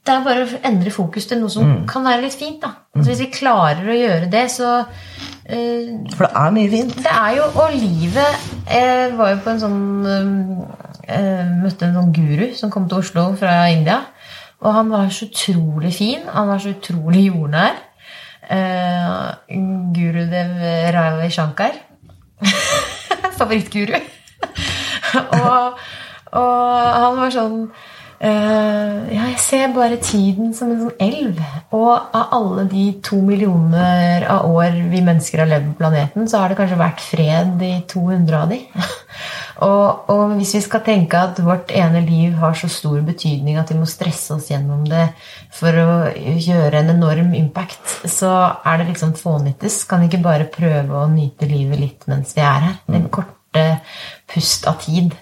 det 0.06 0.12
er 0.14 0.22
bare 0.24 0.44
å 0.44 0.60
endre 0.64 0.92
fokus 0.92 1.26
til 1.28 1.40
noe 1.40 1.52
som 1.52 1.72
kan 1.88 2.04
være 2.04 2.24
litt 2.24 2.36
fint. 2.36 2.60
da. 2.62 2.70
Altså 2.96 3.10
Hvis 3.10 3.20
vi 3.20 3.32
klarer 3.32 3.88
å 3.88 3.96
gjøre 3.96 4.30
det, 4.32 4.46
så 4.52 4.70
eh, 4.80 5.90
For 6.14 6.26
det 6.26 6.30
er 6.42 6.54
mye 6.56 6.70
fint. 6.72 6.94
det 7.04 7.12
er 7.12 7.34
jo 7.36 7.48
Og 7.52 7.74
livet 7.74 8.48
Jeg 8.70 9.12
var 9.18 9.34
jo 9.34 9.42
på 9.44 9.52
en 9.52 9.60
sånn 9.60 9.82
eh, 10.08 11.52
Møtte 11.60 11.88
en 11.88 11.98
sånn 12.00 12.14
guru 12.16 12.48
som 12.56 12.72
kom 12.72 12.88
til 12.88 13.00
Oslo 13.00 13.30
fra 13.40 13.62
India. 13.72 14.02
Og 14.60 14.74
han 14.76 14.90
var 14.92 15.08
så 15.08 15.28
utrolig 15.28 15.94
fin. 15.96 16.26
Han 16.28 16.48
var 16.48 16.60
så 16.60 16.74
utrolig 16.74 17.26
jordnær. 17.30 17.78
Eh, 18.50 19.30
Gurudev 19.94 20.56
Ravi 20.94 21.30
Shankar. 21.30 21.76
Favorittguru. 23.38 24.00
og, 25.44 25.78
og 26.38 26.90
han 27.02 27.18
var 27.18 27.32
sånn 27.34 27.56
uh, 27.66 28.96
Ja, 29.10 29.26
jeg 29.28 29.38
ser 29.42 29.74
bare 29.74 29.98
tiden 30.02 30.54
som 30.56 30.72
en 30.72 30.82
sånn 30.86 31.02
elv. 31.02 31.40
Og 31.76 31.92
av 31.92 32.34
alle 32.36 32.66
de 32.72 32.86
to 33.06 33.20
millioner 33.22 34.26
av 34.30 34.50
år 34.50 34.80
vi 34.90 35.04
mennesker 35.04 35.44
har 35.44 35.50
levd 35.50 35.70
på 35.70 35.82
planeten, 35.84 36.28
så 36.30 36.42
har 36.42 36.52
det 36.52 36.58
kanskje 36.60 36.80
vært 36.80 37.04
fred 37.04 37.64
i 37.66 37.74
200 37.92 38.42
av 38.42 38.54
de. 38.54 38.62
og, 39.60 40.08
og 40.08 40.34
hvis 40.38 40.54
vi 40.56 40.60
skal 40.64 40.80
tenke 40.86 41.18
at 41.20 41.40
vårt 41.44 41.72
ene 41.76 42.00
liv 42.06 42.36
har 42.40 42.54
så 42.56 42.68
stor 42.72 43.00
betydning 43.04 43.58
at 43.60 43.72
vi 43.72 43.76
må 43.76 43.88
stresse 43.88 44.32
oss 44.32 44.48
gjennom 44.48 44.86
det 44.88 45.10
for 45.52 45.76
å 45.76 45.90
gjøre 46.16 46.80
en 46.80 46.94
enorm 46.94 47.34
impact, 47.36 47.98
så 48.08 48.32
er 48.64 48.80
det 48.80 48.90
liksom 48.94 49.12
fånyttes. 49.18 49.82
Kan 49.90 50.00
vi 50.00 50.08
ikke 50.08 50.22
bare 50.24 50.48
prøve 50.52 51.02
å 51.02 51.10
nyte 51.12 51.48
livet 51.50 51.82
litt 51.82 52.08
mens 52.10 52.32
vi 52.36 52.44
er 52.46 52.66
her? 52.70 52.80
Den 52.88 53.10
korte 53.12 53.66
pust 54.30 54.64
av 54.70 54.80
tid. 54.80 55.12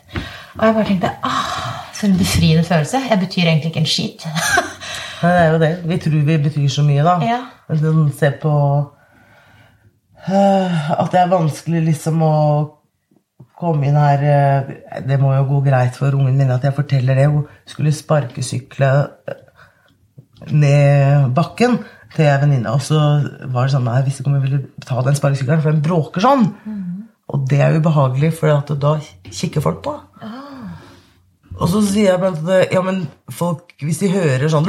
Og 0.59 0.64
jeg 0.66 0.77
bare 0.77 0.87
tenkte 0.87 1.12
ah, 1.27 1.85
For 1.96 2.07
en 2.07 2.18
befriende 2.18 2.64
følelse. 2.66 3.03
Jeg 3.11 3.22
betyr 3.24 3.48
egentlig 3.48 3.72
ikke 3.72 3.83
en 3.83 3.90
skit. 3.90 4.27
Nei, 5.22 5.33
det 5.35 5.42
er 5.42 5.51
jo 5.51 5.61
det. 5.64 5.72
Vi 5.90 5.98
tror 6.05 6.24
vi 6.31 6.38
betyr 6.46 6.68
så 6.70 6.87
mye, 6.87 7.03
da. 7.07 7.18
Ja. 7.27 7.40
Men 7.68 8.12
Se 8.14 8.31
på 8.38 8.55
øh, 10.31 10.90
At 10.94 11.11
det 11.12 11.20
er 11.20 11.33
vanskelig 11.33 11.83
liksom 11.90 12.22
å 12.22 12.35
komme 13.59 13.88
inn 13.88 13.99
her 13.99 14.25
øh, 14.29 14.73
Det 15.09 15.18
må 15.21 15.35
jo 15.35 15.44
gå 15.49 15.61
greit 15.66 15.97
for 15.99 16.14
ungen 16.14 16.37
min 16.38 16.51
at 16.55 16.64
jeg 16.64 16.77
forteller 16.77 17.18
det. 17.18 17.29
Hun 17.29 17.47
skulle 17.66 17.92
sparkesykle 17.92 18.90
øh, 19.29 19.38
ned 20.55 21.31
bakken 21.35 21.79
til 22.14 22.25
ei 22.25 22.40
venninne. 22.40 22.73
Og 22.73 22.83
så 22.83 22.99
var 23.53 23.66
det 23.66 23.75
sånn 23.75 23.90
Jeg 23.90 24.07
visste 24.07 24.23
ikke 24.23 24.33
om 24.33 24.38
jeg 24.38 24.47
ville 24.47 24.62
ta 24.87 25.03
den 25.05 25.18
sparkesykkelen, 25.18 25.64
for 25.64 25.75
den 25.75 25.85
bråker 25.85 26.25
sånn. 26.25 26.47
Og 27.29 27.49
det 27.51 27.61
er 27.61 27.77
ubehagelig, 27.77 28.33
for 28.38 28.77
da 28.81 28.94
kikker 29.29 29.64
folk 29.64 29.83
på. 29.85 29.99
Og 31.59 31.66
så 31.66 31.81
sier 31.83 32.12
jeg 32.12 32.21
blant 32.23 32.38
annet 32.44 32.73
ja, 32.73 32.81
men 32.87 33.01
folk, 33.35 33.73
hvis 33.83 33.99
de 33.99 34.12
hører 34.12 34.47
sånn 34.51 34.66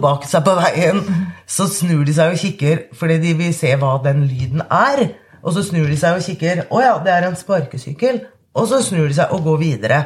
bak 0.00 0.24
seg 0.28 0.46
på 0.46 0.54
veien, 0.56 1.02
så 1.44 1.68
snur 1.68 2.06
de 2.08 2.14
seg 2.16 2.32
og 2.32 2.40
kikker 2.40 2.86
fordi 2.96 3.18
de 3.20 3.34
vil 3.36 3.52
se 3.54 3.74
hva 3.76 3.98
den 4.04 4.24
lyden 4.30 4.64
er. 4.64 5.04
Og 5.46 5.54
så 5.54 5.62
snur 5.62 5.86
de 5.86 5.96
seg 5.98 6.18
og 6.18 6.24
kikker. 6.26 6.66
Å 6.74 6.82
ja, 6.82 6.94
det 7.04 7.12
er 7.14 7.28
en 7.28 7.38
sparkesykkel. 7.38 8.20
Og 8.56 8.68
så 8.70 8.80
snur 8.82 9.06
de 9.06 9.16
seg 9.16 9.32
og 9.34 9.44
går 9.46 9.58
videre. 9.62 10.00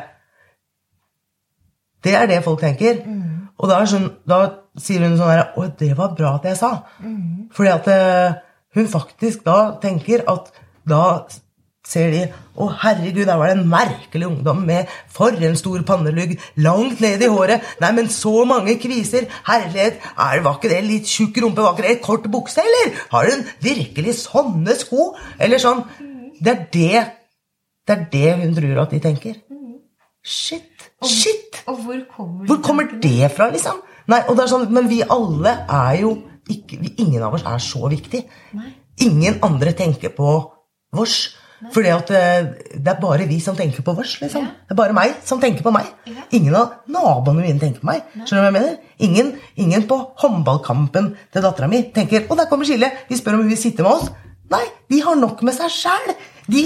Det 2.05 2.13
er 2.17 2.29
det 2.29 2.43
folk 2.45 2.61
tenker. 2.61 3.01
Og 3.61 3.69
da, 3.69 3.81
sånn, 3.89 4.09
da 4.29 4.41
sier 4.81 5.05
hun 5.05 5.19
sånn 5.19 5.33
her 5.33 5.43
Å, 5.57 5.67
det 5.81 5.93
var 5.99 6.15
bra 6.17 6.35
at 6.39 6.49
jeg 6.49 6.59
sa. 6.61 6.73
Fordi 7.57 7.73
at 7.73 7.89
eh, 7.93 8.39
hun 8.77 8.89
faktisk 8.89 9.45
da 9.45 9.59
tenker 9.83 10.25
at 10.31 10.53
da 10.89 11.05
ser 11.91 12.15
de 12.15 12.23
Å, 12.61 12.67
herregud, 12.83 13.25
der 13.25 13.39
var 13.41 13.49
det 13.49 13.57
en 13.57 13.69
merkelig 13.71 14.27
ungdom 14.27 14.59
med 14.69 14.91
for 15.09 15.33
en 15.33 15.55
stor 15.57 15.81
pannelugg 15.89 16.35
langt 16.61 16.99
ned 17.01 17.23
i 17.25 17.31
håret. 17.33 17.65
Nei, 17.81 17.93
men 17.97 18.11
så 18.13 18.43
mange 18.49 18.75
kviser. 18.83 19.31
Herlighet, 19.47 20.03
er, 20.13 20.43
var 20.45 20.59
ikke 20.59 20.73
det 20.75 20.81
litt 20.85 21.09
tjukk 21.09 21.41
rumpe? 21.41 21.65
Var 21.65 21.79
ikke 21.79 21.87
det 21.87 21.95
et 21.95 22.03
kort 22.05 22.27
bukse, 22.33 22.61
eller? 22.61 22.99
Har 23.15 23.31
hun 23.33 23.47
virkelig 23.65 24.19
sånne 24.27 24.77
sko? 24.83 25.15
Eller 25.41 25.63
sånn. 25.63 25.87
Det 26.41 26.53
er 26.53 26.67
det 26.75 27.07
Det 27.89 27.97
er 27.97 28.05
det 28.13 28.35
hun 28.43 28.53
tror 28.59 28.83
at 28.85 28.93
de 28.93 29.01
tenker. 29.07 29.41
Shit. 30.21 30.91
Shit! 31.01 31.63
Og 31.67 31.81
hvor 31.81 32.01
kommer 32.13 32.47
Hvor 32.47 32.61
kommer 32.63 32.93
det 33.03 33.31
fra, 33.33 33.49
liksom? 33.51 33.81
Nei, 34.11 34.21
og 34.29 34.37
det 34.37 34.45
er 34.45 34.53
sånn, 34.53 34.69
Men 34.75 34.89
vi 34.91 35.01
alle 35.03 35.55
er 35.65 36.01
jo 36.03 36.15
ikke, 36.51 36.77
vi, 36.81 36.95
Ingen 36.99 37.23
av 37.25 37.35
oss 37.39 37.47
er 37.47 37.61
så 37.63 37.89
viktig. 37.89 38.25
Ingen 39.07 39.41
andre 39.47 39.73
tenker 39.73 40.13
på 40.13 40.35
vårs. 40.93 41.31
Fordi 41.75 41.91
at 41.93 42.11
eh, 42.17 42.47
det 42.73 42.89
er 42.89 43.01
bare 43.03 43.27
vi 43.29 43.37
som 43.45 43.57
tenker 43.57 43.85
på 43.85 43.93
oss. 44.01 44.17
liksom. 44.23 44.47
Ja. 44.47 44.55
Det 44.65 44.75
er 44.75 44.79
bare 44.79 44.97
meg 44.97 45.19
som 45.29 45.41
tenker 45.43 45.65
på 45.67 45.73
meg. 45.75 45.91
Ja. 46.09 46.25
Ingen 46.39 46.57
av 46.57 46.79
naboene 46.89 47.45
mine 47.45 47.61
tenker 47.61 47.83
på 47.83 47.91
meg. 47.91 48.07
Skjønner 48.15 48.31
du 48.31 48.41
hva 48.41 48.49
jeg 48.49 48.57
mener? 48.57 48.79
Ingen, 49.07 49.35
ingen 49.61 49.85
på 49.91 49.99
håndballkampen 50.23 51.13
til 51.33 51.45
dattera 51.45 51.69
mi 51.69 51.83
tenker 51.93 52.27
'Å, 52.27 52.37
der 52.37 52.49
kommer 52.49 52.65
Silje'. 52.65 52.91
De 53.09 53.19
spør 53.19 53.37
om 53.37 53.45
hun 53.45 53.53
vil 53.53 53.61
sitte 53.61 53.83
med 53.85 53.93
oss. 53.93 54.11
Nei, 54.51 54.65
de 54.91 55.01
har 55.05 55.17
nok 55.17 55.43
med 55.43 55.55
seg 55.55 55.71
sjæl. 55.71 56.15
De 56.49 56.65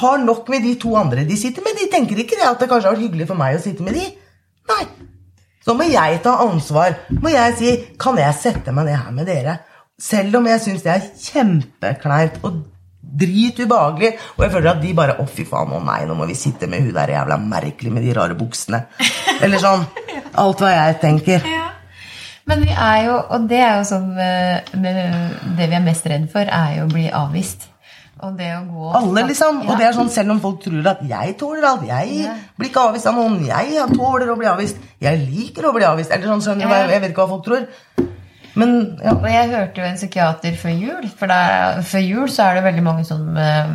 har 0.00 0.18
nok 0.18 0.48
med 0.48 0.62
de 0.62 0.74
to 0.80 0.96
andre 0.96 1.24
de 1.28 1.36
sitter 1.36 1.62
med. 1.62 1.76
De 1.76 1.90
tenker 1.92 2.16
ikke 2.16 2.38
det 2.40 2.48
at 2.48 2.58
det 2.58 2.68
kanskje 2.68 2.88
har 2.88 2.96
vært 2.96 3.04
hyggelig 3.04 3.28
for 3.28 3.36
meg 3.38 3.58
å 3.58 3.62
sitte 3.62 3.84
med 3.84 3.94
de. 3.94 4.06
Nei. 4.72 4.86
Så 5.62 5.76
må 5.78 5.86
jeg 5.86 6.22
ta 6.24 6.38
ansvar. 6.42 6.96
Må 7.20 7.28
jeg 7.30 7.56
si 7.58 7.76
'Kan 7.98 8.16
jeg 8.16 8.34
sette 8.34 8.72
meg 8.72 8.86
ned 8.86 8.96
her 8.96 9.10
med 9.10 9.26
dere?' 9.26 9.58
Selv 10.00 10.36
om 10.36 10.46
jeg 10.46 10.60
syns 10.60 10.82
det 10.82 10.92
er 10.92 11.10
kjempekleint 11.14 12.40
og 12.42 12.64
dritubehagelig, 13.18 14.12
og 14.36 14.44
jeg 14.44 14.52
føler 14.52 14.70
at 14.70 14.82
de 14.82 14.94
bare 14.94 15.16
'Å, 15.18 15.26
fy 15.28 15.44
faen, 15.44 15.72
å 15.72 15.82
nei, 15.84 16.04
nå 16.06 16.14
må 16.16 16.26
vi 16.26 16.34
sitte 16.34 16.66
med 16.68 16.80
hun 16.82 16.92
der 16.94 17.12
jævla 17.14 17.36
merkelig 17.38 17.92
med 17.92 18.02
de 18.02 18.12
rare 18.16 18.34
buksene'. 18.34 18.84
Eller 19.42 19.58
sånn. 19.58 19.84
Alt 20.42 20.58
hva 20.64 20.70
jeg 20.72 21.00
tenker. 21.00 21.42
Ja. 21.44 21.68
Men 22.46 22.64
vi 22.64 22.70
er 22.72 23.04
jo, 23.06 23.18
og 23.30 23.48
det 23.48 23.60
er 23.60 23.76
jo 23.78 23.84
sånn 23.86 24.18
eh, 24.18 24.64
Det 24.72 25.68
vi 25.70 25.76
er 25.76 25.84
mest 25.84 26.06
redd 26.10 26.24
for, 26.32 26.40
er 26.42 26.78
jo 26.80 26.86
å 26.88 26.92
bli 26.92 27.04
avvist. 27.10 27.68
Og 28.22 28.36
det 28.38 28.48
å 28.54 28.62
gå 28.70 28.90
Alle, 28.94 29.22
liksom. 29.28 29.62
Ja. 29.64 29.70
Og 29.72 29.78
det 29.78 29.86
er 29.86 29.92
sånn, 29.96 30.10
selv 30.10 30.30
om 30.30 30.40
folk 30.40 30.60
tror 30.62 30.86
at 30.86 31.00
jeg 31.06 31.36
tåler 31.38 31.64
alt. 31.66 31.86
Jeg 31.86 32.24
Ja. 32.24 32.34
blir 32.58 32.68
ikke 32.70 32.88
avvist 32.88 33.06
av 33.06 33.14
noen. 33.14 33.44
Jeg 33.46 33.86
tåler 33.96 34.30
å 34.30 34.36
bli 34.38 34.46
avvist. 34.46 34.76
Jeg 35.00 35.18
liker 35.28 35.62
å 35.66 35.72
bli 35.74 35.84
avvist. 35.84 36.10
Eller 36.10 36.26
sånn, 36.26 36.60
hva 36.62 36.78
jeg, 36.82 36.90
jeg 36.90 37.00
vet 37.00 37.10
ikke 37.10 37.26
hva 37.26 37.28
folk 37.28 37.44
tror. 37.44 37.66
Men 38.58 38.98
ja. 39.00 39.14
Jeg 39.32 39.50
hørte 39.52 39.80
jo 39.80 39.88
en 39.88 39.98
psykiater 39.98 40.56
før 40.60 40.76
jul. 40.76 41.08
For 41.18 41.30
da, 41.30 41.40
før 41.86 42.04
jul 42.04 42.30
så 42.32 42.48
er 42.48 42.58
det 42.58 42.66
veldig 42.66 42.84
mange 42.84 43.04
som, 43.08 43.24
eh, 43.40 43.74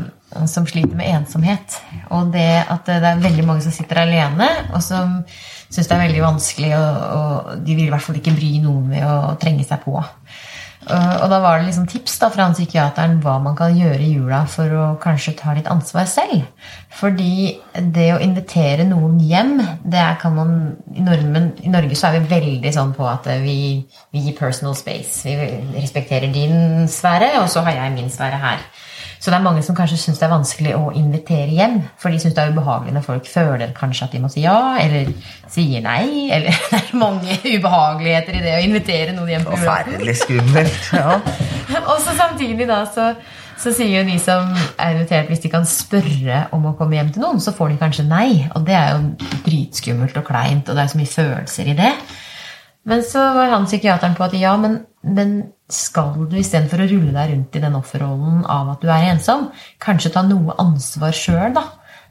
som 0.49 0.67
sliter 0.69 0.97
med 0.97 1.09
ensomhet. 1.11 1.79
Og 2.13 2.33
det 2.33 2.47
at 2.67 2.89
det 2.89 2.99
er 3.01 3.23
veldig 3.23 3.45
mange 3.47 3.65
som 3.65 3.75
sitter 3.75 4.03
alene, 4.03 4.49
og 4.73 4.83
som 4.85 5.21
syns 5.67 5.89
det 5.89 5.95
er 5.95 6.05
veldig 6.05 6.23
vanskelig, 6.23 6.71
og, 6.77 6.99
og 7.17 7.65
de 7.65 7.75
vil 7.75 7.89
i 7.89 7.91
hvert 7.91 8.05
fall 8.05 8.19
ikke 8.19 8.35
bry 8.37 8.51
noen 8.63 8.85
med 8.93 9.03
å 9.03 9.35
trenge 9.41 9.65
seg 9.67 9.81
på. 9.83 9.97
Og 10.87 11.27
og 11.27 11.31
da 11.31 11.39
var 11.43 11.59
det 11.59 11.67
liksom 11.67 11.87
tips 11.91 12.13
da 12.21 12.29
fra 12.31 12.45
psykiateren 12.53 13.17
hva 13.23 13.33
man 13.43 13.55
kan 13.57 13.75
gjøre 13.75 13.99
i 13.99 14.13
jula 14.15 14.45
for 14.47 14.71
å 14.71 14.85
kanskje 15.03 15.35
ta 15.39 15.51
litt 15.57 15.67
ansvar 15.67 16.07
selv. 16.07 16.45
Fordi 16.95 17.57
det 17.93 18.07
å 18.15 18.21
invitere 18.23 18.85
noen 18.87 19.17
hjem 19.19 19.57
det 19.83 20.05
kan 20.21 20.35
man, 20.37 20.53
i, 20.95 21.03
Norge, 21.03 21.43
I 21.67 21.73
Norge 21.73 21.99
så 21.99 22.09
er 22.09 22.19
vi 22.21 22.31
veldig 22.31 22.73
sånn 22.73 22.95
på 22.95 23.07
at 23.09 23.27
vi, 23.43 23.59
vi 24.15 24.23
gir 24.23 24.37
personal 24.39 24.77
space. 24.79 25.27
Vi 25.27 25.81
respekterer 25.81 26.31
din 26.31 26.87
sfære, 26.91 27.33
og 27.41 27.51
så 27.51 27.65
har 27.67 27.81
jeg 27.81 27.97
min 27.97 28.13
sfære 28.13 28.39
her. 28.45 28.63
Så 29.19 29.31
det 29.31 29.37
er 29.37 29.45
mange 29.45 29.63
som 29.65 29.75
kanskje 29.77 29.97
syns 29.99 30.19
det 30.19 30.27
er 30.27 30.33
vanskelig 30.33 30.73
å 30.77 30.91
invitere 30.97 31.49
hjem. 31.55 31.79
For 32.01 32.13
de 32.13 32.19
syns 32.21 32.35
det 32.37 32.43
er 32.43 32.53
ubehagelig 32.53 32.93
når 32.95 33.05
folk 33.07 33.29
føler 33.31 33.73
kanskje 33.77 34.05
at 34.05 34.13
de 34.13 34.21
må 34.21 34.29
si 34.31 34.43
ja, 34.45 34.59
eller 34.81 35.09
sier 35.51 35.81
nei. 35.85 36.27
Eller 36.33 36.53
det 36.71 36.81
er 36.83 37.01
mange 37.01 37.39
ubehageligheter 37.41 38.37
i 38.37 38.43
det 38.45 38.53
å 38.59 38.61
invitere 38.67 39.15
noen 39.17 39.33
hjem 39.33 39.47
på 39.47 39.57
julaften. 39.57 39.97
Forferdelig 39.97 40.17
skummelt. 40.23 40.79
Ja. 41.67 41.81
Og 41.83 41.97
så 41.99 42.13
samtidig 42.15 42.63
da, 42.69 42.77
så, 42.87 43.09
så 43.59 43.73
sier 43.75 43.99
jo 43.99 44.05
de 44.07 44.15
som 44.23 44.53
er 44.79 44.95
invitert, 44.95 45.27
hvis 45.27 45.41
de 45.43 45.51
kan 45.51 45.65
spørre 45.67 46.45
om 46.55 46.69
å 46.69 46.71
komme 46.79 46.95
hjem 46.95 47.09
til 47.13 47.25
noen, 47.25 47.41
så 47.43 47.51
får 47.55 47.73
de 47.73 47.79
kanskje 47.81 48.05
nei. 48.07 48.29
Og 48.55 48.63
det 48.67 48.77
er 48.77 48.93
jo 48.95 49.33
dritskummelt 49.45 50.15
og 50.21 50.25
kleint, 50.29 50.69
og 50.69 50.77
det 50.77 50.85
er 50.85 50.93
så 50.93 51.01
mye 51.01 51.11
følelser 51.11 51.73
i 51.73 51.75
det. 51.77 51.91
Men 52.87 53.03
så 53.03 53.25
var 53.35 53.51
han 53.51 53.67
psykiateren 53.67 54.15
på 54.15 54.23
at 54.29 54.35
ja, 54.39 54.53
men, 54.59 54.79
men 55.07 55.51
skal 55.69 56.13
du 56.29 56.37
istedenfor 56.39 56.83
å 56.85 56.89
rulle 56.89 57.11
deg 57.15 57.33
rundt 57.33 57.55
i 57.55 57.59
den 57.63 57.75
offerrollen 57.75 58.45
av 58.47 58.69
at 58.75 58.81
du 58.81 58.87
er 58.91 59.09
ensom, 59.13 59.49
kanskje 59.83 60.13
ta 60.13 60.21
noe 60.23 60.55
ansvar 60.63 61.11
sjøl, 61.15 61.53
da? 61.57 61.65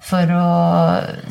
For 0.06 0.28
å 0.28 0.46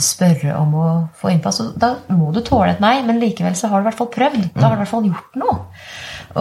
spørre 0.02 0.56
om 0.58 0.72
å 0.76 0.86
få 1.16 1.30
innpass. 1.32 1.60
Og 1.62 1.76
da 1.80 1.92
må 2.12 2.32
du 2.34 2.42
tåle 2.44 2.74
et 2.74 2.82
nei, 2.84 2.96
men 3.06 3.20
likevel 3.22 3.54
så 3.56 3.70
har 3.70 3.80
du 3.80 3.86
i 3.86 3.90
hvert 3.92 4.00
fall 4.00 4.10
prøvd. 4.16 4.48
Da 4.56 4.66
har 4.66 4.74
du 4.74 4.80
i 4.80 4.82
hvert 4.82 4.90
fall 4.92 5.06
gjort 5.06 5.38
noe. 5.40 5.58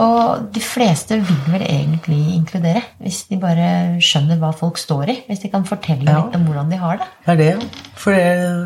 Og 0.01 0.47
de 0.55 0.63
fleste 0.65 1.19
vil 1.21 1.37
vel 1.53 1.63
egentlig 1.69 2.17
inkludere, 2.35 2.81
hvis 2.99 3.21
de 3.29 3.37
bare 3.39 3.67
skjønner 4.03 4.41
hva 4.41 4.49
folk 4.57 4.81
står 4.81 5.13
i. 5.13 5.17
Hvis 5.29 5.45
de 5.45 5.53
kan 5.53 5.63
fortelle 5.69 6.09
Ja. 6.09 6.25
litt 6.25 6.35
om 6.35 6.47
hvordan 6.49 6.73
de 6.73 6.81
har 6.81 6.97
det. 6.97 7.07
Det 7.27 7.31
er 7.35 7.37
det. 7.37 7.69
For 7.95 8.11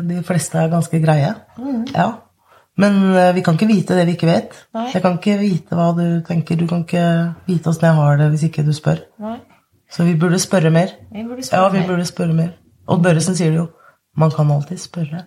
de 0.08 0.22
fleste 0.26 0.58
er 0.58 0.72
ganske 0.72 1.02
greie. 1.04 1.34
Ja. 1.94 2.08
Men 2.80 2.98
eh, 3.12 3.30
vi 3.36 3.42
kan 3.44 3.56
ikke 3.58 3.68
vite 3.68 3.96
det 3.98 4.06
vi 4.08 4.14
ikke 4.16 4.28
vet. 4.30 4.54
Nei. 4.76 4.86
Jeg 4.94 5.02
kan 5.04 5.18
ikke 5.18 5.36
vite 5.40 5.76
hva 5.76 5.90
du 5.96 6.04
tenker. 6.26 6.56
Du 6.56 6.66
kan 6.70 6.84
ikke 6.86 7.04
vite 7.48 7.70
åssen 7.72 7.88
jeg 7.90 7.98
har 7.98 8.16
det 8.20 8.30
hvis 8.32 8.46
ikke 8.48 8.64
du 8.66 8.72
spør. 8.76 9.02
Nei, 9.20 9.36
Så 9.90 10.06
vi 10.06 10.14
burde 10.16 10.38
spørre 10.40 10.70
mer. 10.70 10.94
vi 11.12 11.24
burde 11.26 11.44
Ja, 11.52 11.68
vi 11.68 11.82
burde 11.86 12.04
spørre 12.08 12.32
mer. 12.34 12.54
Odd 12.88 13.02
Børresen 13.04 13.36
sier 13.36 13.50
det 13.52 13.58
jo. 13.60 13.68
Man 14.16 14.30
kan 14.34 14.50
alltid 14.50 14.78
spørre. 14.78 15.24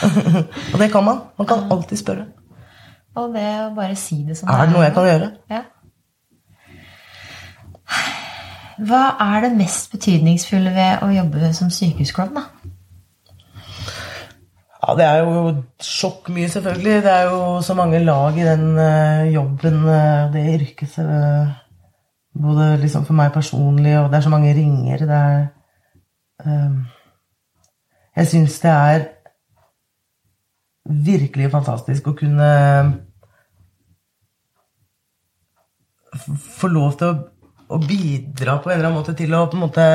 Og 0.72 0.78
det 0.80 0.90
kan 0.92 1.04
man. 1.04 1.18
Man 1.38 1.46
kan 1.46 1.66
alltid 1.72 1.96
spørre. 1.96 2.26
Og 3.16 3.32
det 3.34 3.46
å 3.64 3.70
bare 3.74 3.96
si 3.96 4.22
det 4.28 4.36
som 4.36 4.48
Er 4.52 4.66
det 4.66 4.74
noe 4.76 4.84
jeg 4.84 4.94
kan 4.94 5.06
gjøre? 5.08 5.30
Ja. 5.50 5.62
Hva 8.86 9.02
er 9.24 9.40
det 9.46 9.52
mest 9.56 9.90
betydningsfulle 9.94 10.72
ved 10.74 11.02
å 11.04 11.08
jobbe 11.14 11.52
som 11.56 11.70
sykehusklovn, 11.72 12.34
da? 12.36 12.42
Ja, 14.86 14.94
det 14.94 15.04
er 15.04 15.24
jo 15.26 15.62
sjokk 15.82 16.28
mye, 16.30 16.48
selvfølgelig. 16.48 17.02
Det 17.02 17.10
er 17.12 17.22
jo 17.26 17.38
så 17.62 17.74
mange 17.74 17.98
lag 18.04 18.36
i 18.38 18.44
den 18.46 18.76
uh, 18.78 19.32
jobben, 19.34 19.80
uh, 19.82 20.28
det 20.30 20.44
yrket. 20.52 20.98
Uh, 21.02 21.50
både 22.42 22.76
liksom 22.78 23.06
for 23.08 23.18
meg 23.18 23.32
personlig, 23.34 23.96
og 23.98 24.12
det 24.12 24.20
er 24.20 24.26
så 24.26 24.30
mange 24.30 24.54
ringer. 24.54 24.98
Det 24.98 25.18
er 25.18 25.46
Jeg 28.16 28.26
syns 28.26 28.60
det 28.60 28.70
er 28.70 29.06
virkelig 30.84 31.50
fantastisk 31.50 32.06
å 32.06 32.14
kunne 32.16 32.50
få 36.60 36.68
lov 36.68 36.94
til 37.00 37.08
å, 37.08 37.16
å 37.74 37.80
bidra 37.82 38.60
på 38.60 38.70
en 38.70 38.78
eller 38.78 38.90
annen 38.90 39.00
måte 39.00 39.16
til 39.18 39.34
å 39.34 39.46
på 39.50 39.58
en 39.58 39.64
måte 39.64 39.86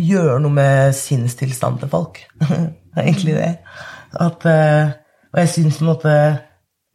gjøre 0.00 0.40
noe 0.42 0.54
med 0.54 0.96
sinnstilstanden 0.96 1.84
til 1.84 1.92
folk. 1.92 2.20
det 2.40 2.96
er 2.96 3.06
egentlig 3.06 3.36
det. 3.38 3.52
At, 4.14 4.46
eh, 4.48 4.92
og 5.32 5.40
jeg 5.42 5.54
syns 5.54 5.78
på 5.80 5.86
en 5.86 5.94
måte 5.94 6.18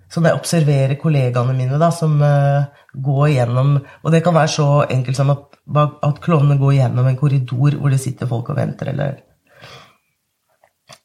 Sånn 0.09 0.25
jeg 0.25 0.39
observerer 0.39 0.97
kollegaene 0.97 1.53
mine 1.53 1.77
da, 1.77 1.91
som 1.93 2.15
eh, 2.25 2.63
går 2.97 3.27
gjennom 3.29 3.75
Og 3.77 4.07
det 4.09 4.23
kan 4.25 4.33
være 4.33 4.49
så 4.49 4.67
enkelt 4.89 5.19
som 5.19 5.29
at, 5.35 5.59
at 5.77 6.21
klovnene 6.23 6.57
går 6.57 6.79
gjennom 6.79 7.05
en 7.05 7.19
korridor 7.19 7.77
hvor 7.77 7.93
det 7.93 7.99
sitter 8.01 8.31
folk 8.31 8.49
og 8.49 8.57
venter, 8.57 8.89
eller 8.89 9.19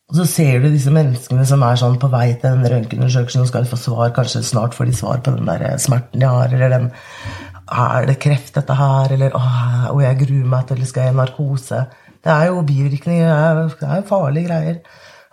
og 0.04 0.18
så 0.18 0.24
ser 0.28 0.60
du 0.60 0.68
disse 0.68 0.92
menneskene 0.92 1.46
som 1.48 1.62
er 1.64 1.78
sånn 1.80 1.96
på 1.98 2.10
vei 2.12 2.34
til 2.36 2.58
den 2.58 2.68
røntgenundersøkelsen 2.70 3.40
og 3.42 3.48
skal 3.48 3.64
få 3.66 3.78
svar, 3.80 4.12
kanskje 4.14 4.42
snart 4.44 4.76
får 4.76 4.90
de 4.90 4.96
svar 4.98 5.22
på 5.24 5.32
den 5.32 5.48
der 5.48 5.78
smerten 5.80 6.20
de 6.20 6.28
har, 6.28 6.52
eller 6.52 6.70
den 6.70 6.90
Er 7.72 8.06
det 8.08 8.18
kreft, 8.20 8.54
dette 8.58 8.76
her? 8.76 9.12
Eller 9.14 9.36
å, 9.36 10.00
jeg 10.02 10.18
gruer 10.20 10.50
meg 10.50 10.66
til 10.68 10.84
skal 10.88 11.08
jeg 11.08 11.14
i 11.14 11.18
narkose. 11.20 11.84
Det 12.24 12.32
er 12.32 12.50
jo 12.50 12.64
bivirkninger, 12.64 13.30
det 13.80 13.88
er, 13.88 13.96
jo 14.00 14.08
farlige 14.08 14.48
greier. 14.48 14.78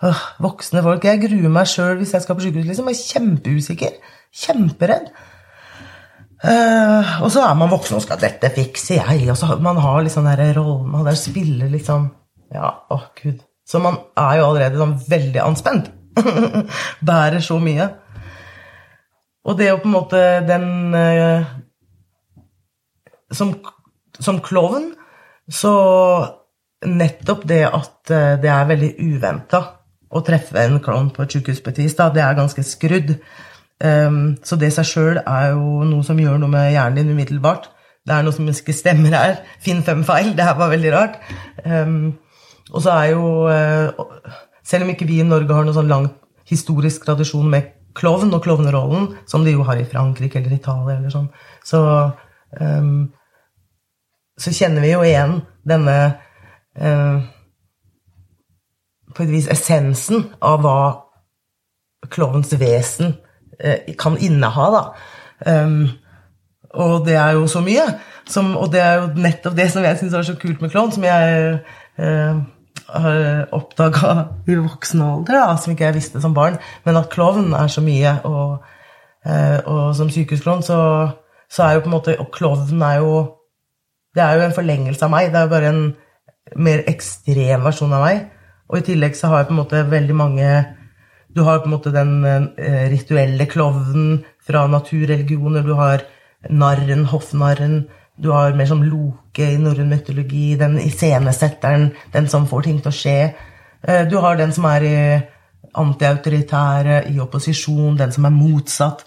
Åh, 0.02 0.22
voksne 0.42 0.82
folk. 0.84 1.04
Jeg 1.06 1.20
gruer 1.22 1.52
meg 1.52 1.68
sjøl 1.70 2.00
hvis 2.00 2.14
jeg 2.16 2.24
skal 2.24 2.38
på 2.38 2.44
sykehus. 2.46 2.66
Liksom. 2.68 2.88
Jeg 2.90 2.98
er 2.98 3.12
kjempeusikker. 3.12 4.00
Kjemperedd. 4.42 5.12
Uh, 6.42 7.22
og 7.22 7.28
så 7.30 7.44
er 7.46 7.54
man 7.54 7.70
voksen 7.70 8.00
og 8.00 8.02
skal 8.02 8.18
'Dette 8.18 8.50
fikser 8.50 8.98
jeg'. 8.98 9.30
Og 9.30 9.36
så 9.38 9.56
man 9.62 9.76
har 9.78 10.02
liksom 10.02 10.26
den 10.26 10.40
der 10.40 10.58
rollen 10.58 10.90
man 10.90 11.06
der 11.06 11.14
spiller 11.14 11.68
liksom 11.70 12.10
Ja, 12.52 12.70
åh, 12.90 13.04
gud. 13.22 13.38
Så 13.66 13.78
man 13.78 13.94
er 14.16 14.36
jo 14.36 14.48
allerede 14.50 14.76
sånn 14.76 14.98
veldig 15.08 15.40
anspent. 15.40 15.90
Bærer 17.08 17.40
så 17.40 17.56
mye. 17.58 17.86
Og 19.48 19.56
det 19.58 19.70
å 19.72 19.78
på 19.80 19.88
en 19.88 19.94
måte 19.94 20.18
den 20.46 20.94
eh, 20.94 21.46
Som, 23.32 23.54
som 24.20 24.40
klovn 24.44 24.92
så 25.50 25.72
nettopp 26.86 27.46
det 27.48 27.62
at 27.68 28.10
eh, 28.12 28.34
det 28.42 28.50
er 28.50 28.68
veldig 28.68 28.90
uventa 29.00 29.62
å 30.12 30.22
treffe 30.26 30.60
en 30.60 30.80
klovn 30.82 31.10
på 31.14 31.24
et 31.24 31.36
sykehus 31.36 31.62
det 31.62 32.22
er 32.22 32.36
ganske 32.36 32.62
skrudd. 32.62 33.14
Um, 33.82 34.36
så 34.44 34.56
det 34.60 34.68
i 34.68 34.74
seg 34.76 34.86
sjøl 34.86 35.20
er 35.22 35.54
jo 35.54 35.82
noe 35.88 36.04
som 36.06 36.18
gjør 36.20 36.36
noe 36.38 36.52
med 36.52 36.72
hjernen 36.74 37.00
din 37.00 37.14
umiddelbart. 37.16 37.70
Det 38.04 38.14
er 38.14 38.26
noe 38.26 38.34
som 38.34 38.48
ikke 38.50 38.74
stemmer 38.76 39.14
her. 39.16 39.38
Finn 39.62 39.82
fem 39.82 40.04
feil. 40.04 40.34
Det 40.36 40.44
her 40.44 40.58
var 40.58 40.70
veldig 40.70 40.92
rart. 40.92 41.16
Um, 41.64 42.18
og 42.72 42.82
så 42.84 42.92
er 42.94 43.06
jo 43.12 43.24
uh, 43.48 44.28
Selv 44.62 44.84
om 44.84 44.92
ikke 44.92 45.08
vi 45.08 45.18
i 45.20 45.26
Norge 45.26 45.54
har 45.54 45.64
noen 45.66 45.74
sånn 45.74 45.90
lang 45.90 46.10
historisk 46.46 47.06
tradisjon 47.06 47.48
med 47.50 47.72
klovn 47.98 48.30
og 48.36 48.44
klovnerollen, 48.44 49.08
som 49.26 49.42
de 49.44 49.56
jo 49.56 49.64
har 49.66 49.80
i 49.80 49.88
Frankrike 49.88 50.38
eller 50.38 50.54
Italia 50.54 50.94
eller 50.94 51.12
sånn, 51.12 51.26
så 51.66 51.80
um, 52.60 53.10
så 54.38 54.52
kjenner 54.54 54.84
vi 54.84 54.92
jo 54.92 55.02
igjen 55.04 55.40
denne 55.68 55.96
eh, 56.76 57.18
På 59.12 59.24
et 59.24 59.32
vis 59.32 59.48
essensen 59.52 60.24
av 60.40 60.62
hva 60.64 60.78
klovens 62.12 62.54
vesen 62.58 63.12
eh, 63.60 63.92
kan 63.98 64.16
inneha, 64.16 64.70
da. 64.72 64.84
Um, 65.44 65.90
Og 66.72 67.04
det 67.06 67.14
er 67.20 67.36
jo 67.36 67.46
så 67.46 67.60
mye. 67.60 67.84
Som, 68.28 68.56
og 68.56 68.70
det 68.72 68.80
er 68.80 69.00
jo 69.00 69.08
nettopp 69.20 69.56
det 69.58 69.68
som 69.72 69.84
jeg 69.84 69.98
syns 69.98 70.14
er 70.14 70.26
så 70.26 70.36
kult 70.40 70.62
med 70.62 70.70
klovn, 70.72 70.92
som 70.94 71.04
jeg 71.04 71.58
eh, 71.98 72.36
har 72.88 73.18
oppdaga 73.52 74.12
i 74.48 74.56
voksen 74.56 75.02
alder, 75.04 75.36
da, 75.36 75.56
som 75.60 75.74
ikke 75.74 75.88
jeg 75.90 75.98
visste 75.98 76.22
som 76.22 76.34
barn. 76.36 76.56
Men 76.86 77.00
at 77.00 77.10
klovn 77.12 77.52
er 77.58 77.68
så 77.72 77.84
mye. 77.84 78.14
Og, 78.24 78.62
eh, 79.26 79.58
og 79.66 79.92
som 79.98 80.10
sykehusklovn 80.10 80.64
så, 80.64 80.78
så, 81.50 81.66
er 81.66 81.76
jo 81.76 81.84
på 81.84 81.90
en 81.90 81.96
måte 81.98 82.16
Og 82.20 82.30
klovn 82.32 82.82
er 82.82 83.02
jo 83.02 83.12
Det 84.12 84.22
er 84.22 84.36
jo 84.36 84.46
en 84.46 84.56
forlengelse 84.56 85.06
av 85.06 85.12
meg. 85.12 85.30
Det 85.32 85.40
er 85.40 85.46
jo 85.46 85.52
bare 85.54 85.72
en 85.72 85.82
mer 86.60 86.84
ekstrem 86.90 87.64
versjon 87.64 87.94
av 87.96 88.04
meg. 88.04 88.24
Og 88.70 88.80
i 88.80 88.86
tillegg 88.86 89.16
så 89.16 89.30
har 89.30 89.42
jeg 89.42 89.50
på 89.50 89.56
en 89.56 89.62
måte 89.62 89.82
veldig 89.88 90.16
mange 90.16 90.48
Du 91.32 91.42
har 91.46 91.62
på 91.62 91.68
en 91.68 91.72
måte 91.72 91.90
den 91.94 92.24
eh, 92.28 92.90
rituelle 92.92 93.46
klovnen 93.48 94.18
fra 94.44 94.66
naturreligioner. 94.68 95.64
Du 95.64 95.72
har 95.78 96.04
narren, 96.50 97.06
hoffnarren. 97.08 97.86
Du 98.20 98.28
har 98.34 98.52
mer 98.52 98.68
som 98.68 98.82
Loke 98.84 99.46
i 99.54 99.56
norrøn 99.56 99.88
mytologi, 99.88 100.58
den 100.60 100.76
iscenesetteren, 100.82 101.88
den 102.12 102.28
som 102.28 102.44
får 102.50 102.66
ting 102.66 102.82
til 102.84 102.92
å 102.92 102.98
skje. 102.98 103.16
Eh, 103.80 104.02
du 104.10 104.18
har 104.20 104.36
den 104.36 104.52
som 104.52 104.68
er 104.68 104.84
i 104.84 104.98
antiautoritære, 105.72 107.06
i 107.08 107.16
opposisjon, 107.24 107.96
den 107.96 108.12
som 108.12 108.28
er 108.28 108.36
motsatt. 108.36 109.06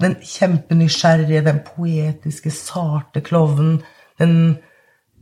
Den 0.00 0.16
kjempenysgjerrige, 0.24 1.44
den 1.46 1.62
poetiske, 1.62 2.50
sarte 2.50 3.22
klovnen. 3.22 3.78
Den 4.20 4.34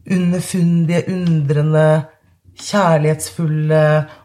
underfundige, 0.08 1.04
undrende, 1.12 2.04
kjærlighetsfulle, 2.58 3.82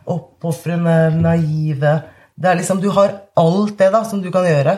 oppofrende, 0.10 0.98
naive. 1.22 1.94
Det 2.36 2.50
er 2.50 2.58
liksom, 2.58 2.82
Du 2.82 2.90
har 2.92 3.14
alt 3.38 3.78
det 3.80 3.92
da, 3.94 4.04
som 4.04 4.24
du 4.24 4.32
kan 4.32 4.48
gjøre. 4.48 4.78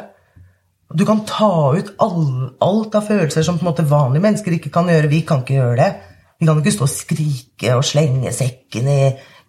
Du 0.94 1.06
kan 1.06 1.24
ta 1.26 1.74
ut 1.74 1.94
all, 2.00 2.52
alt 2.62 2.96
av 2.96 3.08
følelser 3.08 3.44
som 3.44 3.58
på 3.58 3.66
en 3.66 3.72
måte 3.72 3.88
vanlige 3.90 4.22
mennesker 4.22 4.58
ikke 4.58 4.74
kan 4.74 4.90
gjøre. 4.90 5.10
Vi 5.10 5.22
kan 5.28 5.42
ikke 5.42 5.58
gjøre 5.58 5.78
det. 5.80 5.92
Vi 6.40 6.46
kan 6.48 6.60
ikke 6.60 6.76
stå 6.76 6.86
og 6.86 6.92
skrike 6.92 7.76
og 7.78 7.86
slenge 7.88 8.34
sekken 8.36 8.90
i 8.92 9.00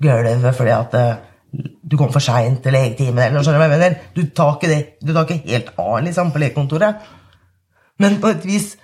gulvet 0.03 0.55
fordi 0.55 0.71
at 0.71 0.95
uh, 0.95 1.19
du 1.83 1.97
kom 1.99 2.13
for 2.13 2.25
seint 2.25 2.63
til 2.63 2.73
legetimen. 2.73 3.19
eller 3.19 3.41
noe 3.41 3.45
sånt. 3.45 4.03
Du 4.15 4.23
tar 4.35 4.57
ikke 4.57 4.71
det. 4.71 4.81
Du 5.03 5.13
tar 5.13 5.27
ikke 5.27 5.51
helt 5.51 5.71
av 5.79 6.01
liksom, 6.05 6.33
på 6.33 6.39
legekontoret. 6.39 6.95
Men 7.99 8.21
på 8.21 8.29
et 8.29 8.45
vis 8.45 8.77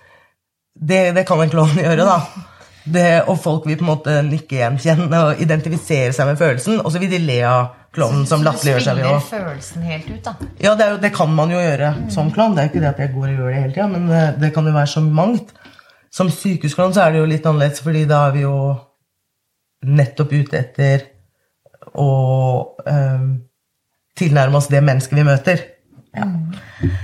Det, 0.74 1.12
det 1.12 1.26
kan 1.28 1.40
en 1.42 1.52
klovn 1.52 1.78
gjøre, 1.78 2.06
da. 2.06 2.48
Det, 2.82 3.06
og 3.30 3.36
folk 3.38 3.66
vil 3.68 3.76
på 3.78 3.84
en 3.84 3.92
måte 3.92 4.14
nikke 4.26 4.58
gjenkjenne 4.58 5.20
og 5.28 5.42
identifisere 5.42 6.10
seg 6.16 6.32
med 6.32 6.40
følelsen, 6.40 6.80
og 6.82 6.90
så 6.90 7.02
vil 7.02 7.12
de 7.12 7.20
le 7.22 7.38
av 7.46 7.68
klovnen 7.94 8.24
som 8.26 8.42
latterliggjør 8.42 8.82
seg. 8.82 8.98
Så 8.98 9.02
du 9.02 9.04
spiller 9.04 9.28
følelsen 9.28 9.84
helt 9.86 10.08
ut, 10.08 10.22
da? 10.24 10.32
Ja, 10.64 10.72
det, 10.78 10.88
jo, 10.94 10.98
det 11.04 11.12
kan 11.14 11.30
man 11.36 11.52
jo 11.52 11.60
gjøre 11.60 11.92
mm. 11.98 12.08
som 12.14 12.32
klovn. 12.34 12.56
Det 12.56 12.64
er 12.64 12.72
ikke 12.72 12.82
det 12.82 12.90
at 12.90 13.04
jeg 13.04 13.12
går 13.14 13.28
og 13.28 13.36
gjør 13.36 13.52
det 13.52 13.60
hele 13.60 13.74
tida, 13.76 13.88
men 13.92 14.08
det, 14.10 14.24
det, 14.42 14.50
kan 14.56 14.66
jo 14.66 14.74
være 14.74 14.92
så 14.94 15.04
mangt. 15.04 15.54
Som 16.12 16.32
sykehusklovn 16.32 16.96
så 16.96 17.04
er 17.04 17.14
det 17.14 17.22
jo 17.22 17.28
litt 17.30 17.46
annerledes, 17.48 17.84
fordi 17.84 18.02
da 18.08 18.24
er 18.26 18.34
vi 18.34 18.42
jo 18.42 18.56
nettopp 19.88 20.34
ute 20.34 20.58
etter 20.58 21.06
å 21.98 22.10
um, 22.86 23.30
tilnærme 24.18 24.58
oss 24.58 24.70
det 24.72 24.82
mennesket 24.84 25.18
vi 25.18 25.28
møter. 25.28 25.64
Ja. 26.16 26.26
Mm. 26.28 26.98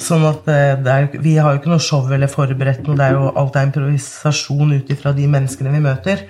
Sånn 0.00 0.24
at 0.26 0.48
eh, 0.50 0.72
er, 0.74 1.10
Vi 1.22 1.36
har 1.38 1.54
jo 1.54 1.60
ikke 1.60 1.70
noe 1.70 1.82
show 1.82 2.08
eller 2.12 2.30
forberedt 2.30 2.82
noe. 2.86 2.98
Det 2.98 3.06
er 3.06 3.18
jo 3.18 3.28
alt 3.30 3.56
er 3.58 3.68
improvisasjon 3.68 4.74
ut 4.74 4.90
ifra 4.90 5.14
de 5.14 5.28
menneskene 5.30 5.74
vi 5.74 5.84
møter. 5.84 6.26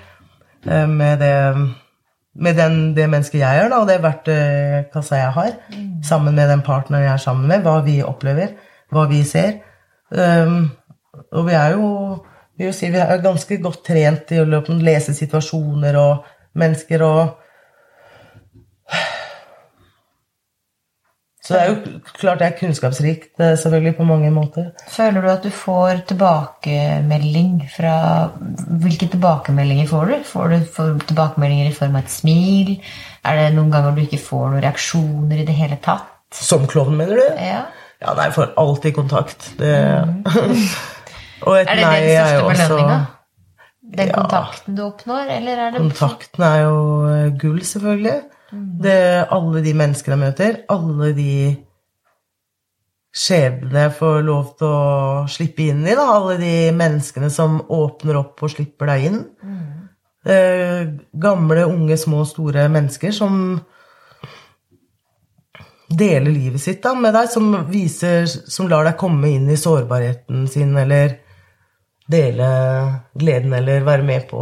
Eh, 0.65 0.85
med 0.89 1.19
det 1.23 1.33
med 2.35 2.57
den, 2.59 2.95
det 2.95 3.05
mennesket 3.07 3.39
jeg 3.39 3.59
er, 3.63 3.69
da, 3.71 3.77
og 3.79 3.87
det 3.87 4.01
verktøykassa 4.03 5.19
jeg 5.21 5.33
har, 5.37 5.53
mm. 5.71 5.83
sammen 6.03 6.35
med 6.35 6.49
den 6.51 6.63
partneren 6.65 7.05
jeg 7.05 7.13
er 7.13 7.21
sammen 7.23 7.47
med, 7.47 7.61
hva 7.63 7.77
vi 7.85 8.01
opplever, 8.03 8.51
hva 8.91 9.05
vi 9.07 9.21
ser. 9.23 9.61
Um, 10.11 10.65
og 11.31 11.45
vi 11.47 11.55
er 11.55 11.77
jo 11.77 11.87
vi 12.59 12.67
er 12.67 13.23
ganske 13.23 13.57
godt 13.63 13.81
trent 13.87 14.31
i 14.31 14.39
å 14.39 14.45
lese 14.47 15.15
situasjoner 15.15 15.97
og 15.99 16.27
mennesker 16.55 17.03
og 17.03 17.33
Så 21.45 21.53
det 21.53 21.59
er 21.61 21.67
jo 21.69 21.99
klart 22.17 22.39
det 22.41 22.47
er 22.47 22.55
kunnskapsrikt 22.57 23.37
selvfølgelig 23.37 23.93
på 23.99 24.07
mange 24.09 24.31
måter. 24.33 24.71
Føler 24.89 25.21
du 25.21 25.29
at 25.29 25.43
du 25.45 25.51
får 25.53 26.01
tilbakemelding 26.09 27.59
fra 27.69 27.97
Hvilke 28.81 29.11
tilbakemeldinger 29.13 29.85
får 29.91 30.09
du? 30.09 30.15
Får 30.25 30.55
du 30.55 30.73
tilbakemeldinger 31.05 31.69
i 31.69 31.75
form 31.75 31.99
av 31.99 32.01
et 32.01 32.15
smil? 32.15 32.73
Er 33.25 33.37
det 33.37 33.47
noen 33.59 33.69
ganger 33.73 33.93
du 33.93 34.01
ikke 34.07 34.21
får 34.25 34.55
noen 34.55 34.65
reaksjoner 34.65 35.43
i 35.43 35.45
det 35.45 35.57
hele 35.57 35.77
tatt? 35.85 36.09
Som 36.33 36.65
klovn, 36.67 36.97
mener 36.97 37.21
du? 37.21 37.25
Ja. 37.37 37.61
ja 38.01 38.17
nei, 38.17 38.29
jeg 38.31 38.37
får 38.39 38.55
alltid 38.65 38.97
kontakt. 38.97 39.51
Det... 39.61 39.75
Mm. 40.09 40.23
Og 41.45 41.59
et 41.59 41.69
er 41.69 41.77
det 41.77 41.85
nei 41.85 41.99
den 42.01 42.15
største 42.15 42.69
belønninga? 42.69 43.01
Den 43.95 44.09
ja. 44.09 44.15
kontakten 44.17 44.77
du 44.77 44.81
oppnår, 44.87 45.29
eller 45.37 45.59
er 45.61 45.75
det 45.75 45.81
Kontakten 45.83 46.45
er 46.47 46.63
jo 46.63 46.79
eh, 47.11 47.27
gull, 47.37 47.59
selvfølgelig. 47.61 48.15
Det, 48.85 48.99
alle 49.33 49.61
de 49.65 49.73
menneskene 49.77 50.15
jeg 50.15 50.23
møter, 50.23 50.59
alle 50.71 51.11
de 51.17 51.35
skjebnene 53.15 53.85
jeg 53.85 53.93
får 53.95 54.17
lov 54.27 54.49
til 54.59 54.67
å 54.67 55.27
slippe 55.31 55.69
inn 55.69 55.85
i. 55.87 55.95
Da. 55.95 56.05
Alle 56.17 56.35
de 56.41 56.55
menneskene 56.75 57.29
som 57.31 57.61
åpner 57.71 58.19
opp 58.19 58.43
og 58.43 58.51
slipper 58.51 58.91
deg 58.91 59.07
inn. 59.09 59.21
Mm. 59.45 59.63
Eh, 60.25 60.81
gamle, 61.21 61.67
unge, 61.69 61.97
små, 62.01 62.23
store 62.27 62.67
mennesker 62.73 63.13
som 63.15 63.59
deler 65.85 66.31
livet 66.33 66.63
sitt 66.63 66.81
da, 66.83 66.95
med 66.97 67.13
deg, 67.13 67.29
som, 67.29 67.51
viser, 67.69 68.25
som 68.25 68.67
lar 68.71 68.87
deg 68.87 68.97
komme 68.99 69.29
inn 69.35 69.45
i 69.53 69.59
sårbarheten 69.59 70.47
sin, 70.51 70.73
eller 70.81 71.19
dele 72.09 72.49
gleden, 73.13 73.53
eller 73.53 73.85
være 73.85 74.05
med 74.05 74.25
på 74.31 74.41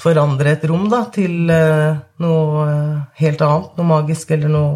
forandre 0.00 0.54
et 0.54 0.64
rom 0.68 0.88
da, 0.90 1.04
til 1.12 1.50
uh, 1.50 1.98
noe 2.22 2.64
uh, 2.64 2.96
helt 3.20 3.44
annet. 3.44 3.76
Noe 3.76 3.88
magisk 3.88 4.32
eller 4.36 4.52
noe 4.52 4.72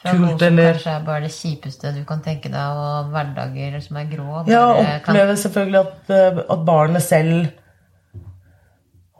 Fra 0.00 0.14
kult. 0.14 0.24
Noe 0.24 0.48
eller 0.48 0.72
Kanskje 0.74 0.94
er 0.94 1.04
bare 1.06 1.26
det 1.26 1.34
kjipeste 1.34 1.92
du 1.94 2.02
kan 2.08 2.22
tenke 2.24 2.50
deg, 2.52 2.80
og 2.80 3.12
hverdager 3.14 3.78
som 3.84 4.00
er 4.00 4.08
grå. 4.10 4.42
Ja, 4.50 4.64
oppleve 4.74 5.28
kan... 5.30 5.42
selvfølgelig 5.44 5.80
at, 5.82 6.00
uh, 6.10 6.42
at, 6.56 6.64
barnet 6.66 7.06
selv 7.06 7.46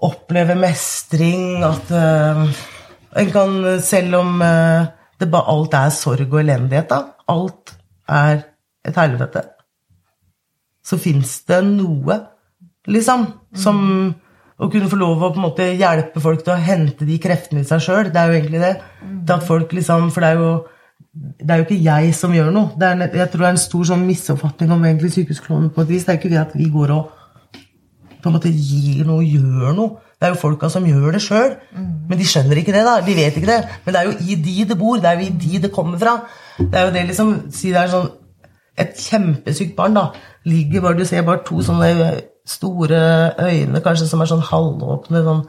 opplever 0.05 0.59
mestring. 0.59 1.63
At 1.65 1.93
en 1.95 3.31
kan, 3.33 3.55
selv 3.81 4.19
om 4.19 4.43
det 4.43 5.29
bare 5.33 5.53
alt 5.55 5.77
er 5.79 5.95
sorg 5.95 6.27
og 6.27 6.41
elendighet, 6.43 6.91
da, 6.91 6.99
alt 7.33 7.73
er 8.11 8.43
et 8.85 8.99
helvete, 9.01 9.41
så 10.85 10.99
fins 11.01 11.39
det 11.49 11.63
noe, 11.71 12.19
liksom, 12.91 13.25
som 13.57 13.81
mm 13.81 14.13
å 14.65 14.71
kunne 14.73 14.91
få 14.91 14.99
lov 15.01 15.23
å 15.23 15.33
på 15.33 15.41
en 15.41 15.47
måte 15.49 15.67
hjelpe 15.77 16.23
folk 16.23 16.45
til 16.45 16.55
å 16.55 16.61
hente 16.61 17.07
de 17.09 17.19
kreftene 17.23 17.65
i 17.65 17.69
seg 17.69 17.83
sjøl. 17.85 18.13
Det 18.13 18.21
er 18.21 18.31
jo 18.31 18.39
egentlig 18.39 18.63
det. 18.63 18.77
det 19.27 19.35
at 19.37 19.45
folk 19.47 19.73
liksom, 19.77 20.11
For 20.15 20.25
det 20.25 20.31
er, 20.31 20.41
jo, 20.41 20.53
det 21.43 21.51
er 21.51 21.61
jo 21.61 21.67
ikke 21.67 21.83
jeg 21.85 22.15
som 22.17 22.35
gjør 22.37 22.55
noe. 22.55 22.73
Det 22.79 22.89
er, 22.89 23.05
jeg 23.21 23.33
tror 23.33 23.45
det 23.45 23.51
er 23.51 23.57
en 23.57 23.67
stor 23.67 23.85
sånn 23.91 24.07
misoppfatning 24.09 24.73
om 24.75 24.87
egentlig 24.89 25.13
sykehusklovner 25.19 25.75
på 25.75 25.85
et 25.85 25.93
vis. 25.93 26.07
Det 26.07 26.15
er 26.15 26.21
ikke 26.23 26.33
det 26.33 26.43
at 26.47 26.57
vi 26.57 26.71
går 26.73 26.95
og 26.97 27.21
på 28.25 28.31
en 28.31 28.39
måte 28.39 28.49
gir 28.49 29.05
noe, 29.05 29.21
gjør 29.27 29.77
noe. 29.77 30.01
Det 30.17 30.31
er 30.31 30.33
jo 30.33 30.41
folka 30.41 30.71
som 30.73 30.87
gjør 30.89 31.13
det 31.13 31.21
sjøl. 31.21 31.57
Men 32.09 32.21
de 32.21 32.25
skjønner 32.29 32.61
ikke 32.61 32.73
det. 32.73 32.85
da, 32.87 32.99
De 33.05 33.17
vet 33.19 33.35
ikke 33.37 33.51
det. 33.51 33.61
Men 33.85 33.95
det 33.95 34.01
er 34.01 34.09
jo 34.09 34.15
i 34.25 34.37
de 34.47 34.55
det 34.71 34.79
bor. 34.81 35.01
Det 35.03 35.11
er 35.11 35.21
jo 35.21 35.27
i 35.27 35.35
de 35.43 35.65
det 35.67 35.73
kommer 35.75 36.01
fra. 36.01 36.15
Det 36.57 36.73
er 36.73 36.87
jo 36.87 36.95
det 36.95 37.09
liksom, 37.11 37.35
Si 37.53 37.73
det 37.75 37.83
er 37.83 37.91
sånn 37.93 38.13
Et 38.79 38.95
kjempesykt 38.99 39.75
barn 39.77 39.95
da, 39.95 40.09
ligger 40.47 40.83
bare 40.83 40.99
Du 40.99 41.05
ser 41.07 41.23
bare 41.27 41.43
to 41.47 41.61
sånne 41.63 41.91
store 42.45 43.01
øyne 43.41 43.81
kanskje 43.85 44.09
som 44.11 44.21
er 44.21 44.29
sånn 44.29 44.45
halvåpne 44.45 45.23
sånn, 45.25 45.43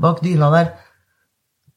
bak 0.00 0.20
dyna 0.24 0.50
der. 0.52 0.72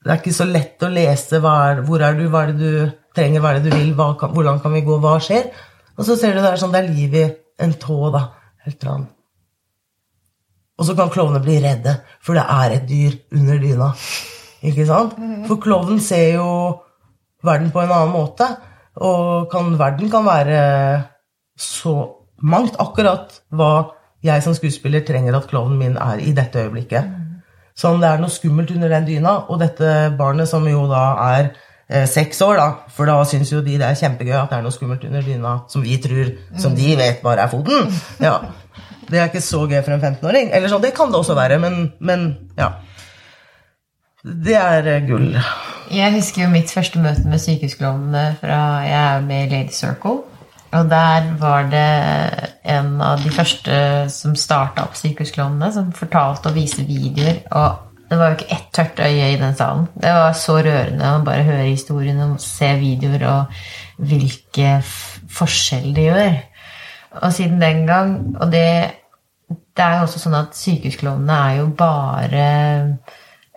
Det 0.04 0.12
er 0.12 0.20
ikke 0.20 0.36
så 0.36 0.48
lett 0.50 0.84
å 0.84 0.92
lese 0.92 1.40
er, 1.40 1.84
hvor 1.88 2.04
er 2.04 2.18
du, 2.18 2.26
hva 2.28 2.44
er 2.44 2.52
det 2.52 2.60
du 2.60 2.92
trenger, 3.16 3.40
hva 3.40 3.54
er 3.54 3.62
det 3.62 3.72
du 3.72 3.78
vil, 3.78 3.94
kan, 4.20 4.34
hvordan 4.36 4.60
kan 4.60 4.76
vi 4.76 4.84
gå, 4.84 4.98
hva 5.00 5.16
skjer? 5.24 5.48
Og 5.96 6.08
så 6.08 6.18
ser 6.20 6.36
du 6.36 6.42
det 6.42 6.50
er 6.52 6.60
sånn, 6.60 6.74
det 6.74 6.84
er 6.84 6.92
liv 6.92 7.16
i 7.16 7.28
en 7.64 7.76
tå, 7.80 8.00
da. 8.12 8.26
Helt 8.66 8.88
annet. 8.90 9.12
Og 10.80 10.88
så 10.88 10.96
kan 10.98 11.12
klovner 11.14 11.44
bli 11.44 11.60
redde, 11.64 11.94
for 12.24 12.36
det 12.36 12.44
er 12.50 12.76
et 12.76 12.88
dyr 12.90 13.16
under 13.38 13.60
dyna. 13.62 13.92
Ikke 14.66 14.88
sant? 14.90 15.18
Mhm. 15.20 15.44
For 15.48 15.62
klovnen 15.62 16.02
ser 16.02 16.40
jo 16.40 16.50
verden 17.46 17.72
på 17.72 17.84
en 17.84 17.92
annen 17.92 18.14
måte. 18.16 18.48
Og 19.04 19.50
kan, 19.52 19.78
verden 19.80 20.10
kan 20.12 20.26
være 20.26 20.62
så 21.58 21.96
mangt. 22.42 22.76
Akkurat 22.82 23.42
hva 23.54 23.92
jeg 24.24 24.44
som 24.46 24.56
skuespiller 24.56 25.04
trenger 25.06 25.36
at 25.38 25.50
klovnen 25.50 25.80
min 25.80 26.00
er 26.00 26.22
i 26.24 26.32
dette 26.36 26.64
øyeblikket. 26.64 27.20
Sånn, 27.76 28.00
det 28.02 28.10
er 28.10 28.22
noe 28.22 28.32
skummelt 28.32 28.72
under 28.76 28.92
den 28.94 29.08
dyna, 29.08 29.38
og 29.50 29.60
dette 29.64 30.14
barnet 30.18 30.50
som 30.50 30.66
jo 30.70 30.86
da 30.92 31.04
er 31.26 31.48
eh, 31.90 32.06
seks 32.10 32.42
år, 32.46 32.60
da, 32.60 32.68
for 32.94 33.10
da 33.10 33.18
syns 33.28 33.52
jo 33.52 33.64
de 33.66 33.80
det 33.82 33.88
er 33.88 33.98
kjempegøy 33.98 34.36
at 34.38 34.54
det 34.54 34.60
er 34.60 34.66
noe 34.66 34.76
skummelt 34.76 35.04
under 35.10 35.26
dyna 35.26 35.56
som 35.72 35.84
vi 35.86 35.98
tror, 36.02 36.36
som 36.62 36.78
de 36.78 36.94
vet 37.00 37.24
bare 37.26 37.48
er 37.48 37.52
foten. 37.52 37.90
Ja. 38.22 38.38
Det 39.10 39.20
er 39.20 39.28
ikke 39.28 39.44
så 39.44 39.66
gøy 39.68 39.82
for 39.84 39.94
en 39.96 40.02
15-åring. 40.02 40.54
Eller 40.54 40.72
sånn, 40.72 40.84
det 40.86 40.94
kan 40.96 41.12
det 41.12 41.20
også 41.20 41.36
være, 41.38 41.60
men, 41.62 41.92
men 42.00 42.30
ja. 42.58 42.72
Det 44.24 44.56
er 44.56 44.88
eh, 44.88 45.08
gull. 45.10 45.34
Jeg 45.94 46.14
husker 46.16 46.46
jo 46.46 46.52
mitt 46.54 46.72
første 46.72 47.02
møte 47.02 47.26
med 47.28 47.42
sykehusklovnene 47.44 48.38
fra 48.40 48.60
jeg 48.86 49.02
er 49.02 49.26
med 49.26 49.44
i 49.44 49.50
Lady 49.52 49.76
Circle. 49.76 50.22
Og 50.74 50.90
der 50.90 51.28
var 51.38 51.68
det 51.70 51.88
en 52.74 52.96
av 53.02 53.22
de 53.22 53.32
første 53.34 53.80
som 54.10 54.36
starta 54.40 54.88
opp 54.88 54.96
Sykehusklovnene, 54.98 55.70
som 55.76 55.92
fortalte 55.96 56.50
og 56.50 56.58
viste 56.58 56.86
videoer. 56.88 57.44
Og 57.54 57.94
det 58.10 58.18
var 58.20 58.32
jo 58.32 58.38
ikke 58.38 58.56
ett 58.56 58.72
tørt 58.76 59.00
øye 59.02 59.30
i 59.34 59.38
den 59.42 59.56
salen. 59.58 59.86
Det 59.94 60.14
var 60.14 60.34
så 60.38 60.58
rørende 60.62 61.12
å 61.16 61.22
bare 61.26 61.46
høre 61.48 61.70
historiene 61.70 62.28
og 62.34 62.42
se 62.42 62.72
videoer 62.82 63.28
og 63.30 63.62
hvilke 64.10 64.76
forskjell 65.34 65.94
det 65.96 66.08
gjør. 66.10 66.36
Og 67.22 67.34
siden 67.34 67.62
den 67.62 67.84
gang 67.86 68.14
Og 68.42 68.52
det, 68.52 68.70
det 69.50 69.84
er 69.86 70.00
jo 70.00 70.08
også 70.08 70.22
sånn 70.24 70.38
at 70.40 70.58
sykehusklovnene 70.58 71.36
er 71.50 71.60
jo 71.60 71.68
bare 71.78 72.48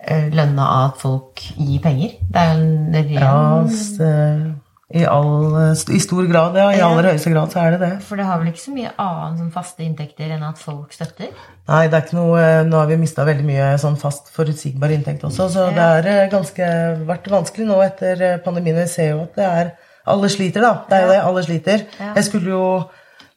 eh, 0.05 0.27
lønna 0.29 0.67
av 0.75 0.91
at 0.91 1.01
folk 1.01 1.41
gir 1.57 1.81
penger. 1.81 2.17
Det 2.21 2.43
er 2.43 2.53
en 2.53 2.93
ren 2.93 3.13
Ja, 3.17 4.66
i, 4.87 5.01
all, 5.03 5.55
I 5.91 5.99
stor 5.99 6.27
grad, 6.29 6.55
ja. 6.55 6.69
I 6.71 6.79
aller 6.79 7.09
høyeste 7.09 7.31
grad 7.33 7.51
så 7.51 7.59
er 7.59 7.73
det 7.75 7.79
det. 7.81 7.89
For 8.07 8.15
det 8.15 8.23
har 8.23 8.39
vel 8.39 8.53
ikke 8.53 8.61
så 8.61 8.71
mye 8.71 8.91
annet 9.03 9.41
sånn 9.41 9.49
faste 9.51 9.83
inntekter 9.83 10.29
enn 10.31 10.45
at 10.47 10.61
folk 10.61 10.93
støtter? 10.95 11.33
Nei, 11.67 11.81
det 11.91 11.97
er 11.97 12.05
ikke 12.05 12.15
noe 12.15 12.43
Nå 12.69 12.77
har 12.79 12.87
vi 12.87 12.99
mista 13.01 13.25
veldig 13.27 13.43
mye 13.49 13.65
sånn 13.81 13.97
fast, 13.99 14.29
forutsigbar 14.31 14.93
inntekt 14.95 15.25
også, 15.27 15.49
så 15.51 15.65
det 15.75 15.83
har 15.83 16.31
ganske 16.31 16.69
vært 17.09 17.27
vanskelig 17.33 17.67
nå 17.67 17.81
etter 17.83 18.23
pandemien. 18.45 18.79
Vi 18.79 18.85
ser 18.93 19.09
jo 19.11 19.25
at 19.25 19.35
det 19.35 19.49
er 19.49 19.73
Alle 20.07 20.29
sliter, 20.31 20.63
da. 20.63 20.85
Det 20.87 20.95
er 20.95 21.03
jo 21.03 21.09
det. 21.11 21.17
Alle 21.27 21.43
sliter. 21.43 21.83
Jeg 21.99 22.23
skulle 22.23 22.53
jo 22.53 22.67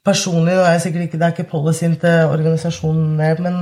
personlig 0.07 0.55
Nå 0.55 0.63
er 0.63 0.77
jeg 0.77 0.85
sikkert 0.85 1.09
ikke, 1.09 1.19
Det 1.19 1.27
er 1.27 1.35
ikke 1.35 1.51
policyen 1.51 1.97
til 1.99 2.31
organisasjonen, 2.31 3.17
men 3.43 3.59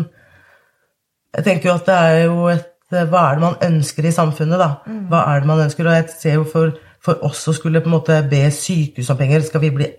jeg 1.38 1.44
tenker 1.46 1.70
jo 1.70 1.78
at 1.78 1.88
det 1.88 1.96
er 1.96 2.20
jo 2.26 2.50
et 2.52 2.68
Hva 2.92 3.24
er 3.30 3.40
det 3.40 3.44
man 3.46 3.56
ønsker 3.64 4.04
i 4.04 4.12
samfunnet, 4.12 4.60
da? 4.60 4.68
Hva 5.08 5.24
er 5.32 5.40
det 5.40 5.48
man 5.48 5.64
ønsker? 5.64 5.88
Og 5.88 5.96
jeg 5.96 6.06
ser 6.18 6.38
jo 6.38 6.44
for 6.52 6.76
for 7.04 7.24
oss 7.26 7.46
å 7.48 7.54
skulle 7.56 7.82
på 7.82 7.90
en 7.90 7.96
måte 7.96 8.20
be 8.30 8.44
sykehus 8.54 9.10
om 9.12 9.18
penger. 9.20 9.44
Skal 9.46 9.62
vi, 9.64 9.72
bli, 9.74 9.90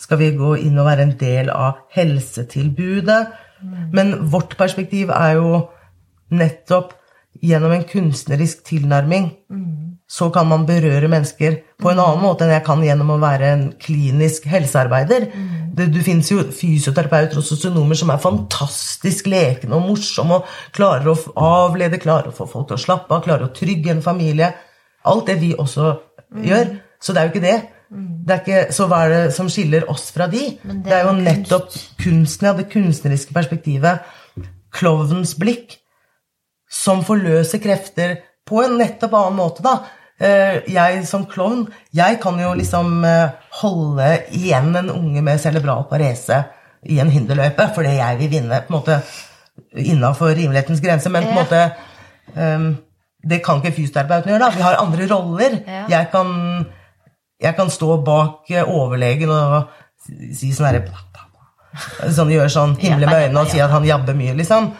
skal 0.00 0.20
vi 0.20 0.32
gå 0.38 0.54
inn 0.62 0.78
og 0.80 0.88
være 0.88 1.06
en 1.06 1.16
del 1.20 1.52
av 1.54 1.84
helsetilbudet? 1.96 3.20
Men 3.92 4.16
vårt 4.32 4.56
perspektiv 4.58 5.12
er 5.12 5.36
jo 5.36 5.66
nettopp 6.32 6.94
gjennom 7.44 7.74
en 7.74 7.86
kunstnerisk 7.88 8.64
tilnærming 8.66 9.30
så 10.10 10.26
kan 10.34 10.48
man 10.50 10.66
berøre 10.66 11.08
mennesker 11.08 11.60
på 11.78 11.92
en 11.92 12.00
annen 12.02 12.22
måte 12.24 12.42
enn 12.42 12.56
jeg 12.56 12.64
kan 12.66 12.80
gjennom 12.82 13.12
å 13.14 13.20
være 13.22 13.50
en 13.54 13.60
klinisk 13.78 14.48
helsearbeider. 14.50 15.28
Det, 15.70 15.86
det 15.94 16.02
finnes 16.02 16.26
jo 16.32 16.42
fysioterapeuter 16.50 17.38
og 17.38 17.46
sosionomer 17.46 17.98
som 17.98 18.10
er 18.10 18.22
fantastisk 18.22 19.30
lekende 19.30 19.78
og 19.78 19.86
morsomme 19.92 20.40
og 20.40 20.48
klarer 20.74 21.12
å 21.12 21.14
avlede, 21.38 22.02
klarer 22.02 22.32
å 22.32 22.34
få 22.34 22.48
folk 22.50 22.72
til 22.72 22.80
å 22.80 22.82
slappe 22.82 23.14
av, 23.14 23.22
klarer 23.22 23.46
å 23.46 23.54
trygge 23.54 23.94
en 23.94 24.02
familie. 24.02 24.50
Alt 25.06 25.30
det 25.30 25.38
vi 25.44 25.52
også 25.54 25.92
gjør. 26.34 26.74
Så 27.00 27.12
det 27.14 27.20
er 27.22 27.28
jo 27.28 27.32
ikke 27.34 27.46
det. 27.46 27.58
det 27.90 28.34
er 28.34 28.40
ikke, 28.44 28.72
så 28.76 28.86
hva 28.86 28.98
er 29.06 29.08
det 29.14 29.34
som 29.34 29.48
skiller 29.50 29.88
oss 29.90 30.10
fra 30.14 30.26
de? 30.30 30.58
Det 30.62 30.82
Det 30.84 30.92
er 30.92 31.04
jo 31.04 31.14
kunst. 31.14 31.24
nettopp 31.24 31.70
kunsten, 32.04 32.46
ja, 32.46 32.52
det 32.54 32.68
kunstneriske 32.72 33.34
perspektivet. 33.34 34.00
Klovnens 34.72 35.34
blikk. 35.38 35.78
Som 36.70 37.02
forløser 37.04 37.58
krefter 37.58 38.18
på 38.46 38.62
en 38.62 38.76
nettopp 38.78 39.14
annen 39.18 39.36
måte, 39.40 39.62
da. 39.62 39.78
Eh, 40.20 40.60
Jeg 40.70 41.06
som 41.08 41.24
klovn, 41.26 41.66
jeg 41.94 42.20
kan 42.22 42.38
jo 42.38 42.52
liksom 42.54 43.04
eh, 43.04 43.30
holde 43.62 44.10
igjen 44.36 44.76
en 44.76 44.90
unge 44.90 45.22
med 45.22 45.40
cerebral 45.40 45.86
parese 45.90 46.44
i 46.86 46.98
en 47.00 47.10
hinderløype, 47.10 47.70
fordi 47.74 47.96
jeg 47.96 48.18
vil 48.18 48.30
vinne 48.30 48.60
på 48.68 48.74
en 48.74 48.78
måte 48.78 49.00
innafor 49.76 50.34
rimelighetens 50.36 50.80
grense, 50.80 51.08
men 51.10 51.24
på 51.24 51.30
en 51.30 51.34
måte 51.40 51.62
ehm, 52.36 52.68
Det 53.22 53.42
kan 53.44 53.60
ikke 53.60 53.74
fysioterapeuten 53.76 54.32
gjøre, 54.32 54.40
da. 54.46 54.50
Vi 54.56 54.62
har 54.64 54.78
andre 54.80 55.06
roller. 55.10 55.58
Ja. 55.66 55.82
Jeg, 55.92 56.08
kan, 56.12 56.30
jeg 57.42 57.56
kan 57.58 57.70
stå 57.70 57.98
bak 58.04 58.48
eh, 58.50 58.64
overlegen 58.64 59.28
og 59.34 59.68
si- 60.32 60.52
sånn 60.56 60.70
herre 60.70 60.84
Sånn 62.10 62.30
gjøre 62.32 62.50
sånn 62.50 62.72
himle 62.80 63.06
med 63.06 63.28
øynene 63.28 63.42
og 63.44 63.50
si 63.52 63.60
at 63.62 63.70
han 63.70 63.84
jabber 63.86 64.16
mye, 64.18 64.32
liksom. 64.34 64.72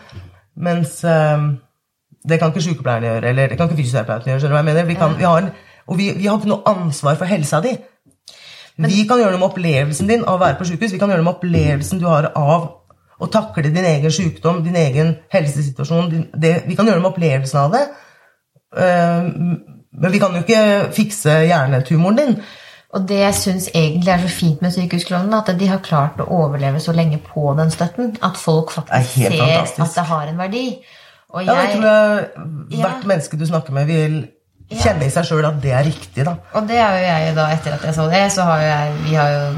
Mens 0.57 0.97
ehm, 1.07 1.45
det 2.27 2.41
kan 2.41 2.51
ikke 2.51 2.65
sykepleierne 2.65 3.07
gjøre, 3.13 3.29
eller 3.31 3.53
det 3.53 3.59
kan 3.61 3.69
ikke 3.71 3.79
fysioterapeuten 3.79 4.33
gjøre. 4.33 4.41
skjønner 4.43 4.51
du 4.51 4.57
hva 4.57 4.63
jeg 4.65 4.69
mener? 4.73 4.89
Vi 4.89 4.97
kan, 4.99 5.15
vi 5.21 5.29
har, 5.29 5.47
og 5.87 6.01
vi, 6.01 6.09
vi 6.17 6.27
har 6.27 6.41
ikke 6.41 6.51
noe 6.51 6.67
ansvar 6.73 7.15
for 7.21 7.31
helsa 7.31 7.61
di. 7.63 7.77
vi 8.81 9.05
kan 9.07 9.21
gjøre 9.21 9.37
noe 9.37 9.43
med 9.45 9.49
opplevelsen 9.53 10.09
din 10.11 10.25
av 10.25 10.35
å 10.39 10.43
være 10.43 10.59
på 10.59 10.67
sykehus. 10.67 10.93
Vi 10.97 10.99
kan 10.99 11.13
gjøre 11.13 11.23
noe 11.23 11.29
med 11.31 11.37
opplevelsen 11.39 12.01
du 12.03 12.07
har 12.09 12.31
av 12.35 12.69
å 13.21 13.29
takle 13.31 13.69
din 13.71 13.85
egen 13.85 14.11
sykdom, 14.11 14.63
din 14.65 14.77
egen 14.81 15.15
helsesituasjon. 15.31 16.11
Din, 16.11 16.27
det, 16.35 16.63
vi 16.67 16.75
kan 16.75 16.87
gjøre 16.89 16.99
noe 16.99 17.07
med 17.07 17.13
opplevelsen 17.15 17.61
av 17.61 17.75
det. 17.77 17.83
Ehm, 18.77 19.61
men 19.93 20.13
vi 20.13 20.19
kan 20.23 20.35
jo 20.37 20.43
ikke 20.45 20.93
fikse 20.95 21.31
hjernetumoren 21.49 22.17
din. 22.21 22.37
Og 22.95 23.05
det 23.09 23.21
jeg 23.21 23.35
syns 23.39 23.69
egentlig 23.75 24.11
er 24.11 24.23
så 24.25 24.29
fint 24.35 24.63
med 24.63 24.73
Sykehusklovnene, 24.75 25.39
at 25.47 25.59
de 25.61 25.67
har 25.71 25.79
klart 25.79 26.19
å 26.19 26.27
overleve 26.27 26.81
så 26.83 26.93
lenge 26.93 27.21
på 27.23 27.53
den 27.59 27.71
støtten. 27.71 28.17
At 28.23 28.37
folk 28.39 28.73
faktisk 28.75 29.15
ser 29.15 29.37
fantastisk. 29.39 29.81
at 29.85 29.95
det 29.95 30.05
har 30.11 30.27
en 30.33 30.39
verdi. 30.39 30.65
Og 31.31 31.45
Ja, 31.47 31.53
det 31.53 31.59
jeg, 31.61 31.77
tror 31.77 31.85
jeg 31.87 32.29
Ja. 32.71 32.81
hvert 32.87 33.07
menneske 33.07 33.39
du 33.39 33.47
snakker 33.47 33.73
med, 33.73 33.87
vil 33.87 34.29
kjenne 34.71 35.07
i 35.07 35.11
seg 35.11 35.25
sjøl 35.25 35.47
at 35.47 35.63
det 35.63 35.73
er 35.73 35.85
riktig. 35.85 36.25
da. 36.25 36.35
Og 36.55 36.69
det 36.69 36.77
er 36.79 36.99
jo 36.99 37.05
jeg 37.07 37.37
da, 37.37 37.47
etter 37.55 37.73
at 37.75 37.85
jeg 37.85 37.95
så 37.95 38.11
det, 38.11 38.33
så 38.33 38.43
har 38.43 38.61
jo 38.61 38.67
jeg 38.67 38.93
Vi 39.05 39.15
har 39.15 39.29
jo 39.31 39.55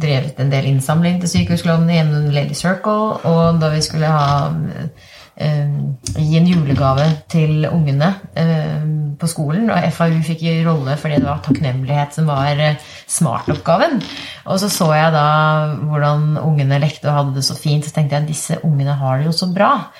drevet 0.00 0.40
en 0.40 0.50
del 0.50 0.64
innsamling 0.64 1.20
til 1.20 1.28
Sykehusklovnene 1.28 1.92
gjennom 1.92 2.30
Lady 2.34 2.52
Circle, 2.54 3.24
og 3.24 3.60
da 3.60 3.68
vi 3.70 3.80
skulle 3.80 4.06
ha 4.06 4.48
eh, 4.48 4.88
julegave 6.74 7.06
til 7.30 7.66
ungene 7.68 8.14
eh, 8.36 8.82
på 9.18 9.26
skolen, 9.30 9.70
og 9.70 9.92
FAU 9.92 10.20
fikk 10.26 10.42
i 10.42 10.54
rolle 10.66 10.96
fordi 10.98 11.20
det 11.20 11.28
var 11.28 11.42
takknemlighet 11.44 12.14
som 12.14 12.26
var 12.26 12.58
eh, 12.58 12.80
smartoppgaven. 13.06 14.02
Og 14.46 14.58
så 14.60 14.68
så 14.68 14.92
jeg 14.94 15.12
da 15.14 15.28
hvordan 15.82 16.38
ungene 16.42 16.80
lekte 16.82 17.08
og 17.08 17.18
hadde 17.18 17.36
det 17.36 17.44
så 17.44 17.56
fint, 17.56 17.84
så 17.84 17.94
tenkte 17.94 18.16
jeg 18.16 18.22
at 18.22 18.28
disse 18.28 18.58
ungene 18.64 18.96
har 18.98 19.18
det 19.18 19.26
jo 19.26 19.32
så 19.32 19.50
bra. 19.54 19.90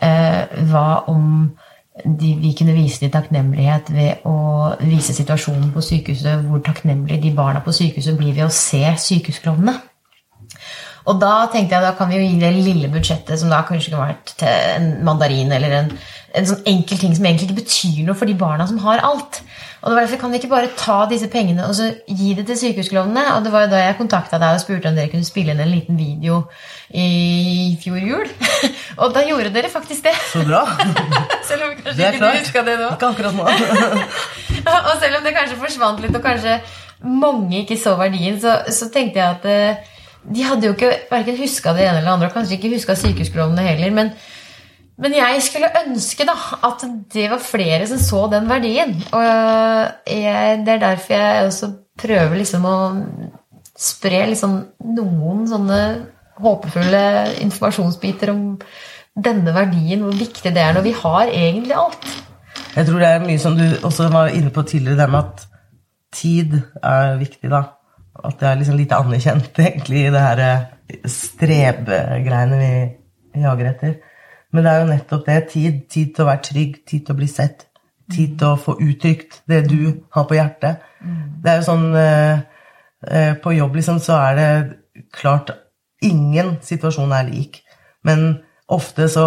Eh, 0.00 0.64
hva 0.70 1.04
om 1.12 1.52
de, 2.04 2.34
vi 2.40 2.54
kunne 2.56 2.72
vise 2.72 3.02
dem 3.02 3.12
takknemlighet 3.12 3.92
ved 3.92 4.24
å 4.24 4.72
vise 4.80 5.12
situasjonen 5.12 5.72
på 5.74 5.84
sykehuset, 5.84 6.46
hvor 6.48 6.62
takknemlige 6.64 7.20
de 7.26 7.34
barna 7.36 7.60
på 7.60 7.74
sykehuset 7.76 8.16
blir 8.16 8.32
ved 8.32 8.46
å 8.48 8.54
se 8.54 8.86
sykehusklovnene. 8.96 9.76
Og 11.10 11.18
da 11.22 11.34
tenkte 11.50 11.76
jeg 11.76 11.84
da 11.84 11.94
kan 11.98 12.10
vi 12.10 12.20
jo 12.20 12.26
gi 12.26 12.38
det 12.40 12.52
lille 12.54 12.90
budsjettet, 12.92 13.38
som 13.40 13.50
da 13.50 13.62
kanskje 13.66 13.90
kunne 13.90 14.06
vært 14.06 14.34
til 14.38 14.48
en 14.48 14.90
mandarin 15.06 15.50
eller 15.54 15.74
en, 15.80 15.90
en 16.38 16.48
sånn 16.48 16.62
enkel 16.70 17.00
ting 17.00 17.16
som 17.16 17.26
egentlig 17.26 17.50
ikke 17.50 17.62
betyr 17.62 18.04
noe 18.06 18.18
for 18.18 18.30
de 18.30 18.36
barna 18.38 18.68
som 18.70 18.78
har 18.84 19.02
alt. 19.06 19.40
Og 19.82 19.90
det 19.90 19.96
var 19.96 20.04
derfor 20.04 20.20
kan 20.20 20.30
vi 20.30 20.38
ikke 20.38 20.50
bare 20.52 20.68
ta 20.78 20.96
disse 21.10 21.26
pengene 21.26 21.64
og 21.66 21.74
så 21.74 21.88
gi 22.06 22.36
det 22.38 22.44
til 22.46 22.58
sykehusklovnene. 22.60 23.24
Og 23.34 23.42
det 23.42 23.50
var 23.50 23.64
jo 23.64 23.72
da 23.72 23.80
jeg 23.82 23.96
kontakta 23.98 24.38
deg 24.38 24.54
og 24.54 24.62
spurte 24.62 24.92
om 24.92 24.98
dere 24.98 25.10
kunne 25.10 25.26
spille 25.26 25.56
inn 25.56 25.62
en 25.64 25.72
liten 25.72 25.98
video 25.98 26.44
i 26.94 27.74
fjor 27.82 27.98
jul. 27.98 28.30
og 29.02 29.16
da 29.16 29.24
gjorde 29.26 29.50
dere 29.56 29.72
faktisk 29.72 30.06
det. 30.06 30.14
Så 30.30 30.44
bra. 30.46 30.62
Selv 31.48 31.66
om 31.66 31.74
kanskje 31.80 31.96
Det 31.98 32.06
er 32.06 32.14
ikke 32.14 32.22
du 32.22 32.52
klart. 32.52 32.70
det 32.70 32.76
nå. 32.78 32.92
Ikke 32.94 33.10
akkurat 33.10 33.34
nå. 33.34 33.48
og 34.86 34.92
selv 35.02 35.18
om 35.18 35.26
det 35.26 35.34
kanskje 35.34 35.58
forsvant 35.58 36.04
litt, 36.04 36.14
og 36.14 36.22
kanskje 36.22 36.60
mange 37.02 37.64
ikke 37.64 37.80
så 37.82 37.96
verdien, 37.98 38.38
så, 38.38 38.60
så 38.70 38.86
tenkte 38.94 39.18
jeg 39.18 39.40
at 39.40 39.48
eh, 39.50 39.90
de 40.22 40.44
hadde 40.46 40.68
jo 40.68 40.76
ikke 40.76 40.92
verken 41.10 41.40
huska 41.40 41.74
det 41.74 41.86
ene 41.86 41.98
eller 42.00 42.14
andre, 42.14 42.30
og 42.30 42.36
kanskje 42.36 42.58
ikke 42.58 42.72
huska 42.76 42.94
sykehusklovnene 42.98 43.64
heller. 43.66 43.90
Men, 43.94 44.12
men 45.02 45.16
jeg 45.18 45.42
skulle 45.42 45.72
ønske 45.82 46.26
da 46.28 46.36
at 46.68 46.84
det 47.14 47.28
var 47.32 47.42
flere 47.42 47.86
som 47.90 48.00
så 48.02 48.24
den 48.32 48.48
verdien. 48.50 48.94
Og 49.10 49.22
jeg, 49.24 50.62
det 50.66 50.76
er 50.76 50.84
derfor 50.86 51.14
jeg 51.16 51.46
også 51.46 51.72
prøver 52.02 52.38
liksom 52.38 52.66
å 52.68 52.78
spre 53.78 54.24
liksom 54.30 54.58
noen 54.94 55.46
sånne 55.50 55.82
håpefulle 56.42 57.04
informasjonsbiter 57.44 58.32
om 58.32 58.42
denne 59.12 59.52
verdien, 59.54 60.04
hvor 60.04 60.14
viktig 60.16 60.52
det 60.54 60.62
er 60.62 60.76
når 60.76 60.86
vi 60.86 60.94
har 60.96 61.28
egentlig 61.28 61.76
alt. 61.76 62.06
Jeg 62.72 62.88
tror 62.88 63.02
det 63.02 63.08
er 63.08 63.24
mye 63.26 63.40
som 63.40 63.56
du 63.58 63.66
også 63.84 64.08
var 64.12 64.32
inne 64.32 64.52
på 64.54 64.64
tidligere, 64.64 65.02
det 65.02 65.10
med 65.12 65.18
at 65.26 65.46
tid 66.12 66.54
er 66.80 67.18
viktig, 67.20 67.50
da. 67.52 67.62
At 68.12 68.38
det 68.40 68.48
er 68.48 68.58
liksom 68.60 68.76
lite 68.76 68.98
anerkjent, 69.00 69.58
egentlig, 69.66 70.06
i 70.06 70.12
det 70.12 70.22
her 70.22 70.42
eh, 70.44 71.04
strebegreiene 71.08 72.58
vi 72.60 73.42
jager 73.42 73.70
etter. 73.72 73.98
Men 74.52 74.64
det 74.64 74.72
er 74.72 74.80
jo 74.82 74.88
nettopp 74.90 75.26
det. 75.26 75.38
Tid, 75.52 75.82
tid 75.90 76.14
til 76.14 76.24
å 76.24 76.28
være 76.28 76.44
trygg, 76.48 76.80
tid 76.88 77.06
til 77.06 77.14
å 77.14 77.18
bli 77.18 77.28
sett. 77.30 77.66
Tid 78.12 78.36
til 78.38 78.50
å 78.50 78.60
få 78.60 78.76
uttrykt 78.82 79.40
det 79.48 79.62
du 79.70 80.04
har 80.12 80.26
på 80.28 80.36
hjertet. 80.36 80.82
Det 81.42 81.50
er 81.50 81.60
jo 81.60 81.66
sånn 81.66 81.86
eh, 81.98 82.42
eh, 83.08 83.32
På 83.42 83.54
jobb, 83.54 83.78
liksom, 83.78 83.98
så 84.02 84.18
er 84.20 84.36
det 84.38 84.50
klart 85.14 85.54
Ingen 86.02 86.56
situasjon 86.66 87.14
er 87.14 87.28
lik. 87.30 87.60
Men 88.02 88.42
ofte 88.66 89.06
så 89.08 89.26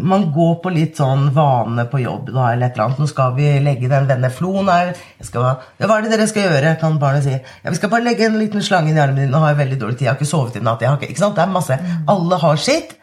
man 0.00 0.30
går 0.32 0.54
på 0.62 0.70
litt 0.72 1.00
sånn 1.00 1.28
vane 1.34 1.84
på 1.90 2.00
jobb 2.02 2.30
da, 2.30 2.52
eller 2.52 2.68
et 2.68 2.76
eller 2.76 2.86
annet. 2.86 3.00
Nå 3.02 3.08
skal 3.10 3.34
vi 3.36 3.48
legge 3.62 3.90
den 3.90 4.08
denne 4.08 4.30
floen 4.32 4.70
her. 4.70 4.94
Skal, 5.24 5.58
hva 5.82 5.96
er 5.96 6.06
det 6.06 6.12
dere 6.14 6.28
skal 6.30 6.46
gjøre? 6.46 6.76
kan 6.80 6.98
barnet 7.02 7.26
si. 7.26 7.34
Ja, 7.34 7.72
vi 7.72 7.76
skal 7.76 7.92
bare 7.92 8.06
legge 8.06 8.28
en 8.28 8.38
liten 8.40 8.64
slange 8.64 8.94
i 8.94 8.98
armen 8.98 9.24
din. 9.24 9.34
Nå 9.34 9.42
har 9.42 9.52
jeg 9.52 9.60
veldig 9.64 9.80
dårlig 9.82 9.98
tid. 9.98 10.06
Jeg 10.06 10.12
har 10.12 10.20
ikke 10.20 10.30
sovet 10.30 10.56
i 10.56 10.64
natt. 10.64 10.80
Jeg 10.80 10.92
har 10.92 11.00
ikke, 11.00 11.10
ikke 11.12 11.24
sant? 11.24 11.36
Det 11.36 11.44
er 11.44 11.52
masse. 11.52 11.78
Alle 12.14 12.40
har 12.44 12.62
sitt. 12.62 12.96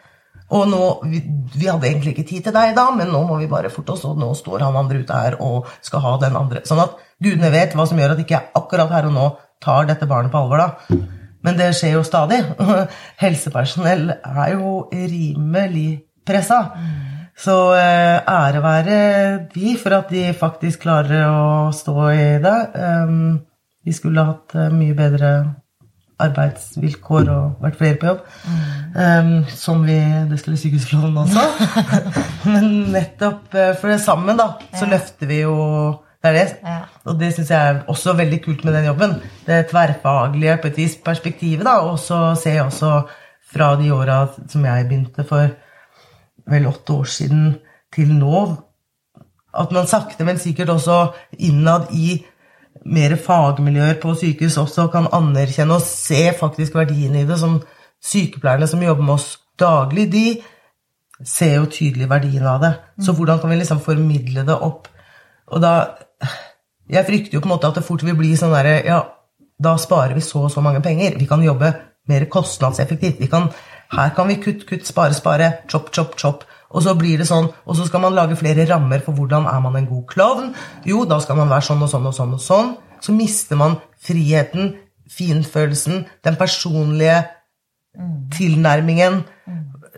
Og 0.48 0.64
nå, 0.70 0.80
vi, 1.04 1.20
vi 1.54 1.68
hadde 1.68 1.84
egentlig 1.90 2.14
ikke 2.14 2.28
tid 2.30 2.46
til 2.46 2.56
deg 2.56 2.72
da, 2.76 2.86
men 2.96 3.10
nå 3.12 3.20
må 3.28 3.36
vi 3.36 3.50
bare 3.50 3.68
forte 3.72 3.92
oss, 3.92 4.06
og 4.08 4.16
nå 4.16 4.30
står 4.36 4.64
han 4.64 4.78
andre 4.80 5.02
ute 5.04 5.18
her 5.20 5.36
og 5.44 5.68
skal 5.84 6.00
ha 6.06 6.14
den 6.22 6.38
andre. 6.40 6.62
Sånn 6.64 6.80
at 6.80 6.96
gudene 7.20 7.52
vet 7.52 7.76
hva 7.76 7.84
som 7.88 8.00
gjør 8.00 8.14
at 8.14 8.22
ikke 8.24 8.38
jeg 8.38 8.52
akkurat 8.56 8.94
her 8.94 9.10
og 9.10 9.12
nå 9.12 9.26
tar 9.60 9.90
dette 9.90 10.08
barnet 10.08 10.32
på 10.32 10.40
alvor, 10.40 10.64
da. 10.64 10.96
Men 11.44 11.58
det 11.58 11.68
skjer 11.76 11.98
jo 11.98 12.04
stadig. 12.06 12.40
Helsepersonell 13.22 14.08
er 14.16 14.54
jo 14.56 14.86
rimelig 14.88 16.07
pressa. 16.28 16.62
Så 17.38 17.54
eh, 17.78 18.18
ære 18.26 18.62
være 18.62 18.96
de 19.52 19.76
for 19.78 19.94
at 20.00 20.10
de 20.10 20.24
faktisk 20.34 20.82
klarer 20.86 21.28
å 21.28 21.70
stå 21.74 21.96
i 22.10 22.26
det. 22.42 22.58
Um, 22.74 23.38
de 23.86 23.94
skulle 23.94 24.24
hatt 24.26 24.56
eh, 24.58 24.72
mye 24.74 24.96
bedre 24.98 25.30
arbeidsvilkår 26.18 27.28
og 27.30 27.62
vært 27.62 27.78
flere 27.78 27.98
på 28.00 28.08
jobb. 28.10 28.24
Um, 28.96 29.30
som 29.54 29.84
vi 29.86 30.00
Det 30.30 30.40
skulle 30.40 30.58
sykehusloven 30.58 31.20
også. 31.22 31.44
Men 32.52 32.90
nettopp 32.96 33.54
eh, 33.54 33.70
for 33.78 33.92
det 33.92 34.00
sammen, 34.02 34.38
da, 34.40 34.56
så 34.74 34.90
løfter 34.90 35.30
vi 35.30 35.44
jo 35.44 35.54
det 36.18 36.32
er 36.32 36.34
det. 36.34 36.46
Ja. 36.66 36.78
Og 37.06 37.20
det 37.20 37.30
syns 37.36 37.52
jeg 37.54 37.70
er 37.70 37.76
også 37.86 38.16
veldig 38.18 38.40
kult 38.42 38.64
med 38.66 38.74
den 38.74 38.88
jobben. 38.88 39.12
Det 39.46 39.68
tverrfaglige 39.70 40.56
på 40.58 40.72
et 40.72 40.80
vis 40.80 40.96
perspektivet, 40.98 41.62
da. 41.62 41.76
Og 41.86 42.00
så 42.02 42.32
ser 42.34 42.56
jeg 42.58 42.64
også 42.66 42.90
fra 43.52 43.68
de 43.78 43.92
åra 43.94 44.24
som 44.50 44.66
jeg 44.66 44.88
begynte 44.88 45.22
for 45.28 45.54
vel 46.48 46.68
åtte 46.70 46.92
år 46.92 47.08
siden 47.10 47.54
til 47.94 48.12
nå, 48.16 48.42
at 49.58 49.72
man 49.74 49.88
sakte, 49.88 50.24
men 50.24 50.40
sikkert 50.40 50.70
også 50.74 50.98
innad 51.38 51.88
i 51.96 52.18
mer 52.88 53.16
fagmiljøer 53.20 53.98
på 54.02 54.14
sykehus 54.18 54.58
også 54.60 54.86
kan 54.92 55.08
anerkjenne 55.12 55.78
og 55.78 55.84
se 55.84 56.28
faktisk 56.38 56.76
verdien 56.78 57.16
i 57.18 57.24
det. 57.28 57.38
Som 57.40 57.58
sykepleierne 58.04 58.68
som 58.70 58.82
jobber 58.82 59.04
med 59.04 59.16
oss 59.16 59.32
daglig, 59.58 60.06
de 60.12 60.26
ser 61.26 61.56
jo 61.58 61.70
tydelig 61.72 62.08
verdien 62.10 62.46
av 62.46 62.62
det. 62.62 62.72
Så 63.02 63.14
hvordan 63.16 63.40
kan 63.40 63.50
vi 63.50 63.58
liksom 63.58 63.82
formidle 63.82 64.46
det 64.46 64.54
opp? 64.54 64.88
Og 65.48 65.62
da 65.62 65.74
Jeg 66.88 67.04
frykter 67.04 67.34
jo 67.36 67.40
på 67.40 67.48
en 67.48 67.52
måte 67.52 67.68
at 67.68 67.76
det 67.76 67.84
fort 67.84 68.00
vil 68.00 68.16
bli 68.16 68.30
sånn 68.36 68.54
derre 68.54 68.78
Ja, 68.86 69.02
da 69.60 69.74
sparer 69.76 70.14
vi 70.16 70.22
så 70.24 70.46
og 70.46 70.50
så 70.50 70.62
mange 70.64 70.80
penger. 70.80 71.18
Vi 71.18 71.26
kan 71.28 71.42
jobbe 71.44 71.68
mer 72.08 72.24
kostnadseffektivt. 72.32 73.20
Vi 73.20 73.28
kan, 73.28 73.50
her 73.94 74.10
kan 74.16 74.28
vi 74.28 74.36
kutt, 74.42 74.66
kutt, 74.68 74.86
spare, 74.86 75.16
spare. 75.16 75.52
Chop, 75.70 75.92
chop, 75.94 76.16
chop. 76.20 76.44
Og 76.68 76.84
så 76.84 76.92
blir 76.98 77.16
det 77.20 77.28
sånn, 77.30 77.48
og 77.64 77.78
så 77.78 77.86
skal 77.88 78.02
man 78.02 78.16
lage 78.16 78.36
flere 78.36 78.66
rammer 78.68 79.00
for 79.00 79.16
hvordan 79.16 79.46
er 79.48 79.62
man 79.64 79.78
en 79.78 79.88
god 79.88 80.04
klovn. 80.10 80.50
Jo, 80.84 81.06
da 81.08 81.16
skal 81.24 81.38
man 81.40 81.48
være 81.48 81.64
sånn 81.70 81.84
og 81.86 81.88
sånn 81.88 82.10
og 82.10 82.16
sånn 82.16 82.34
og 82.36 82.42
sånn. 82.44 82.74
Så 83.00 83.14
mister 83.16 83.56
man 83.56 83.78
friheten, 84.04 84.74
finfølelsen, 85.08 86.04
den 86.26 86.36
personlige 86.36 87.22
tilnærmingen. 88.36 89.22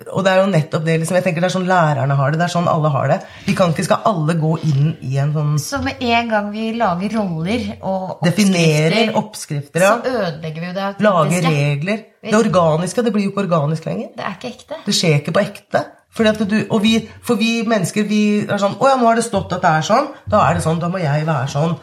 Og 0.08 0.24
det 0.24 0.32
er 0.32 0.38
jo 0.40 0.48
nettopp 0.48 0.84
det 0.86 0.94
liksom, 1.02 1.16
jeg 1.18 1.24
tenker 1.26 1.44
det 1.44 1.50
er 1.50 1.52
sånn 1.52 1.68
lærerne 1.68 2.16
har 2.16 2.32
det. 2.32 2.40
Det 2.40 2.46
er 2.46 2.52
sånn 2.54 2.68
alle 2.72 2.90
har 2.94 3.10
det. 3.12 3.18
Vi 3.44 3.54
kan 3.58 3.74
ikke 3.74 3.84
skal 3.84 4.06
alle 4.08 4.36
gå 4.40 4.54
inn 4.64 4.94
i 5.04 5.18
en 5.20 5.34
sånn 5.34 5.58
Så 5.60 5.82
med 5.84 6.00
en 6.00 6.30
gang 6.30 6.48
vi 6.54 6.70
lager 6.78 7.16
roller 7.18 7.66
og 7.80 8.24
Definerer 8.24 9.12
oppskrifter, 9.20 9.20
oppskrifter, 9.20 9.84
ja. 9.84 9.92
så 9.92 10.14
ødelegger 10.24 10.64
vi 10.64 10.70
jo 10.70 10.74
det 10.78 10.86
autentiske. 10.86 11.06
Lager 11.06 11.48
regler. 11.50 12.02
Det 12.24 12.36
organiske 12.40 13.04
det 13.04 13.14
blir 13.14 13.26
jo 13.28 13.34
ikke 13.34 13.44
organisk 13.44 13.88
lenger. 13.90 14.12
Det 14.16 14.26
er 14.26 14.36
ikke 14.38 14.52
ekte. 14.54 14.80
Det 14.86 14.96
skjer 14.96 15.18
ikke 15.20 15.36
på 15.36 15.44
ekte. 15.44 15.86
Du, 16.20 16.56
og 16.74 16.80
vi, 16.82 16.96
for 17.22 17.38
vi 17.38 17.60
mennesker 17.70 18.04
vi 18.08 18.22
er 18.42 18.58
sånn 18.58 18.74
Å 18.82 18.88
ja, 18.90 18.96
nå 18.98 19.06
har 19.06 19.14
det 19.16 19.22
stått 19.24 19.52
at 19.54 19.62
det 19.62 19.70
er 19.78 19.86
sånn. 19.86 20.10
Da 20.28 20.42
er 20.48 20.58
det 20.58 20.64
sånn. 20.64 20.80
Da 20.82 20.90
må 20.90 20.98
jeg 21.00 21.28
være 21.28 21.48
sånn. 21.52 21.76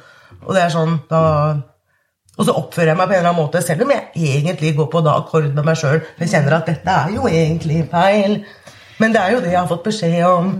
Og 0.44 0.52
det 0.54 0.66
er 0.66 0.74
sånn 0.74 0.98
da, 1.10 1.22
Og 2.38 2.46
så 2.46 2.54
oppfører 2.54 2.92
jeg 2.92 3.00
meg 3.00 3.10
på 3.10 3.16
en 3.16 3.20
eller 3.20 3.32
annen 3.32 3.42
måte, 3.42 3.64
selv 3.66 3.84
om 3.86 3.92
jeg 3.94 4.30
egentlig 4.38 4.76
går 4.78 4.90
på 4.94 5.02
da 5.06 5.16
akkord 5.18 5.50
med 5.50 5.66
meg 5.66 5.80
sjøl. 5.80 6.04
Jeg 6.22 6.30
kjenner 6.34 6.60
at 6.60 6.70
dette 6.70 6.98
er 7.02 7.16
jo 7.16 7.26
egentlig 7.30 7.82
feil. 7.90 8.40
Men 9.02 9.14
det 9.14 9.24
er 9.24 9.34
jo 9.34 9.42
det 9.42 9.54
jeg 9.54 9.60
har 9.60 9.70
fått 9.70 9.88
beskjed 9.88 10.22
om. 10.28 10.52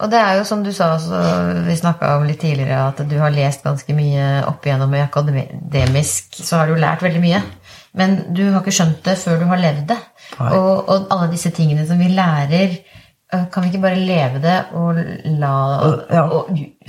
Og 0.00 0.08
det 0.08 0.20
er 0.20 0.38
jo 0.38 0.46
som 0.48 0.62
du 0.64 0.70
sa, 0.72 0.94
så 1.02 1.18
vi 1.66 1.76
snakka 1.76 2.14
om 2.16 2.24
litt 2.28 2.40
tidligere, 2.40 2.86
at 2.88 3.02
du 3.10 3.16
har 3.20 3.34
lest 3.34 3.66
ganske 3.66 3.94
mye 3.96 4.28
opp 4.48 4.64
igjennom 4.64 4.94
i 4.96 5.02
akademisk, 5.02 6.38
så 6.40 6.62
har 6.62 6.70
du 6.70 6.80
lært 6.80 7.04
veldig 7.04 7.20
mye. 7.20 7.42
Men 7.98 8.16
du 8.32 8.46
har 8.46 8.62
ikke 8.62 8.74
skjønt 8.78 9.02
det 9.04 9.18
før 9.20 9.42
du 9.42 9.48
har 9.50 9.60
levd 9.60 9.90
det. 9.90 9.98
Og, 10.38 10.88
og 10.88 11.10
alle 11.10 11.28
disse 11.34 11.50
tingene 11.52 11.84
som 11.88 12.00
vi 12.00 12.08
lærer, 12.14 12.78
kan 13.30 13.62
vi 13.62 13.68
ikke 13.70 13.82
bare 13.82 13.98
leve 14.02 14.40
det 14.42 14.56
og 14.74 14.96
la 15.38 15.52
Ja. 16.10 16.22
og 16.26 16.48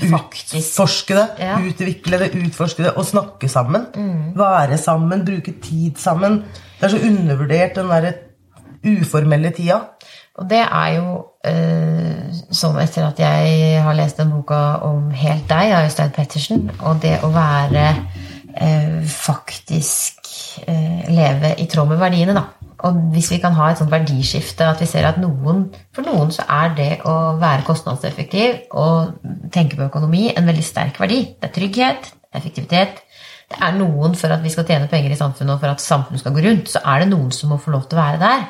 faktisk 0.10 0.56
Utforske 0.58 1.16
det, 1.16 1.28
Ja. 1.40 1.58
utvikle 1.60 2.20
det, 2.20 2.32
utforske 2.36 2.84
det, 2.84 2.94
og 2.98 3.06
snakke 3.06 3.50
sammen. 3.50 3.86
Være 4.36 4.78
sammen, 4.78 5.26
bruke 5.26 5.54
tid 5.62 5.98
sammen. 6.02 6.44
Det 6.80 6.84
er 6.90 6.96
så 6.98 7.02
undervurdert, 7.08 7.76
den 7.76 7.90
derre 7.90 8.14
uformelle 8.86 9.52
tida. 9.54 9.82
Og 10.40 10.48
det 10.50 10.64
er 10.64 10.96
jo 10.96 11.26
eh, 11.46 12.32
sånn 12.52 12.80
etter 12.82 13.06
at 13.10 13.20
jeg 13.20 13.82
har 13.84 13.94
lest 13.94 14.18
den 14.18 14.32
boka 14.32 14.80
om 14.88 15.12
Helt 15.12 15.48
deg 15.50 15.74
av 15.76 15.86
Øystein 15.86 16.10
Pettersen, 16.16 16.70
og 16.80 17.02
det 17.04 17.20
å 17.22 17.30
være 17.34 17.86
eh, 18.56 19.02
faktisk 19.06 20.32
eh, 20.68 21.06
leve 21.12 21.54
i 21.60 21.68
tråd 21.68 21.88
med 21.92 22.00
verdiene, 22.02 22.34
da. 22.34 22.46
Og 22.88 22.98
hvis 23.14 23.30
vi 23.34 23.38
kan 23.42 23.54
ha 23.58 23.70
et 23.70 23.82
sånt 23.82 23.92
verdiskifte, 23.94 24.66
at 24.66 24.82
vi 24.82 24.88
ser 24.90 25.06
at 25.06 25.20
noen, 25.22 25.68
for 25.94 26.08
noen 26.08 26.32
så 26.34 26.48
er 26.50 26.74
det 26.78 26.90
å 27.06 27.36
være 27.42 27.66
kostnadseffektiv 27.68 28.74
og 28.82 29.20
tenke 29.54 29.78
på 29.78 29.86
økonomi 29.86 30.32
en 30.34 30.50
veldig 30.50 30.66
sterk 30.66 30.98
verdi. 31.02 31.22
Det 31.38 31.50
er 31.50 31.56
trygghet, 31.60 32.12
effektivitet. 32.34 33.04
Det 33.52 33.60
er 33.62 33.76
noen 33.78 34.16
for 34.18 34.34
at 34.34 34.42
vi 34.42 34.52
skal 34.54 34.66
tjene 34.66 34.90
penger 34.90 35.14
i 35.14 35.20
samfunnet 35.20 35.58
og 35.58 35.62
for 35.62 35.74
at 35.74 35.84
samfunnet 35.84 36.24
skal 36.24 36.34
gå 36.36 36.46
rundt, 36.48 36.72
så 36.72 36.82
er 36.88 37.04
det 37.04 37.12
noen 37.12 37.34
som 37.36 37.52
må 37.52 37.60
få 37.62 37.74
lov 37.76 37.86
til 37.90 38.00
å 38.00 38.06
være 38.06 38.22
der. 38.22 38.46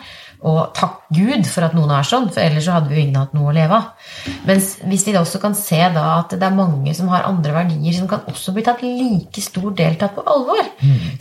Og 0.47 0.71
takk 0.73 1.03
Gud 1.13 1.45
for 1.45 1.67
at 1.67 1.75
noen 1.77 1.91
er 1.93 2.07
sånn, 2.07 2.29
for 2.33 2.41
ellers 2.41 2.65
så 2.65 2.77
hadde 2.79 2.89
vi 2.89 2.97
jo 2.97 3.03
ingen 3.03 3.19
hatt 3.19 3.33
noe 3.37 3.51
å 3.51 3.53
leve 3.53 3.77
av. 3.77 4.09
Mens 4.47 4.71
hvis 4.89 5.05
vi 5.05 5.13
også 5.19 5.41
kan 5.43 5.53
se 5.57 5.77
da 5.93 6.05
at 6.15 6.33
det 6.33 6.47
er 6.47 6.55
mange 6.57 6.95
som 6.97 7.11
har 7.13 7.27
andre 7.27 7.53
verdier, 7.59 7.93
som 7.93 8.09
kan 8.09 8.25
også 8.31 8.55
bli 8.55 8.63
tatt 8.65 8.81
like 8.81 9.43
stor 9.45 9.69
deltatt 9.77 10.15
på 10.17 10.25
alvor, 10.25 10.63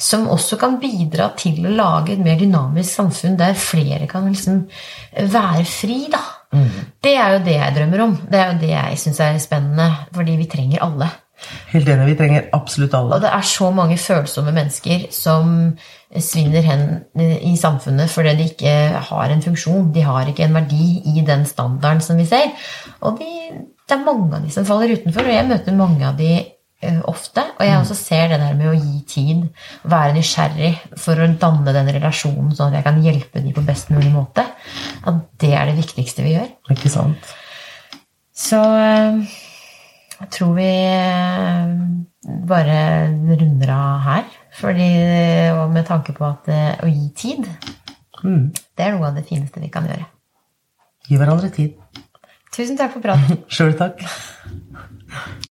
som 0.00 0.28
også 0.32 0.56
kan 0.60 0.78
bidra 0.80 1.30
til 1.36 1.60
å 1.66 1.74
lage 1.76 2.14
et 2.14 2.24
mer 2.24 2.40
dynamisk 2.40 2.96
samfunn 2.96 3.36
der 3.36 3.58
flere 3.60 4.08
kan 4.08 4.28
liksom 4.30 4.62
være 5.36 5.64
fri, 5.68 6.06
da. 6.12 6.22
Det 7.02 7.12
er 7.14 7.36
jo 7.36 7.44
det 7.44 7.58
jeg 7.58 7.74
drømmer 7.76 8.00
om. 8.06 8.16
Det 8.30 8.38
er 8.40 8.52
jo 8.52 8.60
det 8.64 8.72
jeg 8.72 8.98
syns 9.04 9.20
er 9.20 9.36
spennende, 9.38 9.90
fordi 10.16 10.38
vi 10.40 10.48
trenger 10.50 10.82
alle. 10.88 11.10
Helt 11.70 11.88
enig, 11.88 12.10
vi 12.10 12.18
trenger 12.18 12.46
absolutt 12.56 12.94
alle. 12.98 13.16
Og 13.16 13.24
det 13.24 13.30
er 13.32 13.46
så 13.46 13.70
mange 13.74 13.96
følsomme 14.00 14.52
mennesker 14.54 15.08
som 15.14 15.72
svinner 16.18 16.64
hen 16.66 16.86
i 17.46 17.52
samfunnet 17.58 18.10
fordi 18.10 18.36
de 18.38 18.46
ikke 18.50 18.76
har 19.10 19.32
en 19.32 19.42
funksjon. 19.44 19.90
De 19.94 20.04
har 20.04 20.30
ikke 20.30 20.46
en 20.46 20.56
verdi 20.58 21.00
i 21.14 21.26
den 21.26 21.44
standarden 21.46 22.02
som 22.04 22.18
vi 22.18 22.26
ser. 22.28 22.50
Og 23.06 23.20
de, 23.20 23.28
det 23.86 23.96
er 23.96 24.06
mange 24.06 24.32
av 24.36 24.46
de 24.46 24.54
som 24.54 24.66
faller 24.66 24.96
utenfor, 24.96 25.26
og 25.26 25.36
jeg 25.36 25.50
møter 25.50 25.78
mange 25.78 26.06
av 26.08 26.18
de 26.18 26.32
eh, 26.36 27.02
ofte. 27.10 27.44
Og 27.58 27.66
jeg 27.66 27.78
også 27.78 27.98
ser 27.98 28.32
det 28.32 28.40
der 28.42 28.56
med 28.58 28.72
å 28.72 28.78
gi 28.78 29.04
tid, 29.14 29.44
være 29.90 30.16
nysgjerrig 30.18 30.72
for 30.98 31.18
å 31.20 31.30
danne 31.40 31.76
den 31.76 31.92
relasjonen, 31.98 32.56
sånn 32.56 32.72
at 32.72 32.80
jeg 32.80 32.88
kan 32.88 33.04
hjelpe 33.06 33.44
de 33.44 33.54
på 33.54 33.66
best 33.66 33.94
mulig 33.94 34.10
måte. 34.14 34.48
At 35.06 35.22
det 35.42 35.54
er 35.54 35.70
det 35.70 35.78
viktigste 35.78 36.26
vi 36.26 36.34
gjør. 36.36 36.50
Ikke 36.74 36.92
sant? 36.92 37.30
Så 38.40 38.58
eh, 38.58 39.38
jeg 40.20 40.28
tror 40.36 40.52
vi 40.56 40.68
eh, 40.68 41.74
bare 42.50 42.78
runder 43.40 43.72
av 43.74 44.00
her. 44.04 44.24
Fordi, 44.60 44.88
og 45.56 45.70
med 45.72 45.86
tanke 45.88 46.12
på 46.16 46.26
at 46.28 46.48
eh, 46.52 46.72
å 46.84 46.90
gi 46.90 47.10
tid, 47.16 47.48
Mm. 48.20 48.50
det 48.76 48.84
er 48.84 48.90
noe 48.92 49.06
av 49.08 49.14
det 49.16 49.22
fineste 49.24 49.62
vi 49.62 49.70
kan 49.72 49.86
gjøre. 49.88 50.04
Gi 51.08 51.16
hverandre 51.16 51.48
tid. 51.54 51.78
Tusen 52.52 52.76
takk 52.76 52.92
for 52.92 53.00
praten. 53.00 53.38
Sjøl 53.54 53.72
takk. 53.78 54.02